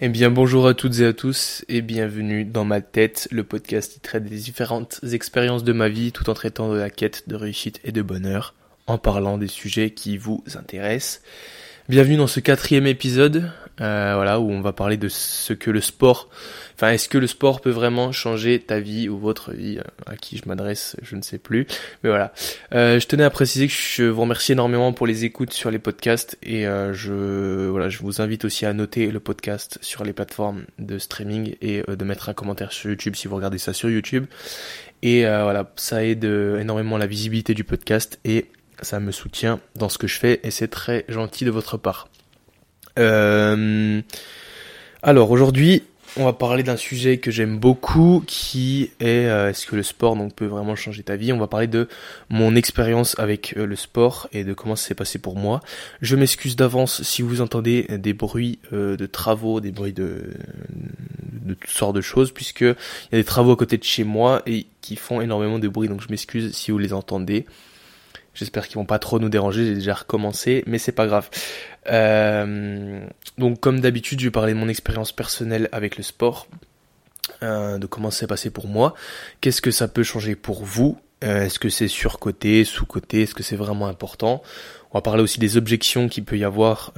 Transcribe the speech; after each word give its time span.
Eh 0.00 0.08
bien 0.08 0.30
bonjour 0.30 0.68
à 0.68 0.74
toutes 0.74 1.00
et 1.00 1.06
à 1.06 1.12
tous 1.12 1.64
et 1.68 1.82
bienvenue 1.82 2.44
dans 2.44 2.64
ma 2.64 2.80
tête, 2.80 3.26
le 3.32 3.42
podcast 3.42 3.94
qui 3.94 3.98
traite 3.98 4.26
des 4.26 4.36
différentes 4.36 5.00
expériences 5.12 5.64
de 5.64 5.72
ma 5.72 5.88
vie 5.88 6.12
tout 6.12 6.30
en 6.30 6.34
traitant 6.34 6.72
de 6.72 6.78
la 6.78 6.88
quête 6.88 7.28
de 7.28 7.34
réussite 7.34 7.80
et 7.82 7.90
de 7.90 8.00
bonheur, 8.00 8.54
en 8.86 8.96
parlant 8.96 9.38
des 9.38 9.48
sujets 9.48 9.90
qui 9.90 10.16
vous 10.16 10.44
intéressent. 10.54 11.20
Bienvenue 11.88 12.18
dans 12.18 12.26
ce 12.26 12.40
quatrième 12.40 12.86
épisode, 12.86 13.50
euh, 13.80 14.12
voilà, 14.14 14.40
où 14.40 14.50
on 14.50 14.60
va 14.60 14.74
parler 14.74 14.98
de 14.98 15.08
ce 15.08 15.54
que 15.54 15.70
le 15.70 15.80
sport, 15.80 16.28
enfin, 16.74 16.90
est-ce 16.90 17.08
que 17.08 17.16
le 17.16 17.26
sport 17.26 17.62
peut 17.62 17.70
vraiment 17.70 18.12
changer 18.12 18.60
ta 18.60 18.78
vie 18.78 19.08
ou 19.08 19.16
votre 19.16 19.52
vie, 19.52 19.78
euh, 19.78 19.82
à 20.04 20.16
qui 20.16 20.36
je 20.36 20.42
m'adresse, 20.46 20.96
je 21.00 21.16
ne 21.16 21.22
sais 21.22 21.38
plus, 21.38 21.66
mais 22.04 22.10
voilà. 22.10 22.34
Euh, 22.74 23.00
je 23.00 23.06
tenais 23.06 23.24
à 23.24 23.30
préciser 23.30 23.68
que 23.68 23.72
je 23.72 24.02
vous 24.02 24.20
remercie 24.20 24.52
énormément 24.52 24.92
pour 24.92 25.06
les 25.06 25.24
écoutes 25.24 25.54
sur 25.54 25.70
les 25.70 25.78
podcasts 25.78 26.36
et 26.42 26.64
je, 26.64 27.68
voilà, 27.70 27.88
je 27.88 28.00
vous 28.00 28.20
invite 28.20 28.44
aussi 28.44 28.66
à 28.66 28.74
noter 28.74 29.10
le 29.10 29.18
podcast 29.18 29.78
sur 29.80 30.04
les 30.04 30.12
plateformes 30.12 30.66
de 30.78 30.98
streaming 30.98 31.54
et 31.62 31.82
de 31.88 32.04
mettre 32.04 32.28
un 32.28 32.34
commentaire 32.34 32.70
sur 32.70 32.90
YouTube 32.90 33.16
si 33.16 33.28
vous 33.28 33.36
regardez 33.36 33.56
ça 33.56 33.72
sur 33.72 33.88
YouTube. 33.88 34.26
Et 35.00 35.22
voilà, 35.22 35.72
ça 35.76 36.04
aide 36.04 36.24
énormément 36.24 36.98
la 36.98 37.06
visibilité 37.06 37.54
du 37.54 37.64
podcast 37.64 38.20
et 38.26 38.48
ça 38.82 39.00
me 39.00 39.12
soutient 39.12 39.60
dans 39.76 39.88
ce 39.88 39.98
que 39.98 40.06
je 40.06 40.18
fais 40.18 40.40
et 40.42 40.50
c'est 40.50 40.68
très 40.68 41.04
gentil 41.08 41.44
de 41.44 41.50
votre 41.50 41.76
part. 41.76 42.08
Euh, 42.98 44.00
alors 45.02 45.30
aujourd'hui, 45.30 45.84
on 46.16 46.24
va 46.24 46.32
parler 46.32 46.62
d'un 46.62 46.76
sujet 46.76 47.18
que 47.18 47.30
j'aime 47.30 47.58
beaucoup, 47.58 48.24
qui 48.26 48.90
est 48.98 49.26
euh, 49.26 49.50
est-ce 49.50 49.66
que 49.66 49.76
le 49.76 49.82
sport 49.82 50.16
donc 50.16 50.34
peut 50.34 50.46
vraiment 50.46 50.74
changer 50.74 51.02
ta 51.02 51.16
vie? 51.16 51.32
On 51.32 51.38
va 51.38 51.46
parler 51.46 51.66
de 51.66 51.86
mon 52.28 52.56
expérience 52.56 53.16
avec 53.18 53.54
euh, 53.56 53.66
le 53.66 53.76
sport 53.76 54.28
et 54.32 54.42
de 54.42 54.54
comment 54.54 54.74
ça 54.74 54.88
s'est 54.88 54.94
passé 54.94 55.18
pour 55.18 55.36
moi. 55.36 55.60
Je 56.00 56.16
m'excuse 56.16 56.56
d'avance 56.56 57.02
si 57.02 57.22
vous 57.22 57.40
entendez 57.40 57.86
des 57.90 58.14
bruits 58.14 58.58
de 58.72 59.06
travaux, 59.06 59.60
des 59.60 59.70
bruits 59.70 59.92
de, 59.92 60.34
de 61.48 61.54
toutes 61.54 61.70
sortes 61.70 61.94
de 61.94 62.00
choses, 62.00 62.32
puisque 62.32 62.62
il 62.62 62.76
y 63.12 63.14
a 63.14 63.18
des 63.18 63.24
travaux 63.24 63.52
à 63.52 63.56
côté 63.56 63.76
de 63.76 63.84
chez 63.84 64.04
moi 64.04 64.42
et 64.46 64.66
qui 64.80 64.96
font 64.96 65.20
énormément 65.20 65.58
de 65.58 65.68
bruit, 65.68 65.88
donc 65.88 66.00
je 66.00 66.08
m'excuse 66.08 66.52
si 66.54 66.70
vous 66.70 66.78
les 66.78 66.92
entendez. 66.92 67.46
J'espère 68.34 68.68
qu'ils 68.68 68.76
vont 68.76 68.84
pas 68.84 68.98
trop 68.98 69.18
nous 69.18 69.28
déranger, 69.28 69.66
j'ai 69.66 69.74
déjà 69.74 69.94
recommencé, 69.94 70.62
mais 70.66 70.78
c'est 70.78 70.92
pas 70.92 71.06
grave. 71.06 71.28
Euh, 71.90 73.04
donc 73.36 73.60
comme 73.60 73.80
d'habitude, 73.80 74.20
je 74.20 74.26
vais 74.26 74.30
parler 74.30 74.52
de 74.52 74.58
mon 74.58 74.68
expérience 74.68 75.12
personnelle 75.12 75.68
avec 75.72 75.96
le 75.96 76.04
sport, 76.04 76.46
euh, 77.42 77.78
de 77.78 77.86
comment 77.86 78.10
ça 78.10 78.20
s'est 78.20 78.26
passé 78.26 78.50
pour 78.50 78.68
moi, 78.68 78.94
qu'est-ce 79.40 79.60
que 79.60 79.70
ça 79.70 79.88
peut 79.88 80.02
changer 80.04 80.36
pour 80.36 80.62
vous, 80.62 80.98
euh, 81.24 81.46
est-ce 81.46 81.58
que 81.58 81.68
c'est 81.68 81.88
surcoté, 81.88 82.64
sous-côté, 82.64 83.22
est-ce 83.22 83.34
que 83.34 83.42
c'est 83.42 83.56
vraiment 83.56 83.88
important? 83.88 84.42
On 84.92 84.98
va 84.98 85.02
parler 85.02 85.22
aussi 85.22 85.40
des 85.40 85.56
objections 85.56 86.08
qu'il 86.08 86.24
peut 86.24 86.38
y 86.38 86.44
avoir 86.44 86.92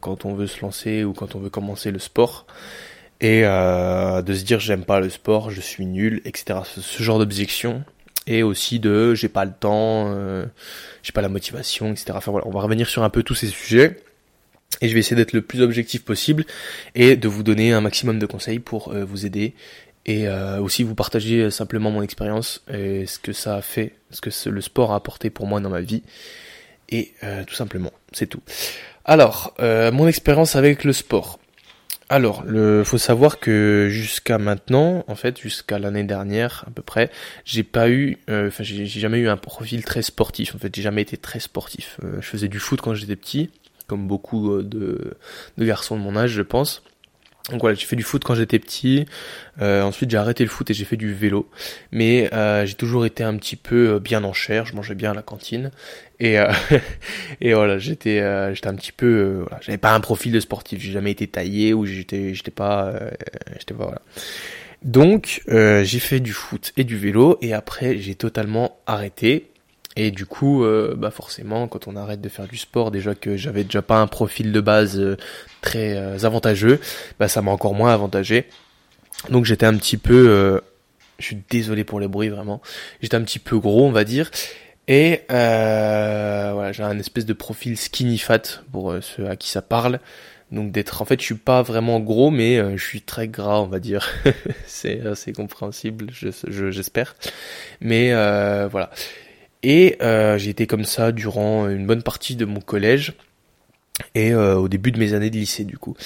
quand 0.00 0.24
on 0.24 0.34
veut 0.34 0.46
se 0.46 0.62
lancer 0.62 1.04
ou 1.04 1.12
quand 1.12 1.34
on 1.34 1.40
veut 1.40 1.50
commencer 1.50 1.90
le 1.90 1.98
sport. 1.98 2.46
Et 3.20 3.42
de 3.42 4.34
se 4.34 4.44
dire 4.44 4.60
j'aime 4.60 4.86
pas 4.86 4.98
le 4.98 5.10
sport, 5.10 5.50
je 5.50 5.60
suis 5.60 5.84
nul, 5.84 6.22
etc. 6.24 6.60
Ce 6.64 7.02
genre 7.02 7.18
d'objections 7.18 7.84
et 8.26 8.42
aussi 8.42 8.78
de 8.78 9.14
j'ai 9.14 9.28
pas 9.28 9.44
le 9.44 9.52
temps, 9.52 10.12
euh, 10.14 10.46
j'ai 11.02 11.12
pas 11.12 11.22
la 11.22 11.28
motivation, 11.28 11.92
etc. 11.92 12.12
Enfin 12.14 12.30
voilà, 12.30 12.46
on 12.46 12.50
va 12.50 12.60
revenir 12.60 12.88
sur 12.88 13.02
un 13.02 13.10
peu 13.10 13.22
tous 13.22 13.34
ces 13.34 13.48
sujets 13.48 14.02
et 14.80 14.88
je 14.88 14.94
vais 14.94 15.00
essayer 15.00 15.16
d'être 15.16 15.32
le 15.32 15.42
plus 15.42 15.62
objectif 15.62 16.04
possible 16.04 16.44
et 16.94 17.16
de 17.16 17.28
vous 17.28 17.42
donner 17.42 17.72
un 17.72 17.80
maximum 17.80 18.18
de 18.18 18.26
conseils 18.26 18.58
pour 18.58 18.92
euh, 18.92 19.04
vous 19.04 19.26
aider 19.26 19.54
et 20.04 20.26
euh, 20.26 20.60
aussi 20.60 20.82
vous 20.82 20.94
partager 20.94 21.50
simplement 21.50 21.90
mon 21.90 22.02
expérience 22.02 22.64
et 22.72 23.06
ce 23.06 23.18
que 23.18 23.32
ça 23.32 23.56
a 23.56 23.62
fait, 23.62 23.94
ce 24.10 24.20
que 24.20 24.30
le 24.48 24.60
sport 24.60 24.92
a 24.92 24.96
apporté 24.96 25.30
pour 25.30 25.46
moi 25.46 25.60
dans 25.60 25.70
ma 25.70 25.80
vie 25.80 26.02
et 26.88 27.14
tout 27.46 27.54
simplement, 27.54 27.90
c'est 28.12 28.26
tout. 28.26 28.42
Alors, 29.06 29.54
mon 29.58 30.06
expérience 30.06 30.56
avec 30.56 30.84
le 30.84 30.92
sport. 30.92 31.38
Alors, 32.12 32.44
le 32.44 32.84
faut 32.84 32.98
savoir 32.98 33.40
que 33.40 33.88
jusqu'à 33.90 34.36
maintenant, 34.36 35.02
en 35.08 35.14
fait, 35.14 35.40
jusqu'à 35.40 35.78
l'année 35.78 36.04
dernière 36.04 36.62
à 36.66 36.70
peu 36.70 36.82
près, 36.82 37.10
j'ai 37.46 37.62
pas 37.62 37.88
eu, 37.88 38.18
euh, 38.28 38.48
enfin, 38.48 38.62
j'ai 38.62 38.84
jamais 38.84 39.16
eu 39.16 39.30
un 39.30 39.38
profil 39.38 39.82
très 39.82 40.02
sportif. 40.02 40.54
En 40.54 40.58
fait, 40.58 40.76
j'ai 40.76 40.82
jamais 40.82 41.00
été 41.00 41.16
très 41.16 41.40
sportif. 41.40 41.98
Euh, 42.04 42.20
je 42.20 42.26
faisais 42.26 42.48
du 42.48 42.58
foot 42.58 42.82
quand 42.82 42.92
j'étais 42.92 43.16
petit, 43.16 43.48
comme 43.86 44.06
beaucoup 44.08 44.52
euh, 44.52 44.62
de, 44.62 45.14
de 45.56 45.64
garçons 45.64 45.96
de 45.96 46.02
mon 46.02 46.14
âge, 46.14 46.32
je 46.32 46.42
pense. 46.42 46.82
Donc 47.50 47.60
voilà, 47.60 47.74
j'ai 47.74 47.86
fait 47.86 47.96
du 47.96 48.04
foot 48.04 48.22
quand 48.22 48.34
j'étais 48.36 48.60
petit. 48.60 49.04
Euh, 49.60 49.82
ensuite, 49.82 50.10
j'ai 50.10 50.16
arrêté 50.16 50.44
le 50.44 50.50
foot 50.50 50.70
et 50.70 50.74
j'ai 50.74 50.84
fait 50.84 50.96
du 50.96 51.12
vélo. 51.12 51.50
Mais 51.90 52.32
euh, 52.32 52.64
j'ai 52.66 52.74
toujours 52.74 53.04
été 53.04 53.24
un 53.24 53.36
petit 53.36 53.56
peu 53.56 53.94
euh, 53.94 53.98
bien 53.98 54.22
en 54.22 54.32
chair. 54.32 54.64
Je 54.64 54.74
mangeais 54.76 54.94
bien 54.94 55.10
à 55.10 55.14
la 55.14 55.22
cantine. 55.22 55.72
Et, 56.20 56.36
et 57.40 57.52
voilà, 57.52 57.78
j'étais 57.78 58.22
j'étais 58.54 58.68
un 58.68 58.76
petit 58.76 58.92
peu. 58.92 59.40
voilà, 59.40 59.58
j'avais 59.60 59.78
pas 59.78 59.92
un 59.92 60.00
profil 60.00 60.30
de 60.30 60.38
sportif. 60.38 60.80
J'ai 60.80 60.92
jamais 60.92 61.10
été 61.10 61.26
taillé 61.26 61.74
ou 61.74 61.84
j'étais 61.84 62.32
j'étais 62.32 62.52
pas 62.52 62.94
j'étais 63.58 63.74
pas 63.74 63.84
voilà. 63.84 64.02
Donc 64.82 65.42
j'ai 65.48 65.98
fait 65.98 66.20
du 66.20 66.32
foot 66.32 66.72
et 66.76 66.84
du 66.84 66.96
vélo 66.96 67.38
et 67.42 67.54
après 67.54 67.98
j'ai 67.98 68.14
totalement 68.14 68.78
arrêté 68.86 69.51
et 69.96 70.10
du 70.10 70.24
coup, 70.24 70.64
euh, 70.64 70.94
bah 70.96 71.10
forcément, 71.10 71.68
quand 71.68 71.86
on 71.86 71.96
arrête 71.96 72.20
de 72.20 72.28
faire 72.28 72.48
du 72.48 72.56
sport, 72.56 72.90
déjà 72.90 73.14
que 73.14 73.36
j'avais 73.36 73.64
déjà 73.64 73.82
pas 73.82 73.98
un 73.98 74.06
profil 74.06 74.52
de 74.52 74.60
base 74.60 74.98
euh, 74.98 75.16
très 75.60 75.96
euh, 75.96 76.24
avantageux, 76.24 76.80
bah 77.18 77.28
ça 77.28 77.42
m'a 77.42 77.50
encore 77.50 77.74
moins 77.74 77.92
avantagé. 77.92 78.46
Donc 79.28 79.44
j'étais 79.44 79.66
un 79.66 79.76
petit 79.76 79.98
peu, 79.98 80.60
je 81.18 81.24
suis 81.24 81.38
désolé 81.48 81.84
pour 81.84 82.00
les 82.00 82.08
bruits 82.08 82.30
vraiment, 82.30 82.60
j'étais 83.02 83.16
un 83.16 83.22
petit 83.22 83.38
peu 83.38 83.58
gros 83.58 83.86
on 83.86 83.92
va 83.92 84.04
dire. 84.04 84.30
Et 84.88 85.20
voilà, 85.28 86.72
j'ai 86.72 86.82
un 86.82 86.98
espèce 86.98 87.26
de 87.26 87.32
profil 87.32 87.76
skinny 87.76 88.18
fat 88.18 88.42
pour 88.72 88.94
ceux 89.00 89.28
à 89.28 89.36
qui 89.36 89.50
ça 89.50 89.62
parle. 89.62 90.00
Donc 90.50 90.72
d'être, 90.72 91.00
en 91.00 91.04
fait, 91.04 91.20
je 91.20 91.24
suis 91.24 91.34
pas 91.34 91.62
vraiment 91.62 92.00
gros, 92.00 92.30
mais 92.30 92.76
je 92.76 92.84
suis 92.84 93.00
très 93.00 93.28
gras, 93.28 93.60
on 93.60 93.66
va 93.66 93.78
dire. 93.78 94.08
c'est 94.66 95.06
assez 95.06 95.32
compréhensible, 95.32 96.08
j'espère. 96.10 97.14
Je, 97.20 97.28
mais 97.80 98.12
voilà. 98.66 98.90
Et 99.62 99.96
euh, 100.02 100.38
j'ai 100.38 100.50
été 100.50 100.66
comme 100.66 100.84
ça 100.84 101.12
durant 101.12 101.68
une 101.68 101.86
bonne 101.86 102.02
partie 102.02 102.36
de 102.36 102.44
mon 102.44 102.60
collège 102.60 103.14
et 104.14 104.32
euh, 104.32 104.56
au 104.56 104.68
début 104.68 104.90
de 104.90 104.98
mes 104.98 105.14
années 105.14 105.30
de 105.30 105.36
lycée 105.36 105.64
du 105.64 105.78
coup. 105.78 105.96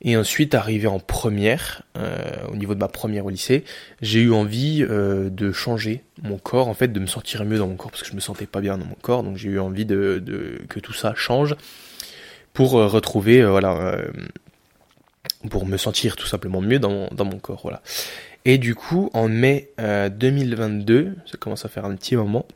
Et 0.00 0.16
ensuite, 0.16 0.54
arrivé 0.54 0.86
en 0.86 1.00
première, 1.00 1.82
euh, 1.96 2.18
au 2.52 2.56
niveau 2.56 2.74
de 2.74 2.78
ma 2.78 2.88
première 2.88 3.26
au 3.26 3.30
lycée, 3.30 3.64
j'ai 4.00 4.20
eu 4.20 4.32
envie 4.32 4.86
euh, 4.88 5.28
de 5.28 5.50
changer 5.50 6.04
mon 6.22 6.38
corps, 6.38 6.68
en 6.68 6.74
fait, 6.74 6.88
de 6.88 7.00
me 7.00 7.06
sentir 7.06 7.44
mieux 7.44 7.58
dans 7.58 7.66
mon 7.66 7.74
corps 7.74 7.90
parce 7.90 8.02
que 8.02 8.08
je 8.08 8.14
me 8.14 8.20
sentais 8.20 8.46
pas 8.46 8.60
bien 8.60 8.78
dans 8.78 8.84
mon 8.84 8.94
corps, 8.94 9.24
donc 9.24 9.36
j'ai 9.36 9.48
eu 9.48 9.58
envie 9.58 9.84
de, 9.84 10.22
de, 10.24 10.60
que 10.68 10.78
tout 10.78 10.92
ça 10.92 11.14
change 11.16 11.56
pour 12.52 12.78
euh, 12.78 12.86
retrouver, 12.86 13.42
euh, 13.42 13.50
voilà, 13.50 13.98
pour 15.50 15.66
me 15.66 15.76
sentir 15.76 16.14
tout 16.14 16.26
simplement 16.26 16.60
mieux 16.60 16.78
dans, 16.78 17.08
dans 17.08 17.24
mon 17.24 17.38
corps, 17.38 17.60
voilà. 17.62 17.82
Et 18.44 18.56
du 18.58 18.76
coup, 18.76 19.10
en 19.14 19.28
mai 19.28 19.70
2022, 19.78 21.16
ça 21.26 21.36
commence 21.38 21.64
à 21.64 21.68
faire 21.68 21.84
un 21.84 21.94
petit 21.96 22.14
moment, 22.14 22.46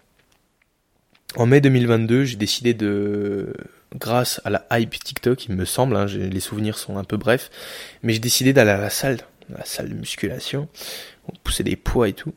en 1.36 1.46
mai 1.46 1.60
2022, 1.60 2.24
j'ai 2.24 2.36
décidé 2.36 2.74
de, 2.74 3.52
grâce 3.94 4.40
à 4.44 4.50
la 4.50 4.66
hype 4.72 5.02
TikTok, 5.02 5.46
il 5.46 5.54
me 5.54 5.64
semble, 5.64 5.96
hein, 5.96 6.06
les 6.06 6.40
souvenirs 6.40 6.78
sont 6.78 6.98
un 6.98 7.04
peu 7.04 7.16
brefs, 7.16 7.50
mais 8.02 8.12
j'ai 8.12 8.18
décidé 8.18 8.52
d'aller 8.52 8.70
à 8.70 8.78
la 8.78 8.90
salle, 8.90 9.18
la 9.56 9.64
salle 9.64 9.88
de 9.88 9.94
musculation, 9.94 10.68
pousser 11.44 11.64
des 11.64 11.76
poids 11.76 12.08
et 12.08 12.12
tout. 12.12 12.32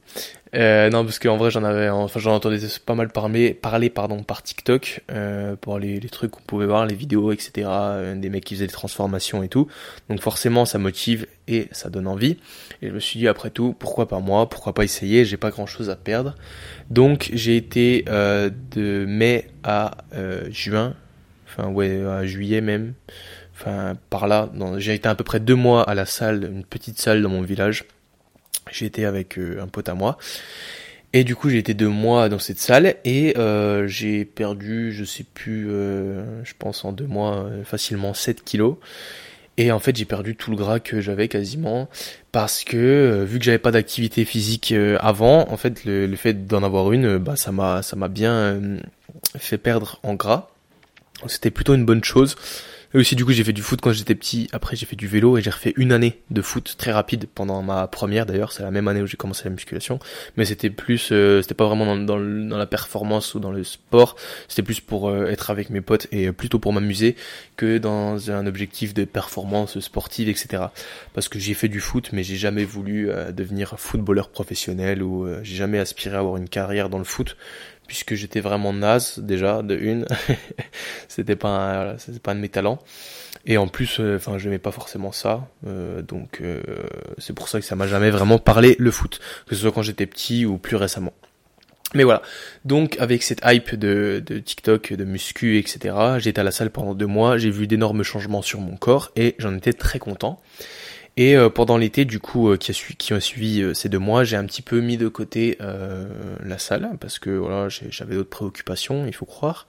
Euh, 0.56 0.90
non, 0.90 1.04
parce 1.04 1.20
qu'en 1.20 1.36
vrai, 1.38 1.52
j'en 1.52 1.64
avais, 1.64 1.90
enfin, 1.90 2.20
j'en 2.20 2.34
entendais 2.34 2.60
pas 2.86 2.96
mal 2.96 3.10
parler, 3.10 3.54
parler 3.54 3.90
pardon, 3.90 4.24
par 4.24 4.42
TikTok, 4.42 5.04
euh, 5.12 5.56
pour 5.60 5.80
les, 5.80 6.00
trucs 6.00 6.32
qu'on 6.32 6.44
pouvait 6.44 6.66
voir, 6.66 6.86
les 6.86 6.96
vidéos, 6.96 7.32
etc., 7.34 7.68
euh, 7.68 8.16
des 8.16 8.30
mecs 8.30 8.46
qui 8.46 8.56
faisaient 8.56 8.68
des 8.68 8.74
transformations 8.74 9.44
et 9.44 9.50
tout. 9.50 9.68
Donc 10.10 10.22
forcément, 10.22 10.66
ça 10.66 10.78
motive 10.78 11.28
et 11.48 11.68
ça 11.72 11.90
donne 11.90 12.08
envie. 12.08 12.38
Et 12.82 12.88
je 12.88 12.94
me 12.94 13.00
suis 13.00 13.20
dit, 13.20 13.28
après 13.28 13.50
tout, 13.50 13.76
pourquoi 13.78 14.08
pas 14.08 14.20
moi, 14.20 14.48
pourquoi 14.48 14.74
pas 14.74 14.86
essayer, 14.86 15.26
j'ai 15.26 15.38
pas 15.38 15.50
grand 15.50 15.66
chose 15.66 15.90
à 15.90 15.98
perdre. 15.98 16.36
Donc 16.90 17.30
j'ai 17.34 17.58
été 17.58 18.06
de 18.06 19.06
mai 19.06 19.50
à 19.64 19.98
juin, 20.50 20.96
enfin 21.48 21.68
ouais, 21.70 22.02
à 22.06 22.26
juillet 22.26 22.62
même, 22.62 22.94
enfin 23.56 23.96
par 24.10 24.28
là, 24.28 24.50
j'ai 24.78 24.94
été 24.94 25.08
à 25.08 25.16
peu 25.16 25.24
près 25.24 25.40
deux 25.40 25.56
mois 25.56 25.84
à 25.84 25.96
la 25.96 26.06
salle, 26.06 26.50
une 26.52 26.66
petite 26.66 27.00
salle 27.00 27.22
dans 27.22 27.30
mon 27.30 27.42
village 27.42 27.86
j'ai 28.72 28.86
été 28.86 29.06
avec 29.06 29.38
euh, 29.38 29.62
un 29.62 29.68
pote 29.68 29.90
à 29.90 29.96
moi. 29.96 30.18
Et 31.14 31.24
du 31.24 31.36
coup, 31.36 31.50
j'ai 31.50 31.60
été 31.60 31.74
deux 31.74 31.88
mois 31.88 32.28
dans 32.28 32.40
cette 32.40 32.60
salle 32.60 32.96
et 33.06 33.38
euh, 33.38 33.88
j'ai 33.88 34.26
perdu, 34.26 34.92
je 34.92 35.06
sais 35.06 35.24
plus, 35.24 35.70
euh, 35.70 36.44
je 36.44 36.54
pense 36.60 36.84
en 36.84 36.92
deux 36.92 37.08
mois, 37.08 37.50
facilement 37.64 38.14
7 38.14 38.44
kilos. 38.44 38.76
Et 39.58 39.72
en 39.72 39.80
fait, 39.80 39.96
j'ai 39.96 40.04
perdu 40.04 40.36
tout 40.36 40.52
le 40.52 40.58
gras 40.58 40.82
que 40.82 41.00
j'avais 41.00 41.30
quasiment 41.30 41.88
parce 42.34 42.66
que 42.66 43.24
vu 43.26 43.40
que 43.40 43.46
j'avais 43.46 43.60
pas 43.60 43.72
d'activité 43.72 44.26
physique 44.26 44.74
avant, 45.00 45.50
en 45.50 45.56
fait, 45.56 45.86
le, 45.86 46.06
le 46.08 46.16
fait 46.18 46.46
d'en 46.46 46.62
avoir 46.64 46.92
une, 46.92 47.18
bah 47.18 47.38
ça 47.38 47.54
m'a 47.54 47.82
ça 47.82 47.96
m'a 47.96 48.10
bien 48.10 48.60
fait 49.38 49.58
perdre 49.58 50.02
en 50.04 50.16
gras. 50.16 50.50
C'était 51.28 51.52
plutôt 51.52 51.74
une 51.74 51.86
bonne 51.86 52.04
chose. 52.04 52.36
Et 52.96 52.98
aussi, 52.98 53.18
du 53.18 53.26
coup, 53.26 53.34
j'ai 53.34 53.44
fait 53.44 53.52
du 53.52 53.62
foot 53.62 53.82
quand 53.82 53.92
j'étais 53.92 54.16
petit. 54.16 54.48
Après, 54.54 54.78
j'ai 54.78 54.86
fait 54.86 54.96
du 54.96 55.06
vélo 55.06 55.38
et 55.38 55.42
j'ai 55.42 55.50
refait 55.50 55.74
une 55.76 55.92
année 55.92 56.22
de 56.32 56.42
foot 56.42 56.76
très 56.78 56.94
rapide 56.94 57.28
pendant 57.36 57.62
ma 57.62 57.88
première 57.88 58.26
d'ailleurs. 58.26 58.54
C'est 58.54 58.64
la 58.64 58.72
même 58.72 58.88
année 58.88 59.02
où 59.02 59.06
j'ai 59.06 59.18
commencé 59.18 59.44
la 59.44 59.50
musculation. 59.50 60.00
Mais 60.38 60.46
c'était 60.46 60.70
plus, 60.70 61.10
euh, 61.12 61.42
c'était 61.42 61.56
pas 61.56 61.66
vraiment 61.66 61.98
dans, 61.98 62.18
dans, 62.18 62.58
la 62.58 62.66
performance 62.66 63.36
ou 63.36 63.42
dans 63.42 63.52
le 63.52 63.66
sport. 63.66 64.16
C'était 64.48 64.64
plus 64.64 64.80
pour 64.80 65.10
euh, 65.10 65.28
être 65.28 65.50
avec 65.52 65.72
mes 65.72 65.82
potes 65.82 66.08
et 66.14 66.32
plutôt 66.32 66.58
pour 66.58 66.72
m'amuser 66.72 67.18
que 67.58 67.80
dans 67.80 68.32
un 68.32 68.48
objectif 68.48 68.94
de 68.94 69.04
performance 69.04 69.78
sportive, 69.82 70.30
etc. 70.30 70.68
Parce 71.14 71.28
que 71.28 71.38
j'ai 71.38 71.54
fait 71.54 71.68
du 71.68 71.82
foot, 71.82 72.12
mais 72.14 72.24
j'ai 72.24 72.38
jamais 72.38 72.64
voulu 72.64 73.10
devenir 73.34 73.78
footballeur 73.78 74.30
professionnel 74.30 75.04
ou 75.04 75.28
j'ai 75.44 75.56
jamais 75.56 75.80
aspiré 75.80 76.16
à 76.16 76.20
avoir 76.20 76.38
une 76.38 76.48
carrière 76.48 76.88
dans 76.88 76.98
le 76.98 77.04
foot 77.04 77.36
puisque 77.88 78.16
j'étais 78.16 78.40
vraiment 78.40 78.74
naze 78.74 79.20
déjà 79.20 79.62
de 79.62 79.76
une 79.76 80.06
c'était 81.08 81.36
pas 81.36 81.96
c'était 81.98 82.20
pas 82.20 82.32
un 82.32 82.36
de 82.36 82.40
mes 82.42 82.50
talents 82.50 82.80
et 83.46 83.58
en 83.58 83.68
plus 83.68 84.00
euh, 84.00 84.18
enfin 84.18 84.38
je 84.38 84.46
n'aimais 84.46 84.60
pas 84.60 84.72
forcément 84.72 85.12
ça 85.12 85.48
euh, 85.68 86.02
donc 86.02 86.42
euh, 86.42 86.62
c'est 87.18 87.34
pour 87.34 87.48
ça 87.48 87.60
que 87.60 87.66
ça 87.66 87.76
m'a 87.76 87.88
jamais 87.88 88.10
vraiment 88.10 88.40
parlé 88.40 88.76
le 88.80 88.92
foot 88.92 89.20
que 89.48 89.56
ce 89.56 89.62
soit 89.62 89.72
quand 89.72 89.82
j'étais 89.82 90.06
petit 90.06 90.46
ou 90.46 90.58
plus 90.58 90.76
récemment 90.76 91.14
mais 91.94 92.04
voilà, 92.04 92.22
donc 92.66 92.98
avec 93.00 93.24
cette 93.24 93.40
hype 93.46 93.74
de, 93.74 94.22
de 94.26 94.40
TikTok, 94.40 94.92
de 94.92 95.06
muscu, 95.06 95.58
etc., 95.58 95.96
j'étais 96.18 96.42
à 96.42 96.44
la 96.44 96.52
salle 96.52 96.70
pendant 96.70 96.94
deux 96.94 97.06
mois, 97.06 97.38
j'ai 97.38 97.50
vu 97.50 97.68
d'énormes 97.68 98.04
changements 98.04 98.42
sur 98.42 98.60
mon 98.60 98.76
corps 98.76 99.12
et 99.16 99.36
j'en 99.40 99.56
étais 99.56 99.72
très 99.72 99.98
content. 99.98 100.42
Et 101.18 101.38
euh, 101.38 101.50
pendant 101.50 101.78
l'été, 101.78 102.04
du 102.04 102.20
coup, 102.20 102.50
euh, 102.50 102.58
qui, 102.58 103.14
a 103.14 103.20
suivi 103.22 103.62
euh, 103.62 103.74
ces 103.74 103.88
deux 103.88 104.00
mois, 104.00 104.26
j'ai 104.26 104.36
un 104.36 104.46
petit 104.46 104.62
peu 104.62 104.82
mis 104.82 104.98
de 104.98 105.08
côté 105.08 105.58
la 105.60 106.58
salle 106.58 106.90
parce 107.00 107.20
que 107.20 107.30
voilà, 107.30 107.70
j'avais 107.70 108.16
d'autres 108.16 108.30
préoccupations, 108.30 109.06
il 109.08 109.14
faut 109.14 109.26
croire. 109.26 109.68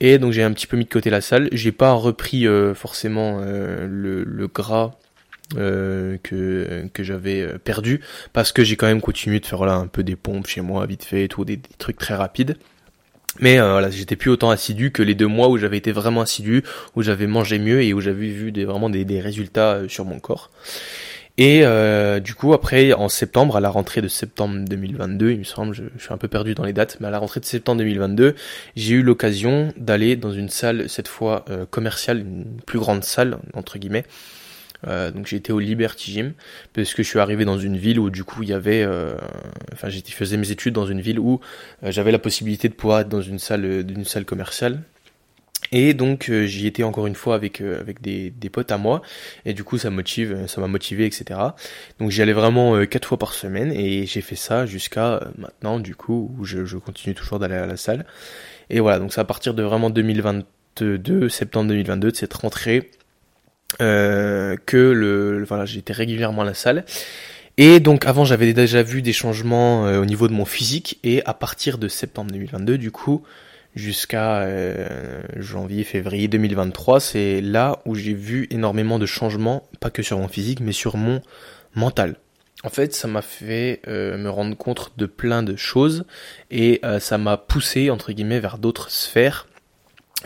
Et 0.00 0.18
donc 0.18 0.32
j'ai 0.32 0.42
un 0.42 0.52
petit 0.52 0.66
peu 0.66 0.76
mis 0.76 0.84
de 0.84 0.90
côté 0.90 1.10
la 1.10 1.20
salle. 1.20 1.48
J'ai 1.52 1.72
pas 1.72 1.92
repris 1.92 2.46
forcément 2.74 3.40
le, 3.40 4.46
gras 4.52 4.92
que 5.54 6.88
j'avais 6.98 7.58
perdu 7.58 8.00
parce 8.32 8.52
que 8.52 8.64
j'ai 8.64 8.76
quand 8.76 8.86
même 8.86 9.00
continué 9.00 9.40
de 9.40 9.46
faire 9.46 9.62
un 9.62 9.86
peu 9.86 10.02
des 10.02 10.16
pompes 10.16 10.46
chez 10.46 10.60
moi 10.60 10.86
vite 10.86 11.04
fait, 11.04 11.28
tout 11.28 11.44
des 11.44 11.60
trucs 11.78 11.98
très 11.98 12.14
rapides. 12.14 12.56
Mais 13.40 13.58
euh, 13.58 13.72
voilà, 13.72 13.90
j'étais 13.90 14.16
plus 14.16 14.30
autant 14.30 14.50
assidu 14.50 14.90
que 14.90 15.02
les 15.02 15.14
deux 15.14 15.26
mois 15.26 15.48
où 15.48 15.58
j'avais 15.58 15.78
été 15.78 15.92
vraiment 15.92 16.22
assidu, 16.22 16.62
où 16.96 17.02
j'avais 17.02 17.26
mangé 17.26 17.58
mieux 17.58 17.82
et 17.82 17.92
où 17.92 18.00
j'avais 18.00 18.28
vu 18.28 18.52
des, 18.52 18.64
vraiment 18.64 18.90
des, 18.90 19.20
résultats 19.20 19.74
euh, 19.74 19.88
sur 19.88 20.04
mon 20.04 20.18
corps. 20.18 20.50
Et 21.40 21.60
euh, 21.62 22.18
du 22.18 22.34
coup, 22.34 22.52
après, 22.52 22.92
en 22.92 23.08
septembre, 23.08 23.56
à 23.56 23.60
la 23.60 23.70
rentrée 23.70 24.02
de 24.02 24.08
septembre 24.08 24.64
2022, 24.68 25.30
il 25.30 25.38
me 25.38 25.44
semble, 25.44 25.72
je, 25.72 25.84
suis 25.98 26.12
un 26.12 26.16
peu 26.16 26.26
perdu 26.26 26.56
dans 26.56 26.64
les 26.64 26.72
dates, 26.72 26.96
mais 27.00 27.06
à 27.06 27.10
la 27.10 27.18
rentrée 27.20 27.38
de 27.38 27.44
septembre 27.44 27.78
2022, 27.78 28.34
j'ai 28.74 28.94
eu 28.94 29.02
l'occasion 29.02 29.72
d'aller 29.76 30.16
dans 30.16 30.32
une 30.32 30.48
salle, 30.48 30.88
cette 30.88 31.06
fois 31.06 31.44
commerciale, 31.70 32.18
une 32.20 32.60
plus 32.66 32.80
grande 32.80 33.04
salle, 33.04 33.38
entre 33.54 33.78
guillemets, 33.78 34.04
euh, 34.86 35.10
donc 35.10 35.32
été 35.32 35.52
au 35.52 35.58
Liberty 35.58 36.12
Gym 36.12 36.34
parce 36.72 36.94
que 36.94 37.02
je 37.02 37.08
suis 37.08 37.18
arrivé 37.18 37.44
dans 37.44 37.58
une 37.58 37.76
ville 37.76 37.98
où 37.98 38.10
du 38.10 38.24
coup 38.24 38.42
il 38.42 38.50
y 38.50 38.52
avait, 38.52 38.82
euh, 38.82 39.16
enfin 39.72 39.88
j'étais 39.88 40.12
faisais 40.12 40.36
mes 40.36 40.50
études 40.50 40.74
dans 40.74 40.86
une 40.86 41.00
ville 41.00 41.18
où 41.18 41.40
euh, 41.82 41.90
j'avais 41.90 42.12
la 42.12 42.18
possibilité 42.18 42.68
de 42.68 42.74
pouvoir 42.74 43.00
être 43.00 43.08
dans 43.08 43.20
une 43.20 43.38
salle, 43.38 43.84
d'une 43.84 44.04
salle 44.04 44.24
commerciale. 44.24 44.82
Et 45.72 45.92
donc 45.92 46.30
j'y 46.30 46.66
étais 46.66 46.82
encore 46.82 47.06
une 47.06 47.16
fois 47.16 47.34
avec 47.34 47.60
avec 47.60 48.00
des, 48.00 48.30
des 48.30 48.48
potes 48.48 48.72
à 48.72 48.78
moi 48.78 49.02
et 49.44 49.52
du 49.52 49.64
coup 49.64 49.76
ça 49.76 49.90
motive, 49.90 50.46
ça 50.46 50.62
m'a 50.62 50.68
motivé 50.68 51.04
etc. 51.04 51.40
Donc 51.98 52.10
j'y 52.10 52.22
allais 52.22 52.32
vraiment 52.32 52.86
quatre 52.86 53.06
fois 53.06 53.18
par 53.18 53.34
semaine 53.34 53.72
et 53.72 54.06
j'ai 54.06 54.22
fait 54.22 54.36
ça 54.36 54.64
jusqu'à 54.64 55.20
maintenant 55.36 55.78
du 55.78 55.94
coup 55.94 56.34
où 56.38 56.44
je, 56.44 56.64
je 56.64 56.78
continue 56.78 57.14
toujours 57.14 57.38
d'aller 57.38 57.56
à 57.56 57.66
la 57.66 57.76
salle. 57.76 58.06
Et 58.70 58.80
voilà 58.80 58.98
donc 58.98 59.12
c'est 59.12 59.20
à 59.20 59.24
partir 59.24 59.52
de 59.52 59.62
vraiment 59.62 59.90
2022 59.90 61.28
septembre 61.28 61.68
2022 61.68 62.12
de 62.12 62.16
cette 62.16 62.32
rentrée 62.32 62.90
euh, 63.82 64.56
que 64.64 64.76
le, 64.76 65.44
voilà, 65.44 65.66
j'étais 65.66 65.92
régulièrement 65.92 66.42
à 66.42 66.46
la 66.46 66.54
salle. 66.54 66.84
Et 67.58 67.80
donc 67.80 68.06
avant 68.06 68.24
j'avais 68.24 68.52
déjà 68.52 68.82
vu 68.82 69.02
des 69.02 69.12
changements 69.12 69.86
euh, 69.86 70.00
au 70.00 70.04
niveau 70.04 70.28
de 70.28 70.32
mon 70.32 70.44
physique 70.44 70.98
et 71.02 71.24
à 71.26 71.34
partir 71.34 71.76
de 71.78 71.88
septembre 71.88 72.30
2022 72.30 72.78
du 72.78 72.92
coup 72.92 73.24
jusqu'à 73.74 74.42
euh, 74.42 75.20
janvier 75.36 75.82
février 75.82 76.28
2023 76.28 77.00
c'est 77.00 77.40
là 77.40 77.80
où 77.84 77.96
j'ai 77.96 78.14
vu 78.14 78.46
énormément 78.50 79.00
de 79.00 79.06
changements 79.06 79.64
pas 79.80 79.90
que 79.90 80.04
sur 80.04 80.18
mon 80.18 80.28
physique 80.28 80.60
mais 80.60 80.70
sur 80.70 80.96
mon 80.96 81.20
mental. 81.74 82.14
En 82.62 82.70
fait 82.70 82.94
ça 82.94 83.08
m'a 83.08 83.22
fait 83.22 83.80
me 83.88 84.28
rendre 84.28 84.56
compte 84.56 84.92
de 84.96 85.06
plein 85.06 85.42
de 85.42 85.56
choses 85.56 86.04
et 86.52 86.80
ça 87.00 87.18
m'a 87.18 87.36
poussé 87.36 87.90
entre 87.90 88.12
guillemets 88.12 88.40
vers 88.40 88.58
d'autres 88.58 88.92
sphères 88.92 89.48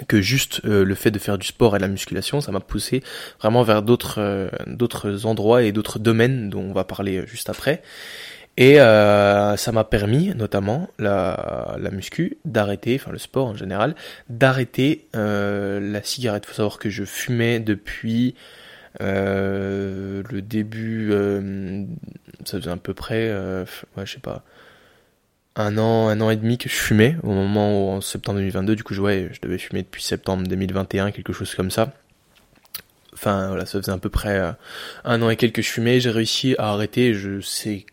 que 0.09 0.21
juste 0.21 0.63
euh, 0.65 0.85
le 0.85 0.95
fait 0.95 1.11
de 1.11 1.19
faire 1.19 1.39
du 1.39 1.47
sport 1.47 1.77
et 1.77 1.79
de 1.79 1.83
la 1.83 1.89
musculation, 1.89 2.41
ça 2.41 2.51
m'a 2.53 2.61
poussé 2.61 3.03
vraiment 3.41 3.63
vers 3.63 3.83
d'autres 3.83 4.21
euh, 4.21 4.49
d'autres 4.67 5.27
endroits 5.27 5.63
et 5.63 5.73
d'autres 5.73 5.99
domaines 5.99 6.49
dont 6.49 6.63
on 6.63 6.73
va 6.73 6.85
parler 6.85 7.19
euh, 7.19 7.27
juste 7.27 7.51
après. 7.51 7.83
Et 8.59 8.77
ça 8.77 9.73
m'a 9.73 9.85
permis, 9.85 10.35
notamment 10.35 10.91
la, 10.99 11.75
la 11.79 11.91
muscu, 11.91 12.37
d'arrêter, 12.45 12.99
enfin 13.01 13.11
le 13.11 13.17
sport 13.17 13.47
en 13.47 13.57
général, 13.57 13.95
d'arrêter 14.29 15.07
la 15.15 16.03
cigarette. 16.03 16.45
Faut 16.45 16.53
savoir 16.53 16.79
que 16.79 16.91
je 16.91 17.05
fumais 17.05 17.61
depuis 17.61 18.35
le 19.01 20.41
début, 20.43 21.13
ça 22.45 22.59
faisait 22.59 22.71
à 22.71 22.77
peu 22.77 22.93
près, 22.93 23.33
ouais, 23.33 24.05
je 24.05 24.13
sais 24.13 24.21
pas, 24.21 24.45
un 25.57 25.77
an, 25.79 26.09
un 26.09 26.21
an 26.21 26.31
et 26.31 26.37
demi 26.37 26.57
que 26.59 26.69
je 26.69 26.75
fumais 26.75 27.17
au 27.23 27.31
moment 27.33 27.73
où 27.73 27.91
en 27.91 28.01
septembre 28.01 28.39
2022, 28.39 28.77
du 28.77 28.85
coup 28.85 28.95
je, 28.95 29.01
devais 29.01 29.59
fumer 29.59 29.83
depuis 29.83 30.03
septembre 30.03 30.47
2021, 30.47 31.11
quelque 31.11 31.33
chose 31.33 31.55
comme 31.55 31.71
ça. 31.71 31.93
Enfin 33.13 33.49
voilà, 33.49 33.67
ça 33.67 33.79
faisait 33.81 33.93
à 33.93 33.99
peu 33.99 34.09
près 34.09 34.39
euh, 34.39 34.53
un 35.05 35.21
an 35.21 35.29
et 35.31 35.37
quelques 35.37 35.57
que 35.57 35.63
je 35.63 35.69
fumais, 35.69 36.01
j'ai 36.01 36.11
réussi 36.11 36.55
à 36.59 36.71
arrêter, 36.71 37.13
je 37.13 37.41
sais, 37.41 37.85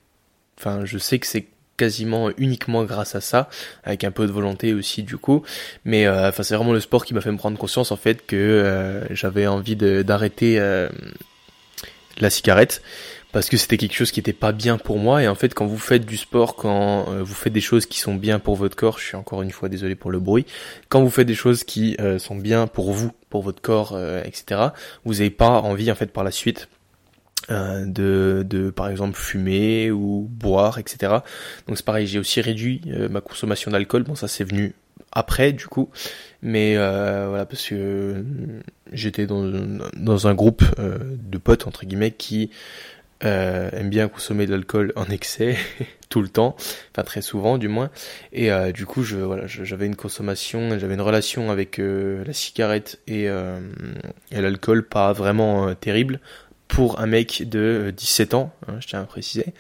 enfin 0.57 0.85
je 0.85 0.97
sais 0.97 1.19
que 1.19 1.27
c'est 1.27 1.47
quasiment 1.75 2.29
uniquement 2.37 2.83
grâce 2.85 3.15
à 3.15 3.21
ça, 3.21 3.49
avec 3.83 4.03
un 4.03 4.11
peu 4.11 4.25
de 4.25 4.31
volonté 4.31 4.73
aussi 4.73 5.03
du 5.03 5.17
coup. 5.17 5.43
Mais 5.83 6.07
euh, 6.07 6.29
enfin 6.29 6.43
c'est 6.43 6.55
vraiment 6.55 6.73
le 6.73 6.79
sport 6.79 7.03
qui 7.05 7.13
m'a 7.13 7.21
fait 7.21 7.31
me 7.31 7.37
prendre 7.37 7.57
conscience 7.57 7.91
en 7.91 7.97
fait 7.97 8.25
que 8.25 8.35
euh, 8.35 9.13
j'avais 9.13 9.47
envie 9.47 9.75
d'arrêter 9.75 10.59
la 12.19 12.29
cigarette 12.29 12.81
parce 13.31 13.49
que 13.49 13.57
c'était 13.57 13.77
quelque 13.77 13.93
chose 13.93 14.11
qui 14.11 14.19
était 14.19 14.33
pas 14.33 14.51
bien 14.51 14.77
pour 14.77 14.97
moi. 14.97 15.21
Et 15.23 15.27
en 15.27 15.35
fait 15.35 15.53
quand 15.53 15.65
vous 15.65 15.77
faites 15.77 16.05
du 16.05 16.17
sport 16.17 16.55
quand 16.55 17.09
euh, 17.09 17.23
vous 17.23 17.33
faites 17.33 17.53
des 17.53 17.61
choses 17.61 17.85
qui 17.85 17.99
sont 17.99 18.15
bien 18.15 18.39
pour 18.39 18.55
votre 18.55 18.75
corps 18.75 18.99
je 18.99 19.05
suis 19.05 19.15
encore 19.15 19.41
une 19.41 19.51
fois 19.51 19.69
désolé 19.69 19.95
pour 19.95 20.11
le 20.11 20.19
bruit 20.19 20.45
quand 20.89 21.01
vous 21.01 21.09
faites 21.09 21.27
des 21.27 21.35
choses 21.35 21.63
qui 21.63 21.95
euh, 21.99 22.19
sont 22.19 22.35
bien 22.35 22.67
pour 22.67 22.91
vous 22.91 23.11
pour 23.29 23.41
votre 23.41 23.61
corps 23.61 23.93
euh, 23.93 24.21
etc 24.23 24.69
vous 25.05 25.13
n'avez 25.13 25.29
pas 25.29 25.61
envie 25.61 25.91
en 25.91 25.95
fait 25.95 26.11
par 26.11 26.23
la 26.23 26.31
suite 26.31 26.69
de, 27.49 28.45
de 28.47 28.69
par 28.69 28.89
exemple 28.89 29.17
fumer 29.17 29.89
ou 29.89 30.27
boire 30.29 30.77
etc 30.77 31.17
donc 31.67 31.77
c'est 31.77 31.85
pareil 31.85 32.05
j'ai 32.05 32.19
aussi 32.19 32.41
réduit 32.41 32.81
ma 33.09 33.21
consommation 33.21 33.71
d'alcool. 33.71 34.03
Bon 34.03 34.13
ça 34.13 34.27
c'est 34.27 34.43
venu 34.43 34.75
après 35.11 35.51
du 35.51 35.65
coup. 35.65 35.89
Mais 36.43 36.75
voilà 36.75 37.47
parce 37.47 37.67
que 37.67 38.23
j'étais 38.93 39.25
dans, 39.25 39.51
dans 39.97 40.27
un 40.27 40.35
groupe 40.35 40.63
de 40.77 41.37
potes 41.39 41.65
entre 41.65 41.87
guillemets 41.87 42.11
qui 42.11 42.51
euh, 43.23 43.69
aime 43.73 43.89
bien 43.89 44.07
consommer 44.07 44.45
de 44.45 44.51
l'alcool 44.51 44.93
en 44.95 45.05
excès 45.05 45.57
tout 46.09 46.21
le 46.21 46.29
temps, 46.29 46.55
enfin 46.91 47.03
très 47.03 47.21
souvent 47.21 47.57
du 47.57 47.67
moins. 47.67 47.89
Et 48.33 48.51
euh, 48.51 48.71
du 48.71 48.85
coup, 48.85 49.03
j'avais 49.03 49.85
une 49.85 49.95
consommation, 49.95 50.77
j'avais 50.77 50.95
une 50.95 51.01
relation 51.01 51.51
avec 51.51 51.79
euh, 51.79 52.23
la 52.25 52.33
cigarette 52.33 52.99
et, 53.07 53.29
euh, 53.29 53.59
et 54.31 54.41
l'alcool 54.41 54.87
pas 54.87 55.13
vraiment 55.13 55.73
terrible 55.75 56.19
pour 56.67 56.99
un 56.99 57.07
mec 57.07 57.49
de 57.49 57.91
17 57.97 58.35
ans, 58.35 58.53
hein, 58.67 58.75
je 58.79 58.87
tiens 58.87 59.01
à 59.01 59.05
préciser. 59.05 59.53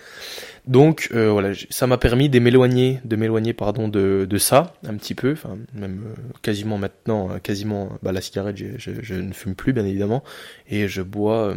Donc 0.67 1.09
voilà, 1.11 1.53
ça 1.71 1.87
m'a 1.87 1.97
permis 1.97 2.29
de 2.29 2.37
m'éloigner, 2.37 2.99
de 3.03 3.15
m'éloigner 3.15 3.53
pardon 3.53 3.87
de, 3.87 4.37
ça 4.37 4.75
un 4.87 4.93
petit 4.93 5.15
peu, 5.15 5.31
enfin 5.31 5.57
même 5.73 6.03
quasiment 6.43 6.77
maintenant, 6.77 7.39
quasiment 7.41 7.97
bah, 8.03 8.11
la 8.11 8.21
cigarette, 8.21 8.57
je, 8.57 9.15
ne 9.15 9.33
fume 9.33 9.55
plus 9.55 9.73
bien 9.73 9.85
évidemment 9.85 10.23
et 10.69 10.87
je 10.87 11.01
bois 11.01 11.55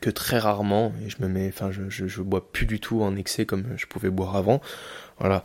que 0.00 0.10
très 0.10 0.38
rarement 0.38 0.92
et 1.04 1.10
je 1.10 1.16
me 1.20 1.28
mets 1.28 1.48
enfin 1.48 1.70
je, 1.70 1.82
je, 1.88 2.22
bois 2.22 2.50
plus 2.50 2.66
du 2.66 2.80
tout 2.80 3.02
en 3.02 3.16
excès 3.16 3.46
comme 3.46 3.64
je 3.76 3.86
pouvais 3.86 4.10
boire 4.10 4.36
avant. 4.36 4.60
Voilà. 5.18 5.44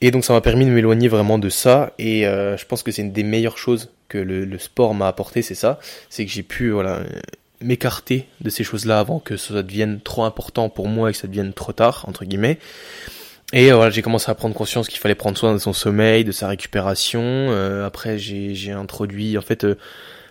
Et 0.00 0.10
donc 0.10 0.24
ça 0.24 0.32
m'a 0.32 0.40
permis 0.40 0.66
de 0.66 0.70
m'éloigner 0.70 1.08
vraiment 1.08 1.38
de 1.38 1.48
ça. 1.48 1.92
Et 1.98 2.26
euh, 2.26 2.56
je 2.56 2.66
pense 2.66 2.82
que 2.82 2.92
c'est 2.92 3.02
une 3.02 3.12
des 3.12 3.22
meilleures 3.22 3.58
choses 3.58 3.90
que 4.08 4.18
le, 4.18 4.58
sport 4.58 4.94
m'a 4.94 5.08
apporté 5.08 5.42
c'est 5.42 5.54
ça. 5.54 5.78
C'est 6.10 6.24
que 6.26 6.30
j'ai 6.30 6.42
pu 6.42 6.70
voilà 6.70 7.00
m'écarter 7.60 8.26
de 8.40 8.50
ces 8.50 8.62
choses 8.62 8.84
là 8.84 9.00
avant 9.00 9.18
que 9.18 9.36
ça 9.36 9.62
devienne 9.62 10.00
trop 10.00 10.22
important 10.22 10.68
pour 10.68 10.86
moi 10.86 11.10
et 11.10 11.12
que 11.12 11.18
ça 11.18 11.26
devienne 11.26 11.52
trop 11.52 11.72
tard 11.72 12.04
entre 12.06 12.24
guillemets. 12.24 12.58
Et 13.54 13.72
euh, 13.72 13.76
voilà, 13.76 13.90
j'ai 13.90 14.02
commencé 14.02 14.30
à 14.30 14.34
prendre 14.34 14.54
conscience 14.54 14.88
qu'il 14.88 14.98
fallait 14.98 15.14
prendre 15.14 15.38
soin 15.38 15.54
de 15.54 15.58
son 15.58 15.72
sommeil, 15.72 16.22
de 16.22 16.32
sa 16.32 16.48
récupération. 16.48 17.22
Euh, 17.22 17.86
après, 17.86 18.18
j'ai 18.18 18.72
introduit 18.72 19.38
en 19.38 19.40
fait 19.40 19.66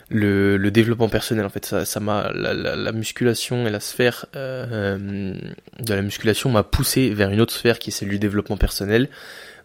le, 0.09 0.57
le 0.57 0.71
développement 0.71 1.09
personnel 1.09 1.45
en 1.45 1.49
fait 1.49 1.65
ça 1.65 1.83
ça 1.85 1.99
m'a 1.99 2.31
la, 2.33 2.53
la, 2.53 2.75
la, 2.75 2.91
musculation 2.91 3.67
et 3.67 3.69
la 3.69 3.81
sphère 3.81 4.25
euh, 4.35 5.33
de 5.79 5.93
la 5.93 6.01
musculation 6.01 6.49
m'a 6.49 6.63
poussé 6.63 7.09
vers 7.09 7.29
une 7.29 7.41
autre 7.41 7.53
sphère 7.53 7.77
qui 7.77 7.89
est 7.89 7.93
celle 7.93 8.09
du 8.09 8.19
développement 8.19 8.57
personnel 8.57 9.09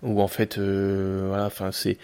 où 0.02 0.20
en 0.20 0.28
fait 0.28 0.58
euh, 0.58 1.26
voilà 1.28 1.46
enfin 1.46 1.70
c'est 1.70 1.98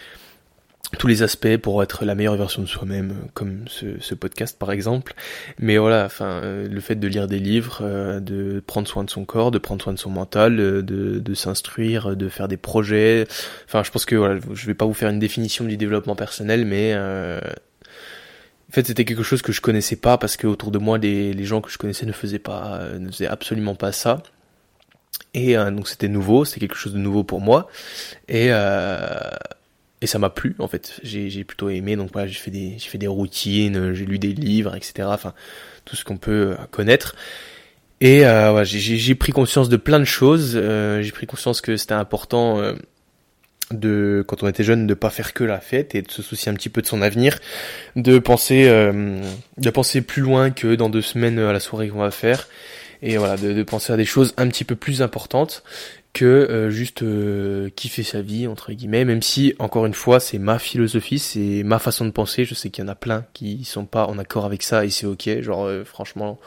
tous 0.97 1.07
les 1.07 1.23
aspects 1.23 1.57
pour 1.59 1.83
être 1.83 2.05
la 2.05 2.15
meilleure 2.15 2.37
version 2.37 2.63
de 2.63 2.67
soi-même, 2.67 3.15
comme 3.35 3.65
ce, 3.67 4.01
ce, 4.01 4.15
podcast 4.15 4.59
par 4.59 4.73
exemple. 4.73 5.15
Mais 5.59 5.77
voilà, 5.77 6.07
enfin, 6.07 6.41
euh, 6.43 6.67
le 6.67 6.81
fait 6.81 6.95
de 6.95 7.07
lire 7.07 7.27
des 7.27 7.39
livres, 7.39 7.81
euh, 7.83 8.21
de 8.21 8.63
prendre 8.67 8.89
soin 8.89 9.05
de 9.05 9.11
son 9.11 9.27
corps, 9.27 9.51
de 9.51 9.59
prendre 9.59 9.83
soin 9.83 9.93
de 9.93 9.99
son 9.99 10.11
mental, 10.11 10.59
euh, 10.59 10.83
de, 10.83 11.19
de 11.19 11.35
s'instruire, 11.35 12.17
de 12.17 12.29
faire 12.31 12.49
des 12.49 12.57
projets. 12.57 13.27
Enfin, 13.67 13.83
je 13.83 13.91
pense 13.91 14.07
que 14.07 14.17
voilà, 14.17 14.41
je 14.55 14.67
vais 14.67 14.75
pas 14.75 14.87
vous 14.87 14.95
faire 14.95 15.11
une 15.11 15.19
définition 15.19 15.65
du 15.67 15.77
développement 15.77 16.17
personnel, 16.17 16.65
mais 16.65 16.95
en 18.71 18.73
fait, 18.73 18.87
c'était 18.87 19.05
quelque 19.05 19.23
chose 19.23 19.43
que 19.43 19.53
je 19.53 19.61
connaissais 19.61 19.97
pas 19.97 20.19
parce 20.19 20.37
que 20.37 20.47
autour 20.47 20.71
de 20.71 20.79
moi, 20.79 20.99
les, 20.99 21.45
gens 21.45 21.61
que 21.61 21.71
je 21.71 21.79
connaissais 21.79 22.07
ne 22.07 22.13
faisaient 22.13 22.39
pas, 22.39 22.81
ne 22.99 23.11
faisaient 23.11 23.27
absolument 23.27 23.75
pas 23.75 23.93
ça. 23.93 24.23
Et 25.35 25.57
donc 25.57 25.89
c'était 25.89 26.09
nouveau, 26.09 26.45
c'était 26.45 26.61
quelque 26.61 26.77
chose 26.77 26.93
de 26.93 26.99
nouveau 26.99 27.25
pour 27.25 27.41
moi. 27.41 27.69
Et 28.29 28.51
et 30.01 30.07
ça 30.07 30.19
m'a 30.19 30.31
plu 30.31 30.55
en 30.59 30.69
fait. 30.69 31.01
J'ai 31.03 31.45
plutôt 31.45 31.71
aimé. 31.71 31.97
Donc 31.97 32.11
voilà 32.13 32.29
j'ai 32.29 32.39
fait 32.39 32.51
des 32.51 32.75
j'ai 32.79 32.89
fait 32.89 32.99
des 32.99 33.07
routines 33.07 33.95
j'ai 33.95 34.05
lu 34.05 34.19
des 34.19 34.33
livres 34.33 34.75
etc 34.77 35.09
enfin 35.11 35.35
tout 35.85 35.97
ce 35.97 36.05
qu'on 36.05 36.19
peut 36.19 36.53
euh, 36.53 36.57
connaître. 36.71 37.17
Et 38.01 38.25
euh, 38.25 38.53
ouais, 38.53 38.65
j'ai 38.65 39.15
pris 39.15 39.33
conscience 39.33 39.69
de 39.69 39.77
plein 39.77 39.99
de 39.99 40.05
choses. 40.05 40.53
Euh, 40.55 41.03
j'ai 41.03 41.11
pris 41.11 41.27
conscience 41.27 41.61
que 41.61 41.77
c'était 41.77 41.95
important 41.95 42.61
euh, 42.61 42.75
de 43.73 44.25
quand 44.27 44.43
on 44.43 44.49
était 44.49 44.65
jeune 44.65 44.87
de 44.87 44.95
pas 44.95 45.11
faire 45.11 45.33
que 45.33 45.45
la 45.45 45.61
fête 45.61 45.95
et 45.95 46.03
de 46.03 46.11
se 46.11 46.23
soucier 46.23 46.51
un 46.51 46.55
petit 46.55 46.69
peu 46.69 46.81
de 46.81 46.87
son 46.87 47.03
avenir 47.03 47.39
de 47.97 48.19
penser 48.19 48.67
euh, 48.67 49.21
de 49.59 49.71
penser 49.71 50.01
plus 50.01 50.23
loin 50.23 50.51
que 50.51 50.75
dans 50.75 50.89
deux 50.89 51.03
semaines 51.03 51.39
à 51.39 51.53
la 51.53 51.61
soirée 51.61 51.89
qu'on 51.89 51.99
va 51.99 52.11
faire 52.11 52.49
et 53.03 53.17
voilà 53.17 53.37
de, 53.37 53.53
de, 53.53 53.63
penser 53.63 53.93
à 53.93 53.97
des 53.97 54.05
choses 54.05 54.35
un 54.39 54.49
petit 54.49 54.65
peu 54.65 54.75
plus 54.75 55.03
importantes 55.03 55.63
que 56.13 56.25
euh, 56.25 56.71
juste 56.71 57.03
euh, 57.03 57.71
kiffer 57.77 58.03
sa 58.03 58.23
vie 58.23 58.47
entre 58.47 58.73
guillemets 58.73 59.05
même 59.05 59.23
si 59.23 59.55
encore 59.59 59.87
une 59.87 59.95
fois 59.95 60.21
c'est 60.21 60.39
ma 60.39 60.59
philosophie 60.59 61.19
c'est 61.19 61.63
ma 61.65 61.79
façon 61.79 62.05
de 62.05 62.11
penser 62.11 62.45
je 62.45 62.55
sais 62.55 62.71
qu'il 62.71 62.85
y 62.85 62.87
en 62.87 62.91
a 62.91 62.95
plein 62.95 63.25
qui 63.35 63.65
sont 63.65 63.85
pas 63.85 64.07
en 64.07 64.19
accord 64.19 64.45
avec 64.45 64.63
ça 64.63 64.85
et 64.85 64.91
c'est 64.91 65.07
ok 65.07 65.43
genre 65.43 65.67
euh, 65.67 65.85
franchement 65.85 66.39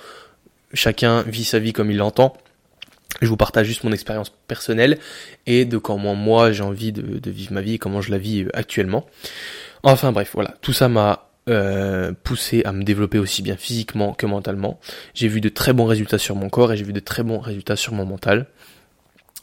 chacun 0.74 1.22
vit 1.24 1.46
sa 1.46 1.60
vie 1.60 1.74
comme 1.74 1.92
il 1.92 1.98
l'entend 1.98 2.36
je 3.22 3.28
vous 3.28 3.38
partage 3.38 3.68
juste 3.68 3.84
mon 3.84 3.92
expérience 3.92 4.32
personnelle 4.48 4.98
et 5.46 5.66
de 5.66 5.78
comment 5.78 6.16
moi 6.16 6.52
j'ai 6.52 6.64
envie 6.64 6.92
de, 6.92 7.30
vivre 7.30 7.54
ma 7.54 7.62
vie 7.62 7.76
et 7.76 7.78
comment 7.78 8.02
je 8.02 8.12
la 8.12 8.18
vis 8.18 8.46
actuellement 8.54 9.06
enfin 9.84 10.12
bref 10.12 10.32
voilà 10.34 10.56
tout 10.62 10.74
ça 10.74 10.88
m'a 10.88 11.32
euh, 11.50 12.14
poussé 12.24 12.62
à 12.66 12.72
me 12.72 12.84
développer 12.84 13.18
aussi 13.18 13.42
bien 13.42 13.58
physiquement 13.58 14.14
que 14.14 14.28
mentalement. 14.28 14.80
J'ai 15.16 15.28
vu 15.28 15.42
de 15.42 15.50
très 15.50 15.74
bons 15.74 15.86
résultats 15.86 16.20
sur 16.20 16.36
mon 16.36 16.50
corps 16.50 16.72
et 16.72 16.78
j'ai 16.78 16.84
vu 16.84 16.94
de 16.94 17.00
très 17.00 17.24
bons 17.24 17.40
résultats 17.40 17.76
sur 17.76 17.94
mon 17.94 18.06
mental. 18.06 18.46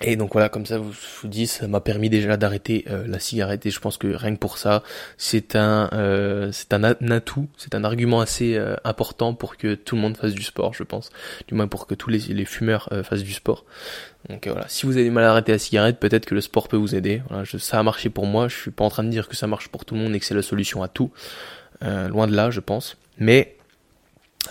Et 0.01 0.15
donc 0.15 0.33
voilà, 0.33 0.49
comme 0.49 0.65
ça, 0.65 0.79
vous 0.79 0.93
vous 0.93 1.29
dis, 1.29 1.49
ça 1.49 1.67
m'a 1.67 1.81
permis 1.81 2.09
déjà 2.09 2.37
d'arrêter 2.37 2.85
euh, 2.89 3.05
la 3.09 3.19
cigarette 3.19 3.67
et 3.67 3.71
je 3.71 3.81
pense 3.81 3.99
que 3.99 4.07
rien 4.07 4.33
que 4.33 4.39
pour 4.39 4.57
ça, 4.57 4.85
c'est 5.17 5.57
un, 5.57 5.91
euh, 5.93 6.51
c'est 6.53 6.73
un 6.73 6.85
atout, 6.85 7.49
c'est 7.57 7.75
un 7.75 7.83
argument 7.83 8.21
assez 8.21 8.55
euh, 8.55 8.77
important 8.85 9.35
pour 9.35 9.57
que 9.57 9.75
tout 9.75 9.97
le 9.97 10.03
monde 10.03 10.17
fasse 10.17 10.35
du 10.35 10.45
sport, 10.45 10.73
je 10.73 10.85
pense. 10.85 11.11
Du 11.49 11.55
moins 11.55 11.67
pour 11.67 11.89
que 11.89 11.97
tous 11.97 12.11
les, 12.11 12.21
les 12.21 12.45
fumeurs 12.45 12.89
fassent 13.03 13.25
du 13.25 13.33
sport. 13.33 13.65
Donc 14.29 14.47
voilà, 14.47 14.67
si 14.69 14.87
vous 14.87 14.97
avez 14.97 15.11
mal 15.11 15.25
à 15.25 15.33
arrêter 15.33 15.51
la 15.51 15.59
cigarette, 15.59 15.99
peut-être 15.99 16.27
que 16.27 16.35
le 16.35 16.43
sport 16.43 16.69
peut 16.69 16.77
vous 16.77 16.95
aider. 16.95 17.23
Voilà, 17.29 17.43
je, 17.43 17.59
ça 17.59 17.81
a 17.81 17.83
marché 17.83 18.09
pour 18.09 18.27
moi. 18.27 18.47
Je 18.47 18.57
suis 18.57 18.71
pas 18.71 18.85
en 18.85 18.91
train 18.91 19.03
de 19.03 19.11
dire 19.11 19.27
que 19.27 19.35
ça 19.35 19.49
marche 19.49 19.67
pour 19.67 19.85
tout 19.85 19.97
le 19.97 20.01
monde 20.01 20.15
et 20.15 20.21
que 20.21 20.27
c'est 20.27 20.35
la 20.35 20.43
solution 20.43 20.85
à 20.85 20.89
tout. 20.89 21.11
loin 21.83 22.29
de 22.29 22.37
là, 22.37 22.51
je 22.51 22.61
pense. 22.61 22.97
Mais 23.19 23.57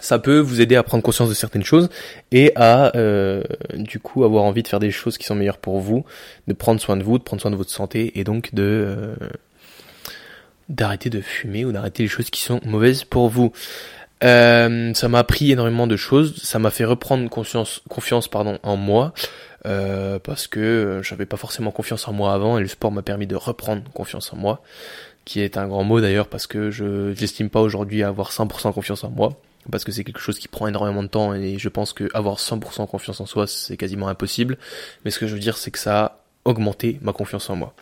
ça 0.01 0.19
peut 0.19 0.39
vous 0.39 0.61
aider 0.61 0.75
à 0.75 0.83
prendre 0.83 1.03
conscience 1.03 1.29
de 1.29 1.33
certaines 1.33 1.63
choses 1.63 1.89
et 2.31 2.51
à 2.55 2.95
euh, 2.95 3.43
du 3.73 3.99
coup 3.99 4.23
avoir 4.23 4.43
envie 4.43 4.63
de 4.63 4.67
faire 4.67 4.79
des 4.79 4.91
choses 4.91 5.17
qui 5.17 5.25
sont 5.25 5.35
meilleures 5.35 5.57
pour 5.57 5.79
vous, 5.79 6.05
de 6.47 6.53
prendre 6.53 6.79
soin 6.79 6.97
de 6.97 7.03
vous, 7.03 7.17
de 7.17 7.23
prendre 7.23 7.41
soin 7.41 7.51
de 7.51 7.55
votre 7.55 7.71
santé 7.71 8.19
et 8.19 8.23
donc 8.23 8.53
de 8.53 8.63
euh, 8.63 9.15
d'arrêter 10.69 11.09
de 11.09 11.21
fumer 11.21 11.65
ou 11.65 11.71
d'arrêter 11.71 12.03
les 12.03 12.09
choses 12.09 12.29
qui 12.29 12.41
sont 12.41 12.59
mauvaises 12.65 13.03
pour 13.03 13.29
vous. 13.29 13.51
Euh, 14.23 14.93
ça 14.95 15.07
m'a 15.07 15.19
appris 15.19 15.51
énormément 15.51 15.85
de 15.85 15.95
choses, 15.95 16.41
ça 16.41 16.57
m'a 16.57 16.71
fait 16.71 16.85
reprendre 16.85 17.29
confiance 17.29 18.27
pardon 18.27 18.57
en 18.63 18.75
moi 18.75 19.13
euh, 19.67 20.17
parce 20.17 20.47
que 20.47 21.01
j'avais 21.03 21.27
pas 21.27 21.37
forcément 21.37 21.69
confiance 21.71 22.07
en 22.07 22.13
moi 22.13 22.33
avant 22.33 22.57
et 22.57 22.61
le 22.61 22.67
sport 22.67 22.91
m'a 22.91 23.03
permis 23.03 23.27
de 23.27 23.35
reprendre 23.35 23.83
confiance 23.93 24.33
en 24.33 24.37
moi, 24.37 24.61
qui 25.23 25.41
est 25.41 25.57
un 25.57 25.67
grand 25.67 25.83
mot 25.83 26.01
d'ailleurs 26.01 26.27
parce 26.27 26.47
que 26.47 26.71
je 26.71 27.13
j'estime 27.13 27.49
pas 27.49 27.61
aujourd'hui 27.61 28.01
avoir 28.01 28.31
100% 28.31 28.73
confiance 28.73 29.03
en 29.03 29.11
moi 29.11 29.39
parce 29.71 29.83
que 29.83 29.91
c'est 29.91 30.03
quelque 30.03 30.19
chose 30.19 30.39
qui 30.39 30.47
prend 30.47 30.67
énormément 30.67 31.03
de 31.03 31.07
temps 31.07 31.33
et 31.33 31.57
je 31.57 31.69
pense 31.69 31.93
que 31.93 32.09
avoir 32.13 32.37
100% 32.37 32.87
confiance 32.87 33.19
en 33.21 33.25
soi 33.25 33.47
c'est 33.47 33.77
quasiment 33.77 34.07
impossible. 34.07 34.57
Mais 35.03 35.11
ce 35.11 35.19
que 35.19 35.27
je 35.27 35.33
veux 35.33 35.39
dire 35.39 35.57
c'est 35.57 35.71
que 35.71 35.79
ça 35.79 36.03
a 36.03 36.19
augmenté 36.45 36.99
ma 37.01 37.13
confiance 37.13 37.49
en 37.49 37.55
moi. 37.55 37.73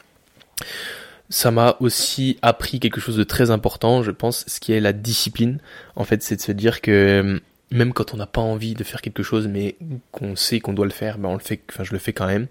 Ça 1.30 1.50
m'a 1.51 1.75
aussi 1.80 2.38
appris 2.42 2.80
quelque 2.80 3.01
chose 3.01 3.18
de 3.18 3.24
très 3.24 3.50
important, 3.50 4.04
je 4.04 4.12
pense, 4.12 4.46
ce 4.48 4.60
qui 4.60 4.74
est 4.74 4.80
la 4.80 4.94
discipline. 4.94 5.60
En 5.96 6.04
fait, 6.04 6.22
c'est 6.22 6.36
de 6.36 6.42
se 6.42 6.51
dire 6.51 6.82
que 6.82 7.42
même 7.72 7.94
quand 7.94 8.13
on 8.13 8.18
n'a 8.18 8.27
pas 8.27 8.42
envie 8.42 8.75
de 8.75 8.84
faire 8.84 9.01
quelque 9.01 9.24
chose, 9.24 9.48
mais 9.48 9.75
qu'on 10.12 10.36
sait 10.36 10.60
qu'on 10.60 10.74
doit 10.74 10.86
le 10.86 10.92
faire, 10.92 11.18
ben 11.18 11.30
on 11.30 11.34
le 11.34 11.39
fait. 11.39 11.62
Enfin, 11.72 11.84
je 11.84 11.94
le 11.94 12.00
fais 12.00 12.13
quand 12.13 12.27
même, 12.27 12.48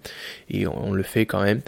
et 0.50 0.67
on 0.67 0.93
le 0.93 1.03
fait 1.03 1.25
quand 1.25 1.43
même. 1.43 1.61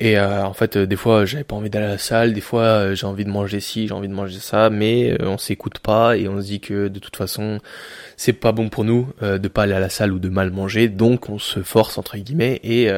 Et 0.00 0.18
euh, 0.18 0.44
en 0.44 0.54
fait, 0.54 0.76
euh, 0.76 0.86
des 0.86 0.96
fois, 0.96 1.24
j'avais 1.24 1.44
pas 1.44 1.54
envie 1.54 1.70
d'aller 1.70 1.86
à 1.86 1.90
la 1.90 1.98
salle, 1.98 2.32
des 2.32 2.40
fois, 2.40 2.62
euh, 2.62 2.94
j'ai 2.96 3.06
envie 3.06 3.24
de 3.24 3.30
manger 3.30 3.60
ci, 3.60 3.86
j'ai 3.86 3.94
envie 3.94 4.08
de 4.08 4.12
manger 4.14 4.40
ça, 4.40 4.68
mais 4.68 5.16
on 5.22 5.38
s'écoute 5.38 5.78
pas 5.78 6.16
et 6.16 6.28
on 6.28 6.40
se 6.40 6.46
dit 6.46 6.60
que 6.60 6.88
de 6.88 6.98
toute 6.98 7.16
façon, 7.16 7.60
c'est 8.16 8.32
pas 8.32 8.50
bon 8.50 8.68
pour 8.68 8.84
nous 8.84 9.08
de 9.20 9.48
pas 9.48 9.62
aller 9.62 9.72
à 9.72 9.80
la 9.80 9.88
salle 9.88 10.12
ou 10.12 10.18
de 10.18 10.28
mal 10.28 10.50
manger, 10.50 10.88
donc 10.88 11.28
on 11.28 11.38
se 11.38 11.62
force 11.62 11.96
entre 11.98 12.16
guillemets 12.16 12.60
et 12.64 12.90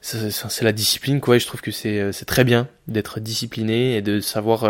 c'est 0.00 0.62
la 0.62 0.72
discipline 0.72 1.20
quoi. 1.20 1.36
Et 1.36 1.38
je 1.38 1.46
trouve 1.46 1.60
que 1.60 1.70
c'est 1.70 2.12
c'est 2.12 2.24
très 2.24 2.44
bien 2.44 2.68
d'être 2.88 3.20
discipliné 3.20 3.96
et 3.96 4.02
de 4.02 4.20
savoir 4.20 4.64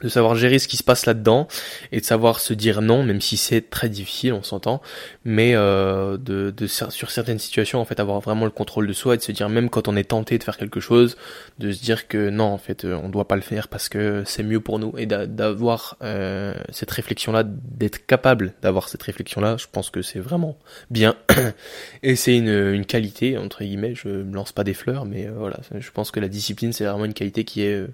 de 0.00 0.08
savoir 0.08 0.34
gérer 0.34 0.58
ce 0.58 0.68
qui 0.68 0.76
se 0.76 0.82
passe 0.82 1.06
là-dedans 1.06 1.48
et 1.92 2.00
de 2.00 2.04
savoir 2.04 2.40
se 2.40 2.54
dire 2.54 2.82
non, 2.82 3.02
même 3.02 3.20
si 3.20 3.36
c'est 3.36 3.70
très 3.70 3.88
difficile, 3.88 4.32
on 4.32 4.42
s'entend, 4.42 4.80
mais 5.24 5.54
euh, 5.54 6.16
de, 6.16 6.52
de, 6.56 6.66
sur 6.66 7.10
certaines 7.10 7.38
situations, 7.38 7.80
en 7.80 7.84
fait, 7.84 8.00
avoir 8.00 8.20
vraiment 8.20 8.44
le 8.44 8.50
contrôle 8.50 8.86
de 8.86 8.92
soi 8.92 9.14
et 9.14 9.18
de 9.18 9.22
se 9.22 9.32
dire 9.32 9.48
même 9.48 9.70
quand 9.70 9.88
on 9.88 9.96
est 9.96 10.04
tenté 10.04 10.38
de 10.38 10.44
faire 10.44 10.56
quelque 10.56 10.80
chose, 10.80 11.16
de 11.58 11.72
se 11.72 11.82
dire 11.82 12.08
que 12.08 12.30
non, 12.30 12.44
en 12.44 12.58
fait, 12.58 12.84
euh, 12.84 12.98
on 13.02 13.08
doit 13.08 13.28
pas 13.28 13.36
le 13.36 13.42
faire 13.42 13.68
parce 13.68 13.88
que 13.88 14.22
c'est 14.26 14.42
mieux 14.42 14.60
pour 14.60 14.78
nous 14.78 14.92
et 14.96 15.06
d'avoir 15.06 15.96
euh, 16.02 16.54
cette 16.70 16.90
réflexion-là, 16.90 17.44
d'être 17.44 18.06
capable 18.06 18.54
d'avoir 18.62 18.88
cette 18.88 19.02
réflexion-là, 19.02 19.56
je 19.58 19.66
pense 19.70 19.90
que 19.90 20.02
c'est 20.02 20.20
vraiment 20.20 20.58
bien 20.90 21.16
et 22.02 22.16
c'est 22.16 22.36
une, 22.36 22.48
une 22.48 22.86
qualité 22.86 23.38
entre 23.38 23.62
guillemets. 23.62 23.94
Je 23.94 24.08
me 24.08 24.34
lance 24.34 24.52
pas 24.52 24.64
des 24.64 24.74
fleurs, 24.74 25.04
mais 25.04 25.26
euh, 25.26 25.32
voilà, 25.36 25.58
je 25.78 25.90
pense 25.90 26.10
que 26.10 26.20
la 26.20 26.28
discipline 26.28 26.72
c'est 26.72 26.84
vraiment 26.84 27.04
une 27.04 27.14
qualité 27.14 27.44
qui 27.44 27.62
est 27.62 27.84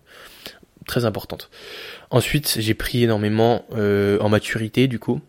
très 0.87 1.05
importante. 1.05 1.50
Ensuite, 2.11 2.57
j'ai 2.59 2.75
pris 2.75 3.05
énormément 3.05 3.64
euh, 3.73 4.19
en 4.21 4.28
maturité 4.28 4.88
du 4.88 4.99
coup. 4.99 5.21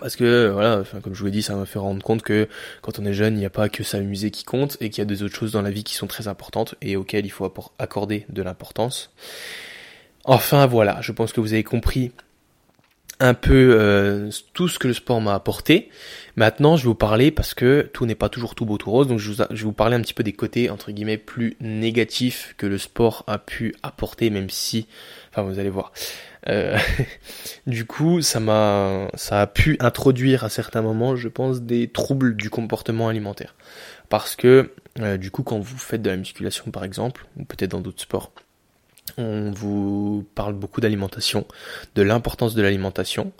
Parce 0.00 0.16
que 0.16 0.48
voilà, 0.48 0.80
enfin, 0.80 1.00
comme 1.00 1.14
je 1.14 1.20
vous 1.20 1.26
l'ai 1.26 1.30
dit, 1.30 1.42
ça 1.42 1.54
m'a 1.54 1.66
fait 1.66 1.78
rendre 1.78 2.02
compte 2.02 2.22
que 2.22 2.48
quand 2.82 2.98
on 2.98 3.04
est 3.04 3.12
jeune, 3.12 3.34
il 3.34 3.38
n'y 3.38 3.46
a 3.46 3.50
pas 3.50 3.68
que 3.68 3.84
s'amuser 3.84 4.32
qui 4.32 4.42
compte 4.42 4.76
et 4.80 4.90
qu'il 4.90 5.00
y 5.00 5.02
a 5.02 5.04
des 5.04 5.22
autres 5.22 5.36
choses 5.36 5.52
dans 5.52 5.62
la 5.62 5.70
vie 5.70 5.84
qui 5.84 5.94
sont 5.94 6.08
très 6.08 6.26
importantes 6.26 6.74
et 6.82 6.96
auxquelles 6.96 7.26
il 7.26 7.30
faut 7.30 7.52
accorder 7.78 8.26
de 8.28 8.42
l'importance. 8.42 9.12
Enfin 10.24 10.66
voilà, 10.66 11.00
je 11.00 11.12
pense 11.12 11.32
que 11.32 11.40
vous 11.40 11.52
avez 11.52 11.62
compris 11.62 12.10
un 13.20 13.34
peu 13.34 13.76
euh, 13.78 14.30
tout 14.52 14.68
ce 14.68 14.78
que 14.78 14.88
le 14.88 14.94
sport 14.94 15.20
m'a 15.20 15.34
apporté. 15.34 15.90
Maintenant, 16.36 16.76
je 16.76 16.82
vais 16.82 16.88
vous 16.88 16.94
parler 16.94 17.30
parce 17.30 17.54
que 17.54 17.88
tout 17.92 18.06
n'est 18.06 18.14
pas 18.14 18.28
toujours 18.28 18.54
tout 18.54 18.66
beau 18.66 18.76
tout 18.76 18.90
rose, 18.90 19.06
donc 19.06 19.18
je, 19.18 19.32
vais 19.32 19.46
vous 19.62 19.72
parler 19.72 19.96
un 19.96 20.00
petit 20.00 20.14
peu 20.14 20.24
des 20.24 20.32
côtés 20.32 20.68
entre 20.68 20.90
guillemets 20.90 21.18
plus 21.18 21.56
négatifs 21.60 22.54
que 22.58 22.66
le 22.66 22.78
sport 22.78 23.24
a 23.26 23.38
pu 23.38 23.74
apporter, 23.82 24.30
même 24.30 24.50
si, 24.50 24.86
enfin 25.30 25.42
vous 25.42 25.58
allez 25.58 25.70
voir. 25.70 25.92
Euh, 26.48 26.76
du 27.66 27.84
coup, 27.84 28.20
ça 28.20 28.40
m'a, 28.40 29.08
ça 29.14 29.40
a 29.40 29.46
pu 29.46 29.76
introduire 29.80 30.44
à 30.44 30.48
certains 30.48 30.82
moments, 30.82 31.14
je 31.14 31.28
pense, 31.28 31.62
des 31.62 31.88
troubles 31.88 32.36
du 32.36 32.50
comportement 32.50 33.08
alimentaire, 33.08 33.54
parce 34.08 34.34
que 34.34 34.72
euh, 35.00 35.16
du 35.16 35.30
coup, 35.30 35.42
quand 35.42 35.58
vous 35.58 35.78
faites 35.78 36.02
de 36.02 36.10
la 36.10 36.16
musculation 36.16 36.70
par 36.70 36.84
exemple, 36.84 37.26
ou 37.36 37.44
peut-être 37.44 37.70
dans 37.70 37.80
d'autres 37.80 38.02
sports, 38.02 38.32
on 39.18 39.50
vous 39.50 40.24
parle 40.34 40.54
beaucoup 40.54 40.80
d'alimentation, 40.80 41.46
de 41.94 42.02
l'importance 42.02 42.54
de 42.54 42.62
l'alimentation, 42.62 43.32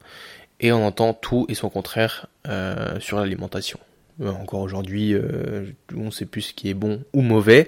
et 0.61 0.73
on 0.73 0.87
entend 0.87 1.15
tout 1.15 1.47
et 1.49 1.55
son 1.55 1.69
contraire 1.69 2.27
euh, 2.49 2.99
sur 3.01 3.19
l'alimentation. 3.19 3.79
Euh, 4.21 4.31
encore 4.31 4.61
aujourd'hui, 4.61 5.13
euh, 5.13 5.67
on 5.97 6.05
ne 6.05 6.11
sait 6.11 6.27
plus 6.27 6.43
ce 6.43 6.55
qui 6.55 6.71
est 6.71 6.75
bon 6.75 7.03
ou 7.13 7.23
mauvais, 7.23 7.67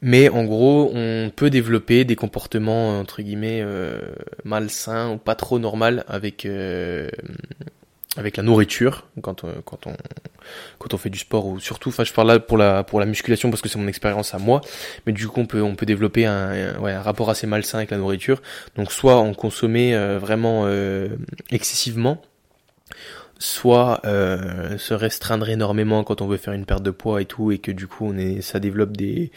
mais 0.00 0.28
en 0.28 0.44
gros, 0.44 0.90
on 0.94 1.30
peut 1.34 1.50
développer 1.50 2.04
des 2.04 2.16
comportements 2.16 2.98
entre 2.98 3.22
guillemets 3.22 3.64
malsains 4.44 5.12
ou 5.12 5.18
pas 5.18 5.34
trop 5.34 5.58
normal 5.58 6.04
avec 6.08 6.46
avec 8.16 8.36
la 8.36 8.42
nourriture 8.42 9.06
quand 9.22 9.44
on, 9.44 9.62
quand 9.64 9.86
on 9.86 9.96
quand 10.78 10.92
on 10.92 10.98
fait 10.98 11.08
du 11.08 11.18
sport 11.18 11.46
ou 11.46 11.60
surtout 11.60 11.88
enfin 11.88 12.04
je 12.04 12.12
parle 12.12 12.28
là 12.28 12.38
pour 12.40 12.58
la 12.58 12.84
pour 12.84 13.00
la 13.00 13.06
musculation 13.06 13.48
parce 13.50 13.62
que 13.62 13.68
c'est 13.68 13.78
mon 13.78 13.88
expérience 13.88 14.34
à 14.34 14.38
moi 14.38 14.60
mais 15.06 15.12
du 15.12 15.28
coup 15.28 15.40
on 15.40 15.46
peut 15.46 15.62
on 15.62 15.76
peut 15.76 15.86
développer 15.86 16.26
un, 16.26 16.78
ouais, 16.78 16.92
un 16.92 17.02
rapport 17.02 17.30
assez 17.30 17.46
malsain 17.46 17.78
avec 17.78 17.90
la 17.90 17.98
nourriture. 17.98 18.42
Donc 18.76 18.92
soit 18.92 19.16
en 19.16 19.34
consommer 19.34 19.94
euh, 19.94 20.18
vraiment 20.18 20.64
euh, 20.66 21.08
excessivement 21.50 22.20
soit 23.42 24.00
euh, 24.04 24.78
se 24.78 24.94
restreindre 24.94 25.48
énormément 25.48 26.04
quand 26.04 26.20
on 26.22 26.28
veut 26.28 26.36
faire 26.36 26.54
une 26.54 26.64
perte 26.64 26.84
de 26.84 26.92
poids 26.92 27.20
et 27.20 27.24
tout, 27.24 27.50
et 27.50 27.58
que 27.58 27.72
du 27.72 27.88
coup 27.88 28.06
on 28.06 28.16
est, 28.16 28.40
ça 28.40 28.60
développe 28.60 28.96
des, 28.96 29.32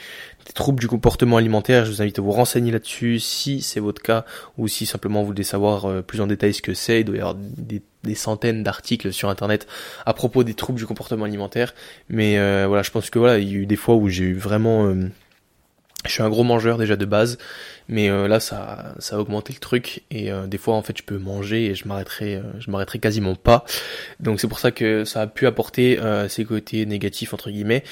troubles 0.54 0.80
du 0.80 0.88
comportement 0.88 1.38
alimentaire. 1.38 1.86
Je 1.86 1.92
vous 1.92 2.02
invite 2.04 2.20
à 2.20 2.22
vous 2.22 2.32
renseigner 2.32 2.72
là-dessus 2.72 3.20
si 3.20 3.62
c'est 3.62 3.80
votre 3.80 4.04
cas, 4.04 4.24
ou 4.60 4.68
si 4.68 4.86
simplement 4.86 5.22
vous 5.22 5.28
voulez 5.28 5.44
savoir 5.44 5.86
euh, 5.86 6.02
plus 6.04 6.22
en 6.22 6.28
détail 6.28 6.54
ce 6.54 6.62
que 6.62 6.76
c'est. 6.76 7.02
Il 7.02 7.06
doit 7.06 7.16
y 7.16 7.20
avoir 7.20 7.36
des, 7.36 7.82
centaines 8.14 8.62
d'articles 8.62 9.12
sur 9.12 9.30
internet 9.30 9.66
à 10.06 10.14
propos 10.14 10.44
des 10.44 10.54
troubles 10.54 10.78
du 10.78 10.86
comportement 10.86 11.26
alimentaire. 11.26 11.74
Mais 12.08 12.38
euh, 12.38 12.66
voilà, 12.68 12.84
je 12.84 12.92
pense 12.92 13.10
que 13.10 13.18
voilà, 13.18 13.40
il 13.40 13.52
y 13.52 13.56
a 13.56 13.58
eu 13.58 13.66
des 13.66 13.76
fois 13.76 13.96
où 13.96 14.08
j'ai 14.08 14.26
eu 14.26 14.36
vraiment 14.36 14.94
je 16.06 16.12
suis 16.12 16.24
un 16.24 16.30
gros 16.30 16.44
mangeur 16.44 16.78
déjà 16.78 16.96
de 16.96 17.06
base, 17.06 17.38
mais 17.88 18.10
euh, 18.10 18.28
là 18.28 18.40
ça, 18.40 18.96
ça 19.00 19.16
a 19.16 19.20
augmenté 19.20 19.54
le 19.54 19.60
truc 19.60 20.04
et 20.12 20.32
euh, 20.32 20.48
des 20.48 20.58
fois 20.58 20.76
en 20.76 20.82
fait 20.82 20.98
je 20.98 21.04
peux 21.04 21.18
manger 21.18 21.66
et 21.66 21.76
je 21.76 21.88
m'arrêterai, 21.88 22.36
euh, 22.36 22.42
je 22.60 22.72
m'arrêterai 22.72 23.00
quasiment 23.00 23.36
pas. 23.36 23.66
Donc 24.20 24.40
c'est 24.40 24.48
pour 24.48 24.60
ça 24.60 24.72
que 24.72 25.06
ça 25.06 25.22
a 25.22 25.28
pu 25.28 25.48
apporter 25.48 26.00
ces 26.30 26.46
côtés 26.46 26.86
négatifs 26.86 27.34
entre 27.34 27.50
guillemets. 27.50 27.84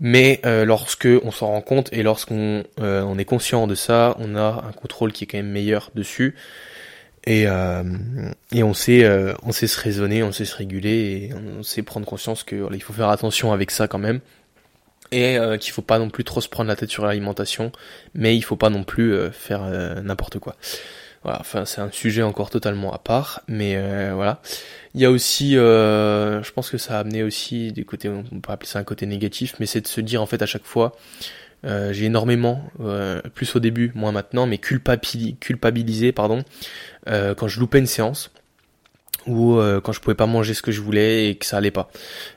Mais 0.00 0.40
lorsque 0.44 1.08
on 1.22 1.30
s'en 1.30 1.48
rend 1.48 1.60
compte 1.60 1.92
et 1.92 2.02
lorsqu'on 2.02 2.64
on 2.78 3.18
est 3.18 3.24
conscient 3.24 3.66
de 3.66 3.74
ça, 3.74 4.16
on 4.18 4.36
a 4.36 4.64
un 4.68 4.72
contrôle 4.72 5.12
qui 5.12 5.24
est 5.24 5.26
quand 5.26 5.38
même 5.38 5.50
meilleur 5.50 5.90
dessus 5.94 6.34
et 7.24 7.44
et 8.52 8.62
on 8.62 8.74
sait 8.74 9.34
on 9.42 9.52
sait 9.52 9.66
se 9.66 9.80
raisonner, 9.80 10.22
on 10.22 10.32
sait 10.32 10.44
se 10.44 10.56
réguler 10.56 11.30
et 11.30 11.34
on 11.34 11.62
sait 11.62 11.82
prendre 11.82 12.06
conscience 12.06 12.42
que 12.42 12.68
il 12.72 12.82
faut 12.82 12.92
faire 12.92 13.08
attention 13.08 13.52
avec 13.52 13.70
ça 13.70 13.88
quand 13.88 13.98
même 13.98 14.20
et 15.12 15.38
euh, 15.38 15.58
qu'il 15.58 15.72
faut 15.72 15.82
pas 15.82 15.98
non 15.98 16.10
plus 16.10 16.24
trop 16.24 16.40
se 16.40 16.48
prendre 16.48 16.68
la 16.68 16.74
tête 16.74 16.90
sur 16.90 17.04
l'alimentation, 17.04 17.70
mais 18.14 18.34
il 18.36 18.42
faut 18.42 18.56
pas 18.56 18.70
non 18.70 18.82
plus 18.82 19.12
euh, 19.12 19.30
faire 19.30 19.62
euh, 19.62 20.00
n'importe 20.00 20.38
quoi. 20.38 20.56
Voilà, 21.22 21.38
enfin 21.38 21.64
c'est 21.66 21.80
un 21.80 21.90
sujet 21.92 22.22
encore 22.22 22.50
totalement 22.50 22.92
à 22.92 22.98
part, 22.98 23.42
mais 23.46 23.80
voilà. 24.12 24.42
Il 24.94 25.00
y 25.00 25.04
a 25.04 25.10
aussi, 25.10 25.52
je 25.52 26.50
pense 26.50 26.68
que 26.68 26.78
ça 26.78 26.96
a 26.96 26.98
amené 26.98 27.22
aussi 27.22 27.70
des 27.70 27.84
côtés, 27.84 28.08
on 28.08 28.40
peut 28.40 28.52
appeler 28.52 28.68
ça 28.68 28.80
un 28.80 28.84
côté 28.84 29.06
négatif, 29.06 29.54
mais 29.60 29.66
c'est 29.66 29.82
de 29.82 29.86
se 29.86 30.00
dire 30.00 30.20
en 30.20 30.26
fait 30.26 30.42
à 30.42 30.46
chaque 30.46 30.64
fois, 30.64 30.96
j'ai 31.62 32.06
énormément, 32.06 32.64
plus 33.34 33.54
au 33.54 33.60
début, 33.60 33.92
moins 33.94 34.10
maintenant, 34.10 34.48
mais 34.48 34.58
culpabilisé, 34.58 35.36
culpabilisé 35.38 36.10
pardon, 36.10 36.42
quand 37.06 37.46
je 37.46 37.60
loupais 37.60 37.78
une 37.78 37.86
séance 37.86 38.32
ou 39.26 39.56
euh, 39.56 39.80
quand 39.80 39.92
je 39.92 40.00
pouvais 40.00 40.14
pas 40.14 40.26
manger 40.26 40.54
ce 40.54 40.62
que 40.62 40.72
je 40.72 40.80
voulais 40.80 41.28
et 41.28 41.36
que 41.36 41.46
ça 41.46 41.56
allait 41.58 41.70
pas. 41.70 41.88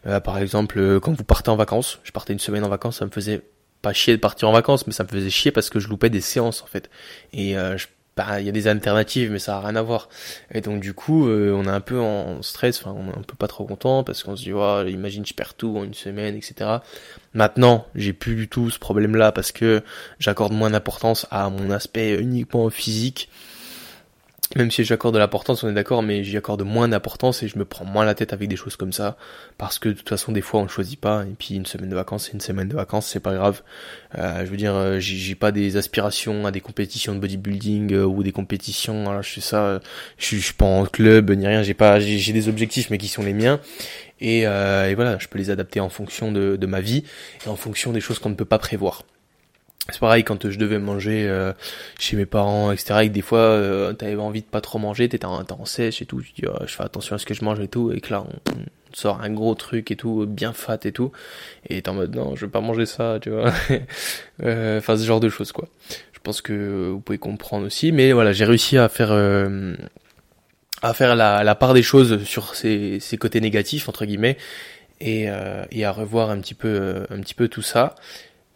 Euh, 0.07 0.19
par 0.19 0.37
exemple, 0.37 0.79
euh, 0.79 0.99
quand 0.99 1.13
vous 1.13 1.23
partez 1.23 1.49
en 1.49 1.55
vacances, 1.55 1.99
je 2.03 2.11
partais 2.11 2.33
une 2.33 2.39
semaine 2.39 2.63
en 2.63 2.69
vacances, 2.69 2.97
ça 2.97 3.05
me 3.05 3.11
faisait 3.11 3.41
pas 3.81 3.93
chier 3.93 4.15
de 4.15 4.21
partir 4.21 4.49
en 4.49 4.51
vacances, 4.51 4.87
mais 4.87 4.93
ça 4.93 5.03
me 5.03 5.09
faisait 5.09 5.29
chier 5.29 5.51
parce 5.51 5.69
que 5.69 5.79
je 5.79 5.87
loupais 5.87 6.09
des 6.09 6.21
séances 6.21 6.63
en 6.63 6.67
fait. 6.67 6.89
Et 7.33 7.53
je 7.53 7.87
bah, 8.17 8.39
il 8.39 8.45
y 8.45 8.49
a 8.49 8.53
des 8.53 8.67
alternatives, 8.67 9.29
mais 9.29 9.39
ça 9.39 9.57
a 9.57 9.59
rien 9.59 9.75
à 9.75 9.81
voir. 9.81 10.07
Et 10.53 10.61
donc 10.61 10.79
du 10.79 10.93
coup, 10.93 11.27
on 11.27 11.65
est 11.65 11.69
un 11.69 11.81
peu 11.81 11.99
en 11.99 12.41
stress, 12.41 12.79
enfin 12.79 12.95
on 12.97 13.11
est 13.11 13.17
un 13.17 13.23
peu 13.23 13.35
pas 13.35 13.49
trop 13.49 13.65
content 13.65 14.05
parce 14.05 14.23
qu'on 14.23 14.37
se 14.37 14.43
dit, 14.43 14.53
oh, 14.53 14.83
imagine 14.87 15.25
je 15.25 15.33
perds 15.33 15.53
tout 15.55 15.77
en 15.77 15.83
une 15.83 15.93
semaine, 15.93 16.33
etc. 16.33 16.77
Maintenant, 17.33 17.85
j'ai 17.93 18.13
plus 18.13 18.35
du 18.35 18.47
tout 18.47 18.69
ce 18.69 18.79
problème-là 18.79 19.33
parce 19.33 19.51
que 19.51 19.83
j'accorde 20.17 20.53
moins 20.53 20.69
d'importance 20.69 21.27
à 21.29 21.49
mon 21.49 21.69
aspect 21.71 22.15
uniquement 22.15 22.69
physique 22.69 23.29
même 24.55 24.69
si 24.69 24.83
j'accorde 24.83 25.15
de 25.15 25.19
l'importance, 25.19 25.63
on 25.63 25.69
est 25.69 25.73
d'accord, 25.73 26.03
mais 26.03 26.23
j'y 26.23 26.37
accorde 26.37 26.61
moins 26.61 26.87
d'importance 26.87 27.41
et 27.41 27.47
je 27.47 27.57
me 27.57 27.65
prends 27.65 27.83
moins 27.83 28.05
la 28.05 28.13
tête 28.13 28.31
avec 28.31 28.47
des 28.47 28.55
choses 28.55 28.75
comme 28.75 28.93
ça, 28.93 29.17
parce 29.57 29.79
que 29.79 29.89
de 29.89 29.93
toute 29.93 30.07
façon, 30.07 30.31
des 30.31 30.41
fois, 30.41 30.59
on 30.59 30.63
ne 30.63 30.69
choisit 30.69 30.99
pas, 30.99 31.23
et 31.23 31.33
puis 31.37 31.55
une 31.55 31.65
semaine 31.65 31.89
de 31.89 31.95
vacances, 31.95 32.29
une 32.31 32.39
semaine 32.39 32.67
de 32.67 32.75
vacances, 32.75 33.07
c'est 33.07 33.19
pas 33.19 33.33
grave. 33.33 33.63
Euh, 34.17 34.45
je 34.45 34.51
veux 34.51 34.57
dire, 34.57 34.75
euh, 34.75 34.99
j'ai 34.99 35.35
pas 35.35 35.51
des 35.51 35.77
aspirations 35.77 36.45
à 36.45 36.51
des 36.51 36.61
compétitions 36.61 37.15
de 37.15 37.19
bodybuilding 37.19 37.93
euh, 37.93 38.05
ou 38.05 38.23
des 38.23 38.31
compétitions, 38.31 39.03
voilà, 39.03 39.21
je 39.21 39.29
fais 39.29 39.41
ça, 39.41 39.79
je, 40.17 40.37
suis 40.37 40.53
pas 40.53 40.65
en 40.65 40.85
club 40.85 41.31
ni 41.31 41.47
rien, 41.47 41.63
j'ai 41.63 41.73
pas, 41.73 41.99
j'ai 41.99 42.33
des 42.33 42.47
objectifs, 42.47 42.89
mais 42.89 42.97
qui 42.97 43.07
sont 43.07 43.23
les 43.23 43.33
miens. 43.33 43.59
Et, 44.21 44.43
voilà, 44.45 45.17
je 45.19 45.27
peux 45.27 45.39
les 45.39 45.49
adapter 45.49 45.79
en 45.79 45.89
fonction 45.89 46.31
de 46.31 46.65
ma 46.65 46.81
vie 46.81 47.03
et 47.45 47.49
en 47.49 47.55
fonction 47.55 47.91
des 47.91 47.99
choses 47.99 48.19
qu'on 48.19 48.29
ne 48.29 48.35
peut 48.35 48.45
pas 48.45 48.59
prévoir 48.59 49.03
c'est 49.89 49.99
pareil 49.99 50.23
quand 50.23 50.49
je 50.49 50.57
devais 50.57 50.79
manger 50.79 51.25
euh, 51.27 51.53
chez 51.99 52.17
mes 52.17 52.25
parents 52.25 52.71
etc 52.71 53.01
et 53.03 53.09
que 53.09 53.13
des 53.13 53.21
fois 53.21 53.39
euh, 53.39 53.93
t'avais 53.93 54.15
envie 54.15 54.41
de 54.41 54.47
pas 54.47 54.61
trop 54.61 54.79
manger 54.79 55.07
t'étais 55.09 55.25
en, 55.25 55.43
en 55.47 55.65
sèche 55.65 56.01
et 56.01 56.05
tout 56.05 56.21
tu 56.21 56.31
dis 56.33 56.47
oh, 56.47 56.57
je 56.65 56.73
fais 56.73 56.83
attention 56.83 57.15
à 57.15 57.19
ce 57.19 57.25
que 57.25 57.33
je 57.33 57.43
mange 57.43 57.59
et 57.59 57.67
tout 57.67 57.91
et 57.91 58.01
que 58.01 58.11
là 58.11 58.23
on, 58.23 58.55
sort 58.93 59.21
un 59.21 59.29
gros 59.29 59.53
truc 59.55 59.91
et 59.91 59.97
tout 59.97 60.25
bien 60.25 60.53
fat 60.53 60.79
et 60.85 60.93
tout 60.93 61.11
et 61.69 61.81
t'es 61.81 61.89
en 61.89 61.93
mode 61.93 62.15
non 62.15 62.35
je 62.35 62.45
vais 62.45 62.51
pas 62.51 62.61
manger 62.61 62.85
ça 62.85 63.19
tu 63.21 63.29
vois. 63.29 63.51
Euh, 64.43 64.79
enfin 64.79 64.97
ce 64.97 65.05
genre 65.05 65.21
de 65.21 65.29
choses 65.29 65.53
quoi. 65.53 65.69
Je 66.11 66.19
pense 66.21 66.41
que 66.41 66.89
vous 66.89 66.99
pouvez 66.99 67.17
comprendre 67.17 67.65
aussi 67.65 67.93
mais 67.93 68.11
voilà 68.11 68.33
j'ai 68.33 68.43
réussi 68.43 68.77
à 68.77 68.89
faire 68.89 69.13
euh, 69.13 69.75
à 70.81 70.93
faire 70.93 71.15
la, 71.15 71.45
la, 71.45 71.55
part 71.55 71.73
des 71.73 71.81
choses 71.81 72.21
sur 72.25 72.53
ces, 72.53 72.99
ces 72.99 73.17
côtés 73.17 73.39
négatifs 73.39 73.87
entre 73.87 74.05
guillemets 74.05 74.35
et, 74.99 75.27
et 75.71 75.85
à 75.85 75.91
revoir 75.91 76.31
un 76.31 76.39
petit 76.39 76.53
peu 76.53 77.05
un 77.09 77.21
petit 77.21 77.33
peu 77.33 77.47
tout 77.47 77.61
ça 77.61 77.95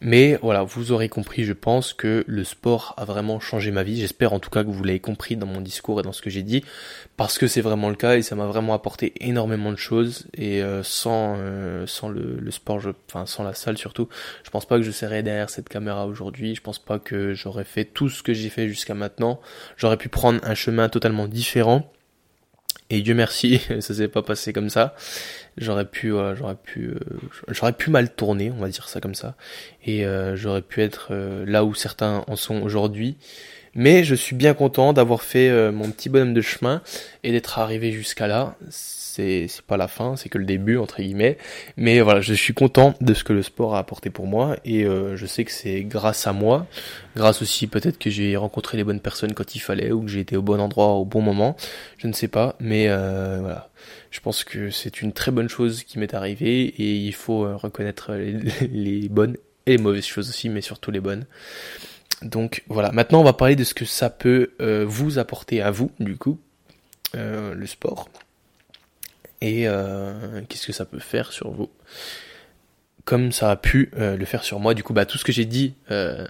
mais 0.00 0.38
voilà, 0.40 0.62
vous 0.62 0.92
aurez 0.92 1.10
compris, 1.10 1.44
je 1.44 1.52
pense 1.52 1.92
que 1.92 2.24
le 2.26 2.42
sport 2.42 2.94
a 2.96 3.04
vraiment 3.04 3.38
changé 3.38 3.70
ma 3.70 3.82
vie. 3.82 4.00
J'espère 4.00 4.32
en 4.32 4.38
tout 4.38 4.48
cas 4.48 4.64
que 4.64 4.70
vous 4.70 4.82
l'avez 4.82 5.00
compris 5.00 5.36
dans 5.36 5.46
mon 5.46 5.60
discours 5.60 6.00
et 6.00 6.02
dans 6.02 6.12
ce 6.12 6.22
que 6.22 6.30
j'ai 6.30 6.42
dit, 6.42 6.64
parce 7.18 7.36
que 7.36 7.46
c'est 7.46 7.60
vraiment 7.60 7.90
le 7.90 7.96
cas 7.96 8.16
et 8.16 8.22
ça 8.22 8.34
m'a 8.34 8.46
vraiment 8.46 8.72
apporté 8.72 9.12
énormément 9.20 9.70
de 9.70 9.76
choses. 9.76 10.26
Et 10.34 10.62
euh, 10.62 10.82
sans 10.82 11.36
euh, 11.38 11.86
sans 11.86 12.08
le, 12.08 12.50
sport, 12.50 12.80
je, 12.80 12.90
enfin 13.08 13.26
sans 13.26 13.44
la 13.44 13.52
salle 13.52 13.76
surtout, 13.76 14.08
je 14.42 14.48
pense 14.48 14.64
pas 14.64 14.78
que 14.78 14.82
je 14.82 14.90
serais 14.90 15.22
derrière 15.22 15.50
cette 15.50 15.68
caméra 15.68 16.06
aujourd'hui. 16.06 16.54
Je 16.54 16.62
pense 16.62 16.78
pas 16.78 16.98
que 16.98 17.34
j'aurais 17.34 17.64
fait 17.64 17.84
tout 17.84 18.08
ce 18.08 18.22
que 18.22 18.32
j'ai 18.32 18.48
fait 18.48 18.68
jusqu'à 18.68 18.94
maintenant. 18.94 19.38
J'aurais 19.76 19.98
pu 19.98 20.08
prendre 20.08 20.40
un 20.44 20.54
chemin 20.54 20.88
totalement 20.88 21.28
différent. 21.28 21.90
Et 22.90 23.02
Dieu 23.02 23.14
merci, 23.14 23.60
ça 23.80 23.94
s'est 23.94 24.08
pas 24.08 24.22
passé 24.22 24.52
comme 24.52 24.70
ça. 24.70 24.94
J'aurais 25.56 25.84
pu, 25.84 26.12
euh, 26.12 26.34
j'aurais 26.34 26.56
pu, 26.56 26.88
euh, 26.88 26.98
j'aurais 27.48 27.72
pu 27.72 27.90
mal 27.90 28.12
tourner, 28.12 28.50
on 28.50 28.60
va 28.60 28.68
dire 28.68 28.88
ça 28.88 29.00
comme 29.00 29.14
ça. 29.14 29.34
Et 29.84 30.04
euh, 30.04 30.36
j'aurais 30.36 30.62
pu 30.62 30.82
être 30.82 31.12
là 31.46 31.64
où 31.64 31.74
certains 31.74 32.24
en 32.26 32.36
sont 32.36 32.62
aujourd'hui. 32.62 33.16
Mais 33.74 34.02
je 34.02 34.16
suis 34.16 34.34
bien 34.34 34.52
content 34.52 34.92
d'avoir 34.92 35.22
fait 35.22 35.70
mon 35.70 35.92
petit 35.92 36.08
bonhomme 36.08 36.34
de 36.34 36.40
chemin 36.40 36.82
et 37.22 37.30
d'être 37.30 37.60
arrivé 37.60 37.92
jusqu'à 37.92 38.26
là 38.26 38.56
c'est 39.10 39.48
pas 39.66 39.76
la 39.76 39.88
fin, 39.88 40.16
c'est 40.16 40.28
que 40.28 40.38
le 40.38 40.44
début 40.44 40.76
entre 40.78 41.00
guillemets. 41.02 41.36
Mais 41.76 42.00
voilà, 42.00 42.20
je 42.20 42.34
suis 42.34 42.54
content 42.54 42.94
de 43.00 43.14
ce 43.14 43.24
que 43.24 43.32
le 43.32 43.42
sport 43.42 43.74
a 43.74 43.78
apporté 43.78 44.10
pour 44.10 44.26
moi 44.26 44.56
et 44.64 44.84
euh, 44.84 45.16
je 45.16 45.26
sais 45.26 45.44
que 45.44 45.50
c'est 45.50 45.82
grâce 45.82 46.26
à 46.26 46.32
moi, 46.32 46.66
grâce 47.16 47.42
aussi 47.42 47.66
peut-être 47.66 47.98
que 47.98 48.10
j'ai 48.10 48.36
rencontré 48.36 48.76
les 48.76 48.84
bonnes 48.84 49.00
personnes 49.00 49.34
quand 49.34 49.54
il 49.54 49.58
fallait 49.58 49.92
ou 49.92 50.02
que 50.02 50.08
j'ai 50.08 50.20
été 50.20 50.36
au 50.36 50.42
bon 50.42 50.60
endroit 50.60 50.88
au 50.94 51.04
bon 51.04 51.20
moment, 51.20 51.56
je 51.98 52.06
ne 52.06 52.12
sais 52.12 52.28
pas, 52.28 52.56
mais 52.60 52.86
euh, 52.88 53.38
voilà. 53.40 53.70
Je 54.10 54.20
pense 54.20 54.44
que 54.44 54.70
c'est 54.70 55.02
une 55.02 55.12
très 55.12 55.30
bonne 55.30 55.48
chose 55.48 55.84
qui 55.84 55.98
m'est 55.98 56.14
arrivée 56.14 56.62
et 56.62 56.94
il 56.96 57.14
faut 57.14 57.44
euh, 57.44 57.56
reconnaître 57.56 58.12
les, 58.14 59.08
bonnes 59.08 59.36
et 59.66 59.76
les 59.76 59.82
mauvaises 59.82 60.06
choses 60.06 60.28
aussi, 60.28 60.48
mais 60.48 60.60
surtout 60.60 60.90
les 60.90 61.00
bonnes. 61.00 61.26
Donc 62.22 62.64
voilà, 62.68 62.92
maintenant 62.92 63.20
on 63.20 63.24
va 63.24 63.32
parler 63.32 63.56
de 63.56 63.64
ce 63.64 63.72
que 63.72 63.84
ça 63.84 64.10
peut 64.10 64.50
vous 64.86 65.18
apporter 65.18 65.62
à 65.62 65.70
vous, 65.70 65.90
du 66.00 66.16
coup, 66.16 66.38
le 67.14 67.66
sport 67.66 68.08
et 69.40 69.66
euh, 69.66 70.42
qu'est-ce 70.48 70.66
que 70.66 70.72
ça 70.72 70.84
peut 70.84 70.98
faire 70.98 71.32
sur 71.32 71.50
vous? 71.50 71.70
Comme 73.04 73.32
ça 73.32 73.50
a 73.50 73.56
pu 73.56 73.90
euh, 73.98 74.16
le 74.16 74.24
faire 74.24 74.44
sur 74.44 74.60
moi. 74.60 74.74
Du 74.74 74.82
coup 74.82 74.92
bah 74.92 75.06
tout 75.06 75.18
ce 75.18 75.24
que 75.24 75.32
j'ai 75.32 75.46
dit 75.46 75.74
euh, 75.90 76.26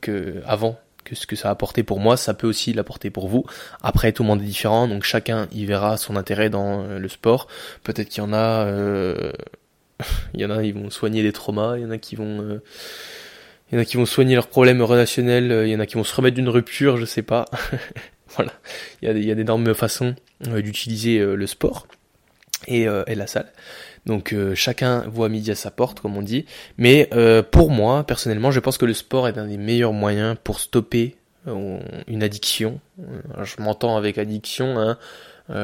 que 0.00 0.42
avant 0.46 0.78
que 1.02 1.14
ce 1.14 1.26
que 1.26 1.36
ça 1.36 1.48
a 1.48 1.50
apporté 1.50 1.82
pour 1.82 2.00
moi 2.00 2.16
ça 2.16 2.32
peut 2.32 2.46
aussi 2.46 2.72
l'apporter 2.72 3.10
pour 3.10 3.28
vous. 3.28 3.44
Après 3.82 4.12
tout 4.12 4.22
le 4.22 4.28
monde 4.28 4.40
est 4.40 4.46
différent 4.46 4.86
donc 4.88 5.02
chacun 5.02 5.48
y 5.52 5.66
verra 5.66 5.96
son 5.96 6.16
intérêt 6.16 6.50
dans 6.50 6.84
le 6.86 7.08
sport. 7.08 7.48
Peut-être 7.82 8.08
qu'il 8.08 8.22
y 8.22 8.26
en 8.26 8.32
a 8.32 8.66
il 10.34 10.40
y 10.40 10.44
en 10.44 10.50
a 10.50 10.62
ils 10.62 10.74
vont 10.74 10.90
soigner 10.90 11.22
des 11.22 11.32
traumas 11.32 11.76
il 11.76 11.82
y 11.82 11.86
en 11.86 11.90
a 11.90 11.98
qui 11.98 12.14
vont 12.14 12.60
il 13.70 13.74
y 13.74 13.78
en 13.78 13.80
a 13.80 13.84
qui 13.84 13.96
vont 13.96 14.06
soigner 14.06 14.36
leurs 14.36 14.48
problèmes 14.48 14.80
relationnels 14.80 15.64
il 15.66 15.70
y 15.70 15.76
en 15.76 15.80
a 15.80 15.86
qui 15.86 15.96
vont 15.96 16.04
se 16.04 16.14
remettre 16.14 16.36
d'une 16.36 16.48
rupture 16.48 16.96
je 16.96 17.04
sais 17.04 17.22
pas. 17.22 17.46
Voilà. 18.36 18.50
Il 19.00 19.06
y 19.06 19.08
a, 19.12 19.14
il 19.14 19.24
y 19.24 19.30
a 19.30 19.36
d'énormes 19.36 19.74
façons 19.74 20.16
d'utiliser 20.40 21.20
le 21.20 21.46
sport 21.46 21.86
euh, 22.68 23.04
et, 23.06 23.14
la 23.14 23.26
salle. 23.26 23.52
Donc 24.06 24.32
euh, 24.32 24.54
chacun 24.54 25.00
voit 25.08 25.28
midi 25.28 25.50
à 25.50 25.54
sa 25.54 25.70
porte, 25.70 26.00
comme 26.00 26.16
on 26.16 26.22
dit. 26.22 26.46
Mais 26.78 27.08
euh, 27.12 27.42
pour 27.42 27.70
moi, 27.70 28.04
personnellement, 28.04 28.50
je 28.50 28.60
pense 28.60 28.78
que 28.78 28.86
le 28.86 28.94
sport 28.94 29.28
est 29.28 29.38
un 29.38 29.46
des 29.46 29.56
meilleurs 29.56 29.92
moyens 29.92 30.36
pour 30.42 30.60
stopper 30.60 31.16
une 31.46 32.22
addiction. 32.22 32.80
je 33.42 33.62
m'entends 33.62 33.98
avec 33.98 34.16
addiction, 34.16 34.78
hein. 34.78 34.96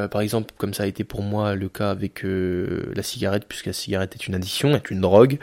par 0.08 0.20
exemple, 0.20 0.52
comme 0.58 0.74
ça 0.74 0.82
a 0.82 0.86
été 0.86 1.04
pour 1.04 1.22
moi 1.22 1.54
le 1.54 1.70
cas 1.70 1.88
avec 1.88 2.20
la 2.22 3.02
cigarette, 3.02 3.46
puisque 3.48 3.64
la 3.64 3.72
cigarette 3.72 4.14
est 4.14 4.26
une 4.26 4.34
addiction, 4.34 4.74
est 4.74 4.90
une 4.90 5.00
drogue, 5.00 5.38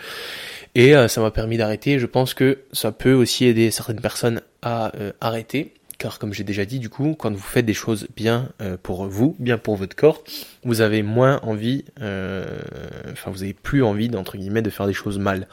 et 0.75 0.93
ça 1.07 1.21
m'a 1.21 1.31
permis 1.31 1.57
d'arrêter. 1.57 1.97
Je 1.97 2.05
pense 2.05 2.35
que 2.35 2.59
ça 2.71 2.91
peut 2.91 3.13
aussi 3.13 3.45
aider 3.45 3.71
certaines 3.71 3.99
personnes 3.99 4.41
à 4.61 4.91
arrêter 5.21 5.73
car 5.97 6.19
comme 6.19 6.33
j'ai 6.33 6.43
déjà 6.43 6.65
dit 6.65 6.79
du 6.79 6.89
coup, 6.89 7.15
quand 7.17 7.31
vous 7.31 7.39
faites 7.39 7.65
des 7.65 7.73
choses 7.73 8.07
bien 8.15 8.49
euh, 8.61 8.77
pour 8.81 9.07
vous, 9.07 9.35
bien 9.39 9.57
pour 9.57 9.75
votre 9.75 9.95
corps, 9.95 10.23
vous 10.63 10.81
avez 10.81 11.01
moins 11.01 11.39
envie, 11.41 11.85
euh, 12.01 12.59
enfin 13.11 13.31
vous 13.31 13.43
avez 13.43 13.53
plus 13.53 13.83
envie 13.83 14.07
d'entre 14.09 14.37
guillemets 14.37 14.61
de 14.61 14.69
faire 14.69 14.85
des 14.85 14.93
choses 14.93 15.17
mal. 15.17 15.47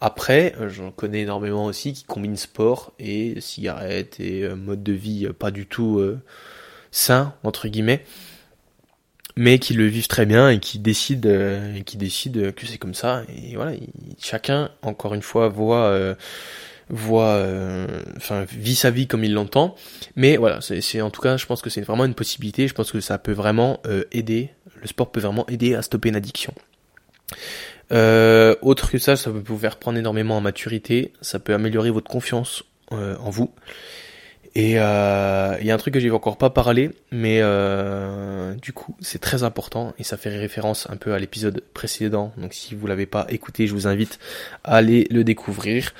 Après, 0.00 0.54
euh, 0.60 0.68
j'en 0.68 0.90
connais 0.90 1.22
énormément 1.22 1.66
aussi 1.66 1.92
qui 1.92 2.04
combinent 2.04 2.36
sport 2.36 2.92
et 2.98 3.40
cigarettes 3.40 4.20
et 4.20 4.48
mode 4.48 4.82
de 4.82 4.92
vie 4.92 5.28
pas 5.38 5.50
du 5.50 5.66
tout 5.66 6.02
sain 6.90 7.34
entre 7.44 7.68
guillemets. 7.68 8.04
mais 9.36 9.58
qui 9.58 9.74
le 9.74 9.86
vivent 9.86 10.08
très 10.08 10.26
bien 10.26 10.50
et 10.50 10.58
qui 10.60 10.78
décident, 10.78 11.28
euh, 11.28 11.80
qui 11.82 11.96
décident 11.96 12.52
que 12.52 12.66
c'est 12.66 12.78
comme 12.78 12.94
ça. 12.94 13.22
Et 13.28 13.56
voilà, 13.56 13.72
chacun, 14.20 14.70
encore 14.82 15.14
une 15.14 15.22
fois, 15.22 15.48
voit, 15.48 16.16
voit, 16.90 17.34
euh, 17.34 17.86
enfin, 18.16 18.44
vit 18.50 18.74
sa 18.74 18.90
vie 18.90 19.06
comme 19.06 19.24
il 19.24 19.32
l'entend. 19.32 19.74
Mais 20.16 20.36
voilà, 20.36 20.60
c'est 20.60 21.00
en 21.00 21.10
tout 21.10 21.20
cas, 21.20 21.36
je 21.36 21.46
pense 21.46 21.62
que 21.62 21.70
c'est 21.70 21.80
vraiment 21.80 22.04
une 22.04 22.14
possibilité. 22.14 22.68
Je 22.68 22.74
pense 22.74 22.92
que 22.92 23.00
ça 23.00 23.18
peut 23.18 23.32
vraiment 23.32 23.80
aider. 24.12 24.50
Le 24.80 24.86
sport 24.86 25.10
peut 25.10 25.20
vraiment 25.20 25.46
aider 25.48 25.74
à 25.74 25.82
stopper 25.82 26.08
une 26.08 26.16
addiction. 26.16 26.52
autre 27.90 28.90
que 28.90 28.98
ça, 28.98 29.16
ça 29.16 29.30
peut 29.30 29.42
vous 29.44 29.58
faire 29.58 29.76
prendre 29.76 29.98
énormément 29.98 30.36
en 30.36 30.40
maturité. 30.40 31.12
Ça 31.20 31.38
peut 31.38 31.54
améliorer 31.54 31.90
votre 31.90 32.10
confiance 32.10 32.64
en 32.90 33.30
vous. 33.30 33.50
Et 34.54 34.74
euh, 34.78 35.56
il 35.60 35.66
y 35.66 35.70
a 35.70 35.74
un 35.74 35.78
truc 35.78 35.94
que 35.94 36.00
j'ai 36.00 36.10
encore 36.10 36.36
pas 36.36 36.50
parlé, 36.50 36.90
mais 37.12 37.38
euh, 37.40 38.54
du 38.54 38.72
coup 38.72 38.96
c'est 39.00 39.20
très 39.20 39.44
important 39.44 39.94
et 39.98 40.02
ça 40.02 40.16
fait 40.16 40.28
référence 40.30 40.88
un 40.90 40.96
peu 40.96 41.14
à 41.14 41.18
l'épisode 41.20 41.62
précédent. 41.72 42.32
Donc 42.36 42.52
si 42.52 42.74
vous 42.74 42.86
l'avez 42.88 43.06
pas 43.06 43.26
écouté, 43.28 43.68
je 43.68 43.74
vous 43.74 43.86
invite 43.86 44.18
à 44.64 44.76
aller 44.76 45.06
le 45.10 45.22
découvrir. 45.22 45.94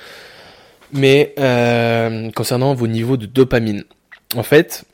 Mais 0.93 1.33
euh, 1.39 2.31
concernant 2.31 2.73
vos 2.73 2.87
niveaux 2.87 3.17
de 3.17 3.25
dopamine, 3.25 3.83
en 4.35 4.43
fait, 4.43 4.85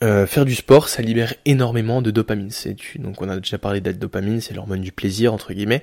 faire 0.00 0.44
du 0.44 0.54
sport, 0.54 0.88
ça 0.88 1.02
libère 1.02 1.34
énormément 1.44 2.00
de 2.02 2.10
dopamine. 2.10 2.50
Donc 2.96 3.20
on 3.20 3.28
a 3.28 3.36
déjà 3.36 3.58
parlé 3.58 3.80
d'être 3.80 3.98
dopamine, 3.98 4.40
c'est 4.40 4.54
l'hormone 4.54 4.80
du 4.80 4.92
plaisir 4.92 5.34
entre 5.34 5.52
guillemets. 5.52 5.82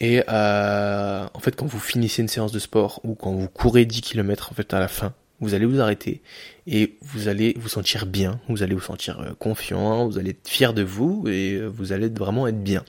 Et 0.00 0.20
en 0.28 1.40
fait, 1.40 1.54
quand 1.54 1.66
vous 1.66 1.78
finissez 1.78 2.22
une 2.22 2.28
séance 2.28 2.50
de 2.50 2.58
sport 2.58 3.00
ou 3.04 3.14
quand 3.14 3.32
vous 3.32 3.48
courez 3.48 3.84
10 3.84 4.00
km 4.00 4.50
en 4.50 4.54
fait 4.54 4.74
à 4.74 4.80
la 4.80 4.88
fin, 4.88 5.14
vous 5.42 5.54
allez 5.54 5.66
vous 5.66 5.80
arrêter 5.80 6.22
et 6.66 6.96
vous 7.02 7.28
allez 7.28 7.54
vous 7.58 7.68
sentir 7.68 8.06
bien, 8.06 8.40
vous 8.48 8.62
allez 8.62 8.74
vous 8.74 8.80
sentir 8.80 9.20
euh, 9.20 9.32
confiant, 9.38 10.06
vous 10.06 10.18
allez 10.18 10.30
être 10.30 10.48
fier 10.48 10.72
de 10.72 10.82
vous 10.82 11.24
et 11.26 11.54
euh, 11.54 11.66
vous 11.66 11.92
allez 11.92 12.08
vraiment 12.08 12.46
être 12.46 12.62
bien. 12.62 12.84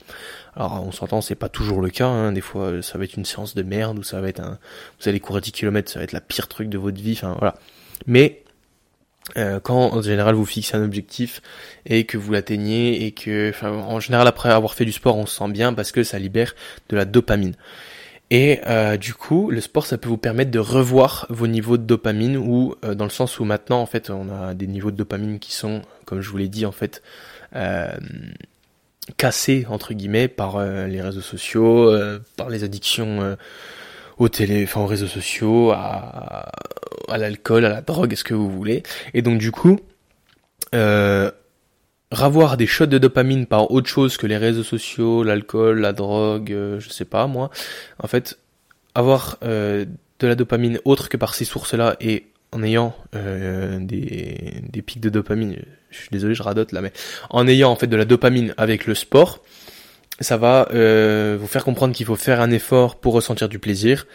Alors 0.54 0.82
on 0.86 0.92
s'entend, 0.92 1.20
c'est 1.20 1.34
pas 1.34 1.48
toujours 1.48 1.82
le 1.82 1.90
cas, 1.90 2.06
hein. 2.06 2.32
des 2.32 2.40
fois 2.40 2.66
euh, 2.66 2.82
ça 2.82 2.96
va 2.96 3.04
être 3.04 3.16
une 3.16 3.24
séance 3.24 3.56
de 3.56 3.62
merde 3.64 3.98
ou 3.98 4.04
ça 4.04 4.20
va 4.20 4.28
être 4.28 4.40
un, 4.40 4.58
vous 5.00 5.08
allez 5.08 5.18
courir 5.18 5.42
10 5.42 5.50
km, 5.50 5.90
ça 5.90 5.98
va 5.98 6.04
être 6.04 6.12
la 6.12 6.20
pire 6.20 6.46
truc 6.46 6.68
de 6.68 6.78
votre 6.78 7.00
vie, 7.00 7.12
enfin 7.12 7.36
voilà. 7.38 7.56
Mais 8.06 8.40
quand 9.62 9.94
en 9.94 10.02
général 10.02 10.34
vous 10.34 10.44
fixez 10.44 10.76
un 10.76 10.84
objectif 10.84 11.40
et 11.86 12.04
que 12.04 12.18
vous 12.18 12.30
l'atteignez 12.30 13.06
et 13.06 13.12
que, 13.12 13.48
enfin, 13.48 13.70
en 13.70 13.98
général 13.98 14.28
après 14.28 14.50
avoir 14.50 14.74
fait 14.74 14.84
du 14.84 14.92
sport, 14.92 15.16
on 15.16 15.24
se 15.24 15.38
sent 15.38 15.48
bien 15.48 15.72
parce 15.72 15.92
que 15.92 16.04
ça 16.04 16.18
libère 16.18 16.54
de 16.90 16.96
la 16.96 17.06
dopamine. 17.06 17.54
Et 18.30 18.60
euh, 18.66 18.96
du 18.96 19.14
coup, 19.14 19.50
le 19.50 19.60
sport, 19.60 19.86
ça 19.86 19.98
peut 19.98 20.08
vous 20.08 20.16
permettre 20.16 20.50
de 20.50 20.58
revoir 20.58 21.26
vos 21.28 21.46
niveaux 21.46 21.76
de 21.76 21.84
dopamine, 21.84 22.36
ou 22.36 22.74
euh, 22.84 22.94
dans 22.94 23.04
le 23.04 23.10
sens 23.10 23.38
où 23.38 23.44
maintenant, 23.44 23.80
en 23.80 23.86
fait, 23.86 24.10
on 24.10 24.28
a 24.30 24.54
des 24.54 24.66
niveaux 24.66 24.90
de 24.90 24.96
dopamine 24.96 25.38
qui 25.38 25.52
sont, 25.52 25.82
comme 26.04 26.20
je 26.20 26.30
vous 26.30 26.38
l'ai 26.38 26.48
dit, 26.48 26.66
en 26.66 26.72
fait, 26.72 27.02
euh, 27.54 27.92
cassés 29.18 29.66
entre 29.68 29.92
guillemets 29.92 30.28
par 30.28 30.56
euh, 30.56 30.86
les 30.86 31.02
réseaux 31.02 31.20
sociaux, 31.20 31.94
par 32.36 32.48
les 32.48 32.64
addictions 32.64 33.36
au 34.18 34.28
télé, 34.28 34.64
enfin 34.64 34.80
aux 34.80 34.86
réseaux 34.86 35.06
sociaux, 35.06 35.72
à, 35.72 36.50
à 37.08 37.18
l'alcool, 37.18 37.64
à 37.64 37.68
la 37.68 37.82
drogue, 37.82 38.12
est-ce 38.12 38.24
que 38.24 38.34
vous 38.34 38.50
voulez. 38.50 38.82
Et 39.12 39.22
donc 39.22 39.38
du 39.38 39.50
coup, 39.50 39.78
euh, 40.74 41.30
ravoir 42.14 42.56
des 42.56 42.66
shots 42.66 42.86
de 42.86 42.98
dopamine 42.98 43.46
par 43.46 43.70
autre 43.70 43.88
chose 43.88 44.16
que 44.16 44.26
les 44.26 44.36
réseaux 44.36 44.62
sociaux, 44.62 45.22
l'alcool, 45.22 45.80
la 45.80 45.92
drogue, 45.92 46.52
euh, 46.52 46.80
je 46.80 46.88
sais 46.88 47.04
pas 47.04 47.26
moi. 47.26 47.50
En 47.98 48.06
fait, 48.06 48.38
avoir 48.94 49.38
euh, 49.44 49.84
de 50.20 50.26
la 50.26 50.34
dopamine 50.34 50.78
autre 50.84 51.08
que 51.08 51.16
par 51.16 51.34
ces 51.34 51.44
sources-là 51.44 51.96
et 52.00 52.26
en 52.52 52.62
ayant 52.62 52.94
euh, 53.16 53.78
des, 53.80 54.62
des 54.70 54.82
pics 54.82 55.00
de 55.00 55.10
dopamine, 55.10 55.56
je 55.90 55.98
suis 55.98 56.08
désolé, 56.10 56.34
je 56.34 56.42
radote 56.42 56.72
là, 56.72 56.80
mais 56.80 56.92
en 57.30 57.46
ayant 57.48 57.70
en 57.70 57.76
fait 57.76 57.88
de 57.88 57.96
la 57.96 58.04
dopamine 58.04 58.54
avec 58.56 58.86
le 58.86 58.94
sport, 58.94 59.40
ça 60.20 60.36
va 60.36 60.68
vous 60.70 61.46
faire 61.48 61.64
comprendre 61.64 61.92
qu'il 61.92 62.06
faut 62.06 62.14
faire 62.14 62.40
un 62.40 62.52
effort 62.52 63.00
pour 63.00 63.14
ressentir 63.14 63.48
du 63.48 63.58
plaisir 63.58 64.06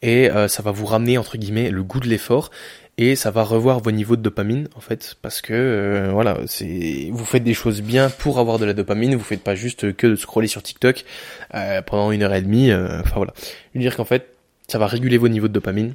et 0.00 0.30
ça 0.46 0.62
va 0.62 0.70
vous 0.70 0.86
ramener 0.86 1.18
entre 1.18 1.36
guillemets 1.36 1.70
le 1.70 1.82
goût 1.82 1.98
de 1.98 2.06
l'effort 2.06 2.52
et 3.00 3.16
ça 3.16 3.30
va 3.30 3.42
revoir 3.44 3.80
vos 3.80 3.90
niveaux 3.90 4.16
de 4.16 4.20
dopamine 4.20 4.68
en 4.76 4.80
fait 4.80 5.16
parce 5.22 5.40
que 5.40 5.54
euh, 5.54 6.10
voilà 6.12 6.36
c'est 6.46 7.08
vous 7.10 7.24
faites 7.24 7.42
des 7.42 7.54
choses 7.54 7.80
bien 7.80 8.10
pour 8.10 8.38
avoir 8.38 8.58
de 8.58 8.66
la 8.66 8.74
dopamine 8.74 9.14
vous 9.14 9.24
faites 9.24 9.42
pas 9.42 9.54
juste 9.54 9.96
que 9.96 10.06
de 10.06 10.16
scroller 10.16 10.48
sur 10.48 10.62
TikTok 10.62 11.06
euh, 11.54 11.80
pendant 11.80 12.12
une 12.12 12.22
heure 12.22 12.34
et 12.34 12.42
demie 12.42 12.70
euh, 12.70 13.00
enfin 13.00 13.16
voilà. 13.16 13.32
Je 13.72 13.78
veux 13.78 13.82
dire 13.82 13.96
qu'en 13.96 14.04
fait 14.04 14.34
ça 14.68 14.78
va 14.78 14.86
réguler 14.86 15.16
vos 15.16 15.28
niveaux 15.28 15.48
de 15.48 15.52
dopamine 15.54 15.94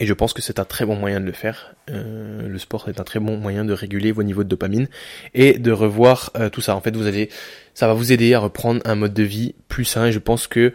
et 0.00 0.06
je 0.06 0.14
pense 0.14 0.32
que 0.32 0.40
c'est 0.40 0.58
un 0.58 0.64
très 0.64 0.86
bon 0.86 0.96
moyen 0.96 1.20
de 1.20 1.26
le 1.26 1.32
faire 1.32 1.74
le 1.88 2.58
sport 2.58 2.88
est 2.88 2.98
un 2.98 3.04
très 3.04 3.20
bon 3.20 3.36
moyen 3.36 3.66
de 3.66 3.74
réguler 3.74 4.10
vos 4.10 4.22
niveaux 4.22 4.42
de 4.42 4.48
dopamine 4.48 4.88
et 5.34 5.58
de 5.58 5.70
revoir 5.70 6.32
tout 6.50 6.62
ça. 6.62 6.74
En 6.74 6.80
fait 6.80 6.96
vous 6.96 7.06
allez 7.06 7.28
ça 7.74 7.86
va 7.86 7.92
vous 7.92 8.10
aider 8.10 8.32
à 8.32 8.40
reprendre 8.40 8.80
un 8.86 8.94
mode 8.94 9.14
de 9.14 9.22
vie 9.22 9.54
plus 9.68 9.84
sain 9.84 10.06
et 10.06 10.12
je 10.12 10.18
pense 10.18 10.46
que 10.46 10.72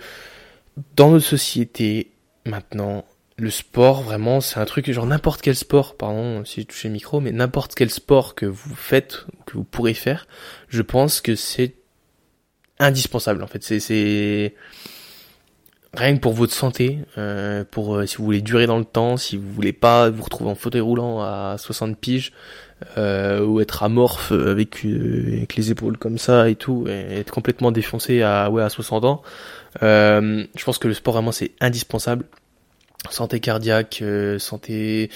dans 0.96 1.10
notre 1.10 1.26
société 1.26 2.12
maintenant 2.46 3.06
le 3.38 3.50
sport, 3.50 4.02
vraiment, 4.04 4.42
c'est 4.42 4.60
un 4.60 4.66
truc, 4.66 4.92
genre 4.92 5.06
n'importe 5.06 5.42
quel 5.42 5.56
sport, 5.56 5.96
pardon 5.96 6.46
si 6.46 6.62
je 6.62 6.68
touche 6.68 6.84
le 6.84 6.92
micro, 6.92 7.20
mais 7.20 7.32
n'importe 7.32 7.74
quel 7.76 7.90
sport 7.90 8.36
que 8.36 8.46
vous 8.46 8.76
faites, 8.76 9.26
que 9.46 9.54
vous 9.54 9.64
pourrez 9.64 9.94
faire, 9.94 10.28
je 10.70 10.82
pense 10.82 11.22
que 11.22 11.36
c'est 11.36 11.74
indispensable, 12.80 13.44
en 13.44 13.48
fait. 13.48 13.64
C'est, 13.64 14.54
rien 15.94 16.16
que 16.16 16.22
pour 16.22 16.34
votre 16.34 16.54
santé, 16.54 17.00
euh, 17.18 17.64
pour 17.70 17.96
euh, 17.96 18.06
si 18.06 18.18
vous 18.18 18.26
voulez 18.26 18.42
durer 18.42 18.68
dans 18.68 18.78
le 18.78 18.86
temps, 18.86 19.18
si 19.18 19.38
vous 19.38 19.52
voulez 19.52 19.74
pas 19.74 20.10
vous 20.10 20.24
retrouver 20.24 20.50
en 20.50 20.56
fauteuil 20.56 20.82
roulant 20.82 21.22
à 21.22 21.56
60 21.58 21.98
piges, 21.98 22.34
euh, 22.98 23.46
ou 23.46 23.60
être 23.62 23.84
amorphe 23.84 24.32
avec, 24.32 24.86
avec 24.86 25.56
les 25.56 25.72
épaules 25.72 25.98
comme 25.98 26.18
ça 26.18 26.50
et 26.50 26.56
tout, 26.56 26.86
et 26.88 27.20
être 27.20 27.32
complètement 27.32 27.72
défoncé 27.72 28.22
à, 28.22 28.50
ouais, 28.50 28.64
à 28.64 28.70
60 28.70 29.06
ans, 29.06 29.22
je 29.82 30.64
pense 30.64 30.78
que 30.78 30.88
le 30.88 30.94
sport, 30.94 31.14
vraiment, 31.14 31.32
c'est 31.32 31.52
indispensable 31.60 32.26
santé 33.10 33.40
cardiaque, 33.40 34.00
euh, 34.02 34.40
santé 34.40 35.10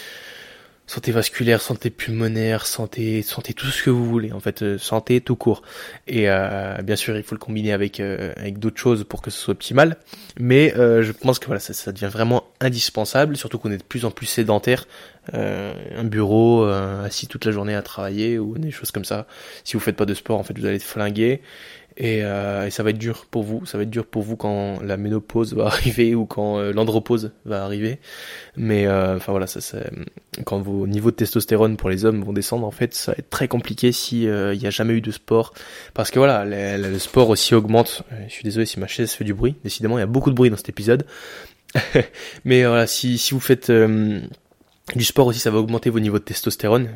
santé 0.88 1.12
vasculaire, 1.12 1.62
santé 1.62 1.90
pulmonaire, 1.90 2.68
santé 2.68 3.24
santé 3.24 3.54
tout 3.54 3.66
ce 3.66 3.82
que 3.82 3.90
vous 3.90 4.06
voulez 4.06 4.32
en 4.32 4.40
fait, 4.40 4.62
euh, 4.62 4.78
santé 4.78 5.20
tout 5.20 5.36
court. 5.36 5.64
Et 6.06 6.30
euh, 6.30 6.80
bien 6.84 6.96
sûr, 6.96 7.18
il 7.18 7.24
faut 7.24 7.34
le 7.34 7.40
combiner 7.40 7.74
avec 7.74 8.00
avec 8.00 8.60
d'autres 8.60 8.80
choses 8.80 9.04
pour 9.04 9.22
que 9.22 9.32
ce 9.32 9.40
soit 9.40 9.54
optimal, 9.54 9.98
mais 10.40 10.74
je 10.76 11.12
pense 11.12 11.40
que 11.40 11.48
voilà, 11.48 11.60
ça, 11.60 11.74
ça 11.74 11.92
devient 11.92 12.10
vraiment 12.12 12.44
indispensable, 12.60 13.36
surtout 13.36 13.58
qu'on 13.58 13.72
est 13.72 13.78
de 13.78 13.84
plus 13.84 14.06
en 14.06 14.12
plus 14.12 14.28
sédentaire, 14.28 14.88
un 15.34 16.04
bureau 16.04 16.66
assis 16.66 17.28
toute 17.28 17.46
la 17.46 17.52
journée 17.52 17.74
à 17.74 17.82
travailler 17.82 18.38
ou 18.38 18.58
des 18.58 18.72
choses 18.72 18.92
comme 18.92 19.06
ça. 19.06 19.26
Si 19.64 19.74
vous 19.74 19.80
faites 19.80 19.96
pas 19.96 20.06
de 20.06 20.14
sport, 20.14 20.38
en 20.38 20.44
fait, 20.44 20.58
vous 20.58 20.66
allez 20.66 20.76
être 20.76 20.84
flingué 20.84 21.42
et, 21.98 22.24
euh, 22.24 22.68
et, 22.68 22.72
ça 22.72 22.84
va 22.84 22.90
être 22.90 22.98
dur 22.98 23.26
pour 23.32 23.44
vous, 23.44 23.66
ça 23.66 23.78
va 23.78 23.84
être 23.84 23.90
dur 23.90 24.06
pour 24.06 24.22
vous 24.22 24.36
quand 24.36 24.82
la 24.82 24.98
ménopause 24.98 25.54
va 25.54 25.66
arriver 25.68 26.14
ou 26.14 26.26
quand 26.26 26.60
euh, 26.60 26.74
l'andropause 26.74 27.32
va 27.46 27.64
arriver. 27.64 28.00
Mais 28.58 28.86
euh, 28.86 29.16
enfin 29.16 29.32
voilà, 29.32 29.48
ça, 29.48 29.62
ça, 29.62 29.80
quand 30.44 30.60
vos 30.60 30.88
niveaux 30.88 31.12
de 31.12 31.16
testostérone 31.16 31.78
pour 31.78 31.90
les 31.90 32.04
hommes 32.04 32.22
vont 32.24 32.34
descendre, 32.34 32.68
en 32.68 32.72
fait, 32.72 32.94
ça 32.94 33.14
va 33.14 33.18
être 33.20 33.30
très 33.30 33.48
compliqué 33.48 33.94
si 33.94 34.28
euh, 34.28 34.54
il 34.54 34.60
n'y 34.60 34.68
a 34.68 34.72
jamais 34.72 34.94
eu 34.94 35.02
de 35.02 35.12
sport, 35.12 35.54
parce 35.94 36.12
que 36.12 36.20
voilà, 36.20 36.44
le, 36.46 37.00
sport 37.00 37.30
aussi 37.30 37.56
augmente. 37.56 38.04
Je 38.28 38.34
suis 38.34 38.44
désolé 38.44 38.66
si 38.66 38.80
ma 38.80 38.88
chaise 38.88 39.12
fait 39.12 39.24
du 39.24 39.34
bruit. 39.34 39.56
Décidément, 39.64 39.98
il 39.98 40.02
y 40.02 40.04
a 40.04 40.08
beaucoup 40.08 40.32
de 40.32 40.36
bruit 40.36 40.50
dans 40.50 40.58
cet 40.58 40.70
épisode. 40.70 41.06
Mais 42.46 42.66
voilà, 42.66 42.88
si 42.88 43.18
vous 43.32 43.40
faites 43.40 43.72
du 43.72 45.04
sport 45.04 45.28
aussi, 45.28 45.40
ça 45.40 45.52
va 45.52 45.60
augmenter 45.60 45.90
vos 45.90 46.00
niveaux 46.00 46.20
de 46.20 46.24
testostérone 46.24 46.90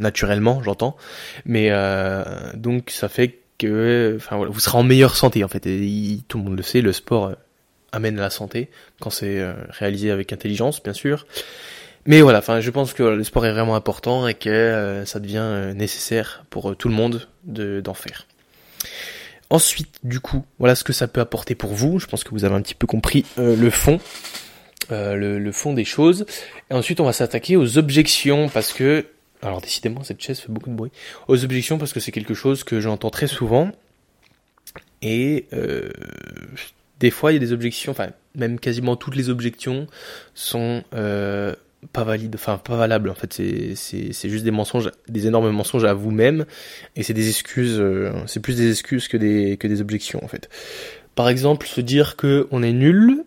naturellement, 0.00 0.62
j'entends. 0.62 0.96
Mais 1.44 1.68
euh, 1.70 2.24
donc 2.54 2.90
ça 2.90 3.08
fait 3.08 3.38
que, 3.58 4.14
enfin 4.16 4.36
voilà, 4.36 4.50
vous 4.50 4.60
serez 4.60 4.78
en 4.78 4.82
meilleure 4.82 5.16
santé 5.16 5.44
en 5.44 5.48
fait. 5.48 5.66
Et 5.66 6.20
tout 6.26 6.38
le 6.38 6.44
monde 6.44 6.56
le 6.56 6.62
sait, 6.62 6.80
le 6.80 6.92
sport 6.92 7.26
euh, 7.26 7.34
amène 7.92 8.16
la 8.16 8.30
santé 8.30 8.70
quand 9.00 9.10
c'est 9.10 9.38
euh, 9.38 9.52
réalisé 9.68 10.10
avec 10.10 10.32
intelligence, 10.32 10.82
bien 10.82 10.94
sûr. 10.94 11.26
Mais 12.06 12.22
voilà, 12.22 12.38
enfin, 12.38 12.60
je 12.60 12.70
pense 12.70 12.94
que 12.94 13.02
le 13.02 13.22
sport 13.24 13.44
est 13.44 13.52
vraiment 13.52 13.76
important 13.76 14.26
et 14.26 14.34
que 14.34 15.02
ça 15.04 15.20
devient 15.20 15.74
nécessaire 15.74 16.44
pour 16.48 16.74
tout 16.74 16.88
le 16.88 16.94
monde 16.94 17.28
de 17.44 17.82
d'en 17.82 17.92
faire. 17.92 18.26
Ensuite, 19.50 19.98
du 20.02 20.18
coup, 20.18 20.46
voilà 20.58 20.74
ce 20.74 20.82
que 20.82 20.94
ça 20.94 21.08
peut 21.08 21.20
apporter 21.20 21.54
pour 21.54 21.74
vous. 21.74 21.98
Je 21.98 22.06
pense 22.06 22.24
que 22.24 22.30
vous 22.30 22.46
avez 22.46 22.54
un 22.54 22.62
petit 22.62 22.74
peu 22.74 22.86
compris 22.86 23.26
le 23.36 23.68
fond. 23.68 24.00
le, 24.90 25.52
fond 25.52 25.74
des 25.74 25.84
choses. 25.84 26.24
Et 26.70 26.74
ensuite, 26.74 27.00
on 27.00 27.04
va 27.04 27.12
s'attaquer 27.12 27.58
aux 27.58 27.76
objections 27.76 28.48
parce 28.48 28.72
que 28.72 29.04
alors 29.42 29.60
décidément, 29.60 30.02
cette 30.02 30.20
chaise 30.20 30.38
fait 30.38 30.52
beaucoup 30.52 30.70
de 30.70 30.74
bruit. 30.74 30.90
Aux 31.28 31.44
objections, 31.44 31.78
parce 31.78 31.92
que 31.92 32.00
c'est 32.00 32.12
quelque 32.12 32.34
chose 32.34 32.64
que 32.64 32.80
j'entends 32.80 33.10
très 33.10 33.26
souvent. 33.26 33.72
Et 35.02 35.46
euh, 35.52 35.90
des 36.98 37.10
fois, 37.10 37.32
il 37.32 37.34
y 37.34 37.36
a 37.36 37.40
des 37.40 37.52
objections, 37.52 37.92
enfin, 37.92 38.10
même 38.34 38.60
quasiment 38.60 38.96
toutes 38.96 39.16
les 39.16 39.30
objections 39.30 39.86
sont 40.34 40.84
euh, 40.94 41.54
pas 41.92 42.04
valides, 42.04 42.34
enfin 42.34 42.58
pas 42.58 42.76
valables. 42.76 43.08
En 43.08 43.14
fait, 43.14 43.32
c'est, 43.32 44.28
juste 44.28 44.44
des 44.44 44.50
mensonges, 44.50 44.90
des 45.08 45.26
énormes 45.26 45.50
mensonges 45.50 45.84
à 45.84 45.94
vous-même. 45.94 46.44
Et 46.96 47.02
c'est 47.02 47.14
des 47.14 47.28
excuses, 47.28 47.78
euh, 47.80 48.12
c'est 48.26 48.40
plus 48.40 48.56
des 48.56 48.70
excuses 48.70 49.08
que 49.08 49.16
des, 49.16 49.56
que 49.56 49.66
des 49.66 49.80
objections, 49.80 50.22
en 50.22 50.28
fait. 50.28 50.50
Par 51.14 51.28
exemple, 51.28 51.66
se 51.66 51.80
dire 51.80 52.16
que 52.16 52.46
on 52.50 52.62
est 52.62 52.72
nul, 52.72 53.24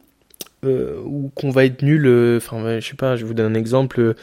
euh, 0.63 0.99
ou 1.05 1.31
qu'on 1.35 1.49
va 1.49 1.65
être 1.65 1.81
nul. 1.81 2.05
euh, 2.05 2.37
Enfin, 2.37 2.79
je 2.79 2.87
sais 2.87 2.95
pas, 2.95 3.15
je 3.15 3.25
vous 3.25 3.33
donne 3.33 3.51
un 3.55 3.59
exemple. 3.59 3.99
euh, 3.99 4.13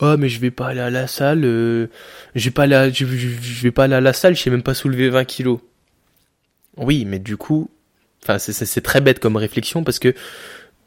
oh, 0.00 0.16
mais 0.18 0.28
je 0.28 0.40
vais 0.40 0.50
pas 0.50 0.68
aller 0.68 0.80
à 0.80 0.90
la 0.90 1.06
salle. 1.06 1.40
Vais 2.34 2.50
pas 2.52 2.64
à- 2.64 2.90
je, 2.90 3.04
vais 3.04 3.70
pas 3.70 3.84
aller 3.84 3.94
à 3.94 4.00
la 4.00 4.12
salle. 4.12 4.36
Je 4.36 4.42
sais 4.42 4.50
même 4.50 4.62
pas 4.62 4.74
soulever 4.74 5.08
20 5.10 5.24
kilos. 5.24 5.60
Oui, 6.76 7.04
mais 7.04 7.18
du 7.18 7.36
coup, 7.36 7.70
enfin, 8.22 8.38
c'est- 8.38 8.80
très 8.80 9.00
bête 9.00 9.18
comme 9.18 9.36
réflexion 9.36 9.84
parce 9.84 9.98
que 9.98 10.14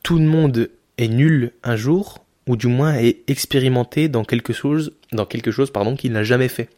tout 0.01 0.17
le 0.17 0.25
monde 0.25 0.69
est 0.97 1.07
nul 1.07 1.51
un 1.63 1.75
jour, 1.75 2.23
ou 2.47 2.55
du 2.57 2.67
moins 2.67 2.95
est 2.95 3.19
expérimenté 3.29 4.09
dans 4.09 4.23
quelque 4.25 4.53
chose, 4.53 4.93
dans 5.11 5.25
quelque 5.25 5.51
chose, 5.51 5.71
pardon, 5.71 5.95
qu'il 5.95 6.11
n'a 6.11 6.23
jamais 6.23 6.49
fait. 6.49 6.69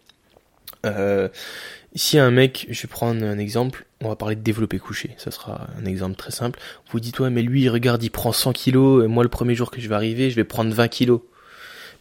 Si 1.95 2.19
un 2.19 2.31
mec, 2.31 2.67
je 2.69 2.81
vais 2.81 2.87
prendre 2.87 3.23
un 3.23 3.37
exemple, 3.37 3.85
on 4.01 4.09
va 4.09 4.15
parler 4.15 4.35
de 4.35 4.41
développer 4.41 4.79
couché, 4.79 5.11
ça 5.17 5.31
sera 5.31 5.67
un 5.81 5.85
exemple 5.85 6.15
très 6.15 6.31
simple. 6.31 6.59
Vous 6.91 6.99
dites, 6.99 7.19
ouais, 7.19 7.29
mais 7.29 7.41
lui, 7.41 7.69
regarde, 7.69 8.03
il 8.03 8.09
prend 8.09 8.33
100 8.33 8.53
kilos, 8.53 9.07
moi, 9.07 9.23
le 9.23 9.29
premier 9.29 9.55
jour 9.55 9.71
que 9.71 9.79
je 9.79 9.87
vais 9.87 9.95
arriver, 9.95 10.29
je 10.29 10.35
vais 10.35 10.43
prendre 10.43 10.73
20 10.73 10.87
kilos. 10.89 11.21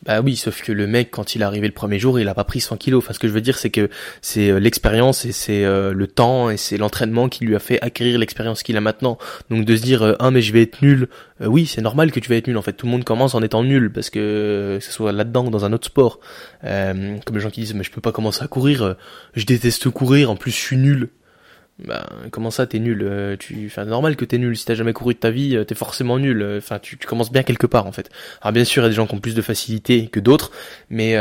Bah 0.05 0.21
oui, 0.21 0.37
sauf 0.37 0.63
que 0.63 0.73
le 0.73 0.87
mec, 0.87 1.11
quand 1.11 1.35
il 1.35 1.43
est 1.43 1.45
arrivé 1.45 1.67
le 1.67 1.73
premier 1.73 1.99
jour, 1.99 2.21
il 2.21 2.29
a 2.29 2.35
pas 2.35 2.45
pris 2.45 2.61
100 2.61 2.77
kilos. 2.77 3.03
Enfin, 3.03 3.15
ce 3.15 3.19
que 3.19 3.29
je 3.29 3.33
veux 3.33 3.41
dire, 3.41 3.57
c'est 3.57 3.71
que 3.71 3.89
c'est 4.21 4.51
euh, 4.51 4.59
l'expérience 4.59 5.25
et 5.25 5.33
c'est 5.33 5.65
euh, 5.65 5.93
le 5.93 6.07
temps 6.07 6.51
et 6.51 6.57
c'est 6.57 6.77
l'entraînement 6.77 7.29
qui 7.29 7.45
lui 7.45 7.57
a 7.57 7.59
fait 7.59 7.81
acquérir 7.81 8.19
l'expérience 8.19 8.63
qu'il 8.63 8.77
a 8.77 8.81
maintenant. 8.81 9.19
Donc 9.51 9.65
de 9.65 9.77
se 9.77 9.83
dire, 9.83 10.03
euh, 10.03 10.15
ah 10.19 10.31
mais 10.31 10.43
je 10.43 10.53
vais 10.53 10.63
être 10.63 10.83
nul, 10.83 11.09
oui, 11.41 11.67
c'est 11.67 11.81
normal 11.81 12.13
que 12.13 12.21
tu 12.21 12.29
vas 12.29 12.37
être 12.37 12.47
nul. 12.47 12.59
En 12.59 12.63
fait, 12.63 12.75
tout 12.75 12.87
le 12.87 12.93
monde 12.93 13.05
commence 13.05 13.35
en 13.35 13.43
étant 13.43 13.63
nul 13.63 13.91
parce 13.93 14.11
que 14.11 14.79
que 14.79 14.85
ce 14.85 14.93
soit 14.93 15.13
là-dedans 15.13 15.47
ou 15.47 15.51
dans 15.51 15.65
un 15.65 15.73
autre 15.73 15.87
sport. 15.87 16.21
Euh, 16.65 17.17
comme 17.25 17.37
les 17.37 17.43
gens 17.43 17.51
qui 17.51 17.61
disent, 17.61 17.75
mais 17.75 17.85
je 17.85 17.91
peux 17.91 18.01
pas 18.01 18.13
commencer 18.13 18.43
à 18.43 18.49
courir, 18.49 18.97
je 19.35 19.45
déteste 19.45 19.91
courir, 19.91 20.31
en 20.31 20.37
plus 20.37 20.51
je 20.51 20.57
suis 20.57 20.77
nul. 20.77 21.09
Bah, 21.81 22.07
comment 22.31 22.53
ça, 22.53 22.67
t'es 22.67 22.79
nul 22.79 23.03
euh, 23.03 23.37
normal 23.87 24.15
que 24.17 24.25
t'es 24.25 24.39
nul. 24.39 24.57
Si 24.57 24.65
t'as 24.65 24.75
jamais 24.75 24.93
couru 24.93 25.15
de 25.15 25.19
ta 25.19 25.31
vie, 25.31 25.57
euh, 25.57 25.65
t'es 25.65 25.75
forcément 25.75 26.19
nul. 26.19 26.41
Euh, 26.41 26.59
Enfin, 26.59 26.79
tu, 26.79 26.97
commences 26.99 27.33
bien 27.33 27.43
quelque 27.43 27.67
part, 27.67 27.87
en 27.87 27.93
fait. 27.93 28.11
Alors, 28.43 28.53
bien 28.53 28.65
sûr, 28.65 28.83
il 28.83 28.87
y 28.87 28.87
a 28.87 28.91
des 28.91 28.95
gens 28.95 29.07
qui 29.07 29.15
ont 29.15 29.21
plus 29.21 29.35
de 29.35 29.43
facilité 29.43 30.07
que 30.07 30.21
d'autres, 30.21 30.53
mais 30.89 31.19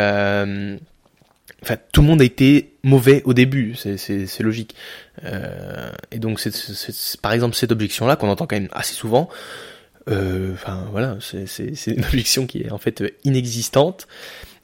enfin, 1.64 1.78
tout 1.92 2.02
le 2.02 2.08
monde 2.08 2.22
a 2.22 2.26
été 2.26 2.74
mauvais 2.84 3.24
au 3.26 3.34
début. 3.34 3.76
C'est, 3.76 4.40
logique. 4.42 4.76
Et 6.12 6.20
donc, 6.20 6.40
c'est, 6.40 7.22
par 7.22 7.34
exemple, 7.34 7.56
cette 7.56 7.72
objection-là 7.72 8.16
qu'on 8.16 8.30
entend 8.30 8.46
quand 8.46 8.56
même 8.56 8.70
assez 8.74 8.94
souvent. 8.94 9.30
Enfin, 10.08 10.88
voilà, 10.92 11.18
c'est, 11.20 11.88
une 11.88 12.06
objection 12.06 12.46
qui 12.46 12.62
est 12.62 12.72
en 12.72 12.78
fait 12.78 13.04
inexistante. 13.24 14.08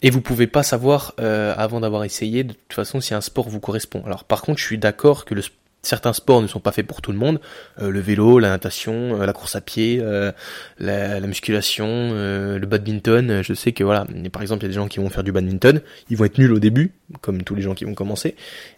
Et 0.01 0.11
vous 0.11 0.21
pouvez 0.21 0.47
pas 0.47 0.63
savoir 0.63 1.15
avant 1.17 1.79
d'avoir 1.79 2.03
essayé 2.03 2.43
de 2.43 2.53
toute 2.53 2.73
façon 2.73 3.01
si 3.01 3.15
un 3.15 3.21
sport 3.21 3.49
vous 3.49 3.59
correspond. 3.59 4.03
Alors 4.05 4.23
par 4.23 4.43
contre, 4.43 4.59
je 4.59 4.65
suis 4.65 4.77
d'accord 4.77 5.25
que 5.25 5.33
le, 5.33 5.41
certains 5.81 6.13
sports 6.13 6.41
ne 6.41 6.47
sont 6.47 6.59
pas 6.59 6.71
faits 6.71 6.85
pour 6.85 7.01
tout 7.01 7.11
le 7.11 7.17
monde. 7.17 7.39
Euh, 7.81 7.89
le 7.89 7.99
vélo, 7.99 8.39
la 8.39 8.49
natation, 8.49 9.21
euh, 9.21 9.25
la 9.25 9.33
course 9.33 9.55
à 9.55 9.61
pied, 9.61 9.99
euh, 10.01 10.31
la, 10.77 11.19
la 11.19 11.27
musculation, 11.27 12.11
le 12.11 12.65
badminton. 12.65 13.41
Je 13.41 13.53
sais 13.53 13.71
que 13.71 13.83
voilà, 13.83 14.05
par 14.31 14.41
exemple, 14.41 14.63
il 14.63 14.67
y 14.67 14.69
a 14.69 14.69
des 14.69 14.75
gens 14.75 14.87
qui 14.87 14.99
vont 14.99 15.09
faire 15.09 15.23
du 15.23 15.31
badminton, 15.31 15.81
ils 16.09 16.17
vont 16.17 16.25
être 16.25 16.37
nuls 16.37 16.53
au 16.53 16.59
début, 16.59 16.93
comme 17.21 17.43
tous 17.43 17.55
les 17.55 17.61
gens 17.61 17.73
qui 17.73 17.85
vont 17.85 17.93
commencer, 17.93 18.35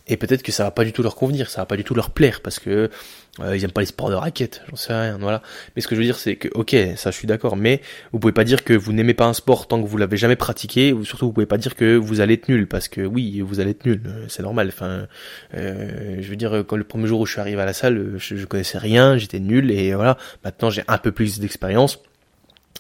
et 0.08 0.18
peut-être 0.18 0.44
que 0.44 0.52
ça 0.52 0.64
va 0.64 0.72
pas 0.72 0.84
du 0.84 0.94
tout 0.94 1.04
leur 1.04 1.16
convenir, 1.16 1.50
ça 1.50 1.62
va 1.62 1.66
pas 1.66 1.78
du 1.78 1.84
tout 1.84 1.96
leur 1.96 2.12
plaire 2.12 2.42
parce 2.42 2.60
que 2.60 2.90
euh, 3.40 3.56
ils 3.56 3.64
aiment 3.64 3.72
pas 3.72 3.82
les 3.82 3.88
sports 3.88 4.10
de 4.10 4.16
raquettes, 4.16 4.62
j'en 4.70 4.76
sais 4.76 4.94
rien, 4.94 5.18
voilà. 5.18 5.42
Mais 5.76 5.82
ce 5.82 5.88
que 5.88 5.96
je 5.96 6.02
veux 6.02 6.06
dire, 6.06 6.18
c'est 6.18 6.36
que 6.36 6.50
ok, 6.54 6.76
ça 6.98 7.12
je 7.12 7.16
suis 7.16 7.28
d'accord, 7.28 7.56
mais 7.56 7.82
vous 8.12 8.20
pouvez 8.20 8.34
pas 8.34 8.44
dire 8.44 8.66
que 8.66 8.74
vous 8.74 8.92
n'aimez 8.92 9.14
pas 9.14 9.26
un 9.26 9.34
sport 9.34 9.68
tant 9.70 9.82
que 9.82 9.88
vous 9.88 9.98
l'avez 9.98 10.18
jamais 10.18 10.36
pratiqué, 10.36 10.92
ou 10.92 11.06
surtout 11.06 11.28
vous 11.28 11.32
pouvez 11.32 11.46
pas 11.46 11.58
dire 11.58 11.76
que 11.76 11.96
vous 11.96 12.20
allez 12.20 12.34
être 12.34 12.50
nul, 12.50 12.68
parce 12.68 12.90
que 12.90 13.00
oui, 13.02 13.40
vous 13.40 13.62
allez 13.62 13.72
être 13.72 13.86
nul, 13.86 14.02
euh, 14.06 14.26
c'est 14.28 14.44
normal. 14.44 14.68
Enfin, 14.68 15.08
euh, 15.54 16.18
je 16.20 16.30
veux 16.30 16.36
dire, 16.36 16.66
quand 16.68 16.76
le 16.76 16.84
premier 16.84 17.08
jour 17.08 17.22
où 17.22 17.26
je 17.26 17.32
suis 17.32 17.40
arrivé 17.40 17.62
à 17.62 17.66
la 17.66 17.74
salle, 17.74 18.16
je, 18.18 18.46
connaissais 18.46 18.78
rien, 18.78 19.18
j'étais 19.18 19.40
nul, 19.40 19.72
et 19.72 19.94
voilà. 19.94 20.18
Maintenant, 20.44 20.70
j'ai 20.70 20.84
un 20.90 20.98
peu 20.98 21.14
plus 21.14 21.40
d'expérience, 21.40 22.00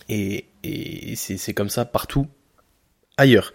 et, 0.09 0.45
c'est 1.15 1.53
comme 1.53 1.69
ça 1.69 1.85
partout 1.85 2.27
ailleurs. 3.17 3.53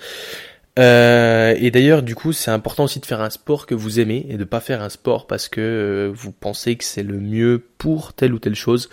Euh, 0.79 1.55
et 1.59 1.71
d'ailleurs, 1.71 2.03
du 2.03 2.15
coup, 2.15 2.33
c'est 2.33 2.51
important 2.51 2.85
aussi 2.85 3.01
de 3.01 3.07
faire 3.07 3.23
un 3.23 3.31
sport 3.31 3.67
que 3.67 3.75
vous 3.75 3.99
aimez 3.99 4.27
et 4.29 4.37
de 4.37 4.45
pas 4.45 4.61
faire 4.61 4.83
un 4.83 4.91
sport 4.91 5.27
parce 5.27 5.49
que 5.49 5.61
euh, 5.61 6.13
vous 6.15 6.33
pensez 6.33 6.77
que 6.77 6.85
c'est 6.85 7.03
le 7.03 7.19
mieux 7.19 7.65
pour 7.79 8.13
telle 8.13 8.35
ou 8.35 8.39
telle 8.39 8.55
chose. 8.55 8.91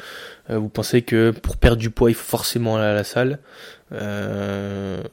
Euh, 0.50 0.58
vous 0.58 0.69
pensez 0.69 1.02
que 1.02 1.32
pour 1.32 1.58
perdre 1.58 1.78
du 1.78 1.89
poids, 1.89 2.10
il 2.10 2.13
faut 2.13 2.38
forcément 2.38 2.78
aller 2.78 2.86
à 2.86 2.93
la 2.93 3.04
salle. 3.04 3.39
Euh, 3.91 5.04